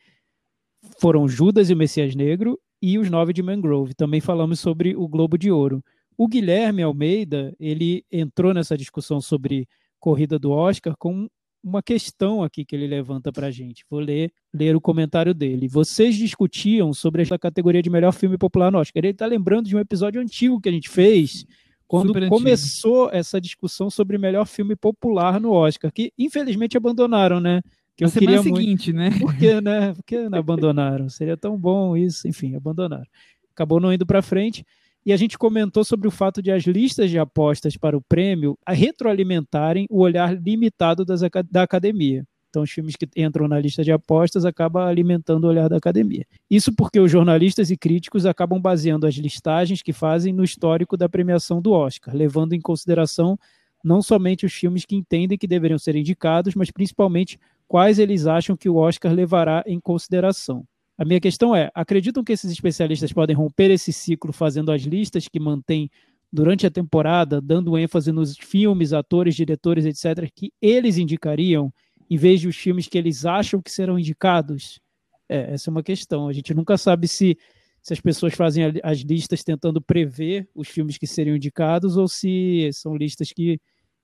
[1.00, 3.94] foram Judas e o Messias Negro e Os Nove de Mangrove.
[3.94, 5.82] Também falamos sobre o Globo de Ouro.
[6.16, 9.68] O Guilherme Almeida, ele entrou nessa discussão sobre
[10.00, 11.28] corrida do Oscar com
[11.62, 13.84] uma questão aqui que ele levanta para a gente.
[13.88, 15.68] Vou ler, ler o comentário dele.
[15.68, 19.00] Vocês discutiam sobre a categoria de melhor filme popular no Oscar.
[19.04, 21.46] Ele está lembrando de um episódio antigo que a gente fez,
[21.86, 27.62] quando começou essa discussão sobre melhor filme popular no Oscar, que infelizmente abandonaram, né?
[28.02, 29.10] Eu queria seguinte, muito...
[29.10, 29.18] né?
[29.20, 29.92] Por que, né?
[29.94, 31.08] Por que não abandonaram?
[31.08, 32.26] Seria tão bom isso.
[32.28, 33.06] Enfim, abandonaram.
[33.52, 34.64] Acabou não indo para frente.
[35.04, 38.56] E a gente comentou sobre o fato de as listas de apostas para o prêmio
[38.68, 41.20] retroalimentarem o olhar limitado das,
[41.50, 42.24] da academia.
[42.48, 46.26] Então, os filmes que entram na lista de apostas acabam alimentando o olhar da academia.
[46.50, 51.08] Isso porque os jornalistas e críticos acabam baseando as listagens que fazem no histórico da
[51.08, 53.38] premiação do Oscar, levando em consideração
[53.82, 57.38] não somente os filmes que entendem que deveriam ser indicados, mas principalmente
[57.72, 60.62] quais eles acham que o Oscar levará em consideração.
[60.98, 65.26] A minha questão é: acreditam que esses especialistas podem romper esse ciclo fazendo as listas
[65.26, 65.90] que mantêm
[66.30, 71.72] durante a temporada, dando ênfase nos filmes, atores, diretores, etc., que eles indicariam,
[72.10, 74.78] em vez de os filmes que eles acham que serão indicados?
[75.26, 76.28] É, essa é uma questão.
[76.28, 77.38] A gente nunca sabe se,
[77.82, 82.68] se as pessoas fazem as listas tentando prever os filmes que seriam indicados ou se
[82.74, 83.58] são listas que,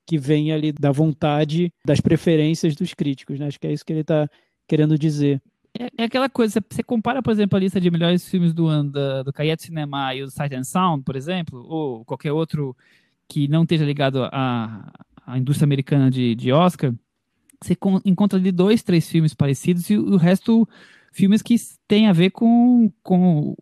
[0.09, 3.39] que vêm ali da vontade, das preferências dos críticos.
[3.39, 3.47] Né?
[3.47, 4.27] Acho que é isso que ele está
[4.67, 5.39] querendo dizer.
[5.79, 8.91] É, é, aquela coisa, você compara, por exemplo, a lista de melhores filmes do ano
[8.91, 12.75] da, do Kayet Cinema e o Sight and Sound, por exemplo, ou qualquer outro
[13.29, 14.91] que não esteja ligado à,
[15.27, 16.95] à indústria americana de, de Oscar,
[17.63, 17.77] você
[18.07, 20.67] encontra ali dois, três filmes parecidos e o resto
[21.13, 21.55] filmes que
[21.87, 23.55] têm a ver com, com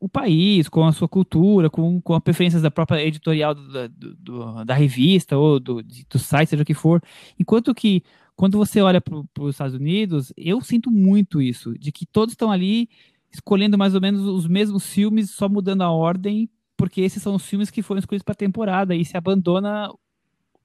[0.00, 4.14] o país, com a sua cultura, com, com as preferências da própria editorial do, do,
[4.16, 7.02] do, da revista ou do, do site, seja o que for.
[7.38, 8.02] Enquanto que
[8.36, 12.50] quando você olha para os Estados Unidos, eu sinto muito isso, de que todos estão
[12.50, 12.88] ali
[13.32, 17.46] escolhendo mais ou menos os mesmos filmes, só mudando a ordem, porque esses são os
[17.46, 19.90] filmes que foram escolhidos para a temporada, e se abandona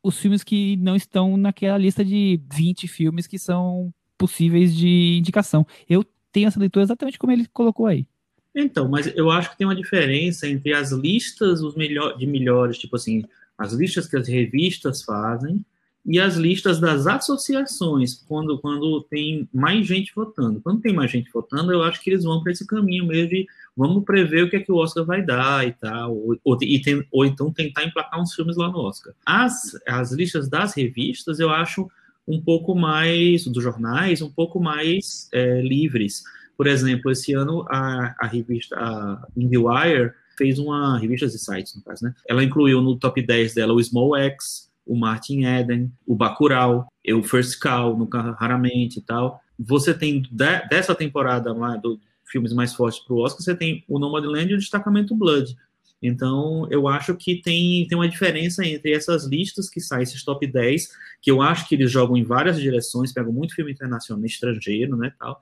[0.02, 5.66] os filmes que não estão naquela lista de 20 filmes que são possíveis de indicação.
[5.88, 8.08] Eu tenho essa leitura exatamente como ele colocou aí.
[8.56, 12.78] Então, mas eu acho que tem uma diferença entre as listas os melhor, de melhores,
[12.78, 13.24] tipo assim,
[13.58, 15.64] as listas que as revistas fazem
[16.06, 20.62] e as listas das associações, quando, quando tem mais gente votando.
[20.62, 23.48] Quando tem mais gente votando, eu acho que eles vão para esse caminho mesmo de
[23.76, 26.82] vamos prever o que é que o Oscar vai dar e tal, ou, ou, e
[26.82, 29.14] tem, ou então tentar emplacar uns filmes lá no Oscar.
[29.26, 31.88] As, as listas das revistas eu acho
[32.28, 36.24] um pouco mais, dos jornais, um pouco mais é, livres.
[36.60, 41.82] Por exemplo, esse ano a, a revista a IndieWire fez uma, revista de sites no
[41.82, 42.14] caso, né?
[42.28, 47.24] Ela incluiu no top 10 dela o Small X, o Martin Eden, o Bacurau, o
[47.24, 49.42] First Call, no raramente e tal.
[49.58, 53.86] Você tem de, dessa temporada lá do filmes mais fortes para o Oscar, você tem
[53.88, 55.56] o Nomadland e o Destacamento Blood.
[56.02, 60.46] Então, eu acho que tem, tem uma diferença entre essas listas que saem, esses top
[60.46, 60.90] 10,
[61.22, 65.14] que eu acho que eles jogam em várias direções, pegam muito filme internacional, estrangeiro, né,
[65.18, 65.42] tal.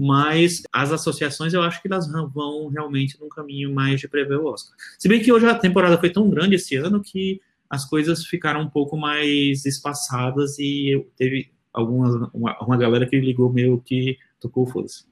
[0.00, 4.46] Mas as associações, eu acho que elas vão realmente num caminho mais de prever o
[4.46, 4.76] Oscar.
[4.96, 8.60] Se bem que hoje a temporada foi tão grande esse ano que as coisas ficaram
[8.60, 14.68] um pouco mais espaçadas e teve algumas, uma, uma galera que ligou meio que tocou
[14.68, 15.04] foda-se.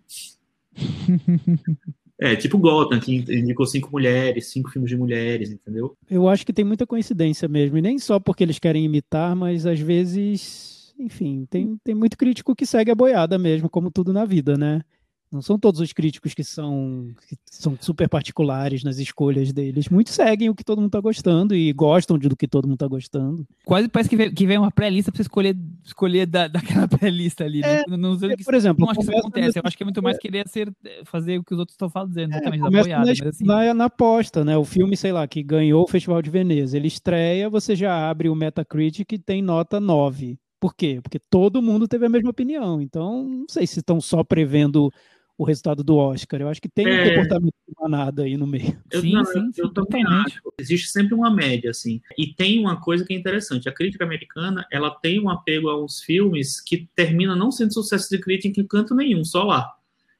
[2.18, 5.94] É, tipo Gotham, que indicou cinco mulheres, cinco filmes de mulheres, entendeu?
[6.10, 9.66] Eu acho que tem muita coincidência mesmo, e nem só porque eles querem imitar, mas
[9.66, 14.24] às vezes, enfim, tem, tem muito crítico que segue a boiada mesmo, como tudo na
[14.24, 14.82] vida, né?
[15.30, 19.88] Não são todos os críticos que são, que são super particulares nas escolhas deles.
[19.88, 22.78] Muitos seguem o que todo mundo tá gostando e gostam de do que todo mundo
[22.78, 23.44] tá gostando.
[23.64, 27.44] Quase parece que vem, que vem uma pré-lista pra você escolher, escolher da, daquela pré-lista
[27.44, 27.60] ali.
[27.60, 27.80] né?
[27.80, 29.58] É, não, não, É, por exemplo, não acho que isso acontece.
[29.58, 30.72] Eu acho que é muito mais querer ser,
[31.04, 33.04] fazer o que os outros estão fazendo, É, exatamente, boiada.
[33.04, 34.56] na, assim, na, na aposta, né?
[34.56, 38.28] O filme, sei lá, que ganhou o Festival de Veneza, ele estreia, você já abre
[38.28, 40.38] o Metacritic e tem nota 9.
[40.66, 40.98] Por quê?
[41.00, 42.80] Porque todo mundo teve a mesma opinião.
[42.82, 44.90] Então, não sei se estão só prevendo
[45.38, 46.40] o resultado do Oscar.
[46.40, 47.08] Eu acho que tem um É.
[47.10, 48.76] comportamento de manada aí no meio.
[48.90, 50.26] Eu, Sim, não, sim, eu, também totalmente.
[50.32, 50.40] acho.
[50.58, 52.00] Existe sempre uma média, assim.
[52.18, 53.68] E tem uma coisa que é interessante.
[53.68, 58.08] A crítica americana, ela tem um apego a uns filmes que termina não sendo sucesso
[58.10, 59.72] de crítica em canto nenhum, só lá.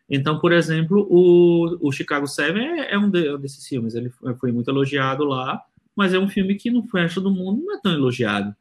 [0.09, 3.97] Então, por exemplo, o, o Chicago Seven é, é um de- desses filmes.
[3.97, 5.61] Ele foi, foi muito elogiado lá,
[5.97, 8.55] mas é um filme que no resto do mundo não é tão elogiado.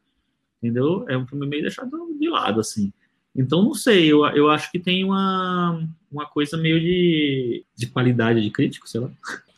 [0.65, 1.05] Entendeu?
[1.07, 2.91] É um filme meio deixado de lado, assim.
[3.35, 8.41] Então, não sei, eu, eu acho que tem uma, uma coisa meio de, de qualidade
[8.41, 9.11] de crítico, sei lá.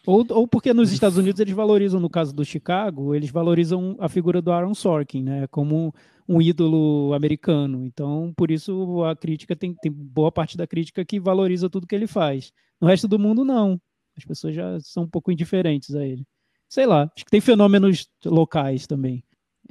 [0.05, 4.09] Ou, ou porque nos Estados Unidos eles valorizam, no caso do Chicago, eles valorizam a
[4.09, 5.47] figura do Aaron Sorkin, né?
[5.47, 5.93] Como
[6.27, 7.85] um ídolo americano.
[7.85, 11.95] Então, por isso a crítica tem, tem boa parte da crítica que valoriza tudo que
[11.95, 12.51] ele faz.
[12.81, 13.79] No resto do mundo, não.
[14.17, 16.25] As pessoas já são um pouco indiferentes a ele.
[16.67, 19.23] Sei lá, acho que tem fenômenos locais também.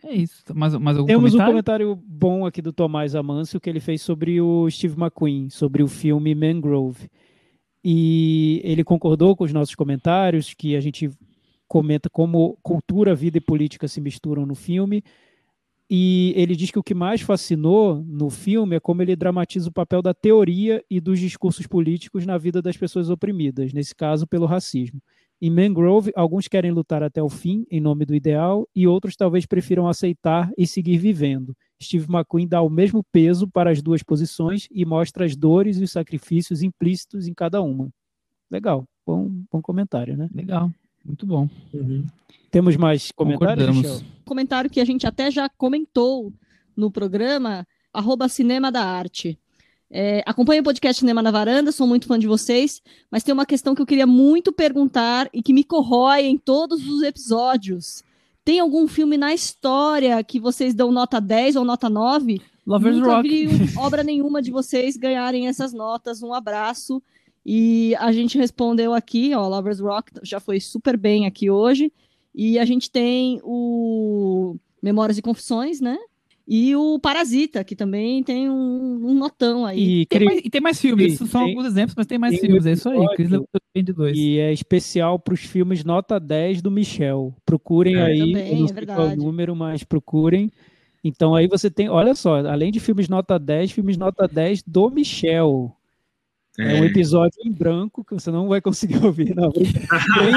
[0.04, 0.42] É isso.
[0.54, 1.88] Mais, mais algum Temos um comentário?
[1.94, 5.88] comentário bom aqui do Tomás Amâncio que ele fez sobre o Steve McQueen, sobre o
[5.88, 7.08] filme Mangrove.
[7.84, 11.10] E ele concordou com os nossos comentários, que a gente
[11.68, 15.02] comenta como cultura, vida e política se misturam no filme.
[15.88, 19.72] E ele diz que o que mais fascinou no filme é como ele dramatiza o
[19.72, 24.46] papel da teoria e dos discursos políticos na vida das pessoas oprimidas, nesse caso pelo
[24.46, 25.00] racismo.
[25.40, 29.44] Em Mangrove, alguns querem lutar até o fim em nome do ideal e outros talvez
[29.44, 31.54] prefiram aceitar e seguir vivendo.
[31.82, 35.84] Steve McQueen dá o mesmo peso para as duas posições e mostra as dores e
[35.84, 37.90] os sacrifícios implícitos em cada uma.
[38.50, 40.28] Legal, bom, bom comentário, né?
[40.34, 40.70] Legal,
[41.04, 41.48] muito bom.
[42.50, 43.76] Temos mais comentários.
[43.76, 44.00] Michel?
[44.24, 46.32] comentário que a gente até já comentou
[46.74, 49.38] no programa, arroba Cinema da Arte.
[49.90, 53.46] É, acompanho o podcast Cinema na Varanda, sou muito fã de vocês, mas tem uma
[53.46, 58.02] questão que eu queria muito perguntar e que me corrói em todos os episódios.
[58.44, 62.40] Tem algum filme na história que vocês dão nota 10 ou nota 9?
[62.66, 63.46] Lovers Nunca Rock.
[63.46, 66.22] vi obra nenhuma de vocês ganharem essas notas.
[66.22, 67.02] Um abraço.
[67.44, 71.92] E a gente respondeu aqui, ó, Lovers Rock já foi super bem aqui hoje.
[72.34, 75.96] E a gente tem o Memórias e Confissões, né?
[76.48, 80.02] E o Parasita, que também tem um, um notão aí.
[80.02, 82.18] E, Tem Cri- mais, e tem mais filmes, esses são tem- alguns exemplos, mas tem
[82.18, 82.94] mais tem filmes, é isso aí.
[82.94, 84.16] episódio- Cris levou bem de dois.
[84.16, 87.34] e é especial para os filmes nota 10 do Michel.
[87.44, 88.02] Procurem É.
[88.02, 90.50] aí, Também, eu não é sei qual é o número, mas procurem.
[91.02, 94.88] Então aí você tem, olha só, além de filmes nota 10, filmes nota 10 do
[94.90, 95.75] Michel.
[96.58, 99.34] É, um episódio em branco que você não vai conseguir ouvir.
[99.34, 99.64] Não, tem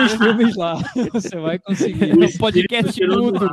[0.05, 0.75] os filmes lá.
[1.13, 2.11] Você vai conseguir.
[2.11, 3.49] É um podcast mudo.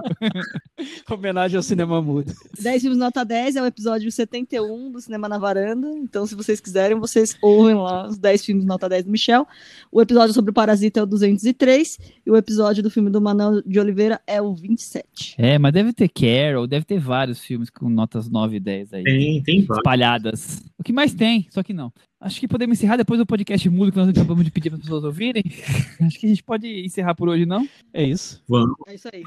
[1.11, 2.33] Homenagem ao cinema mudo.
[2.61, 5.89] 10 filmes nota 10 é o episódio 71 do Cinema na Varanda.
[5.89, 9.47] Então, se vocês quiserem, vocês ouvem lá os 10 filmes nota 10 do Michel.
[9.91, 13.63] O episódio sobre o Parasita é o 203 e o episódio do filme do Manuel
[13.63, 15.35] de Oliveira é o 27.
[15.39, 19.05] É, mas deve ter Carol, deve ter vários filmes com notas 9 e 10 aí.
[19.05, 19.79] Tem, tem vários.
[19.79, 20.65] espalhadas.
[20.79, 21.93] O que mais tem, só que não.
[22.21, 24.83] Acho que podemos encerrar depois do podcast mudo que nós acabamos de pedir para as
[24.83, 25.43] pessoas ouvirem.
[26.03, 27.67] Acho que a gente pode encerrar por hoje, não?
[27.93, 28.43] É isso.
[28.49, 28.77] Vamos.
[28.87, 29.23] É isso aí.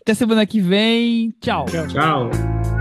[0.00, 1.34] Até semana que vem.
[1.40, 1.66] Tchau.
[1.66, 2.79] Tchau.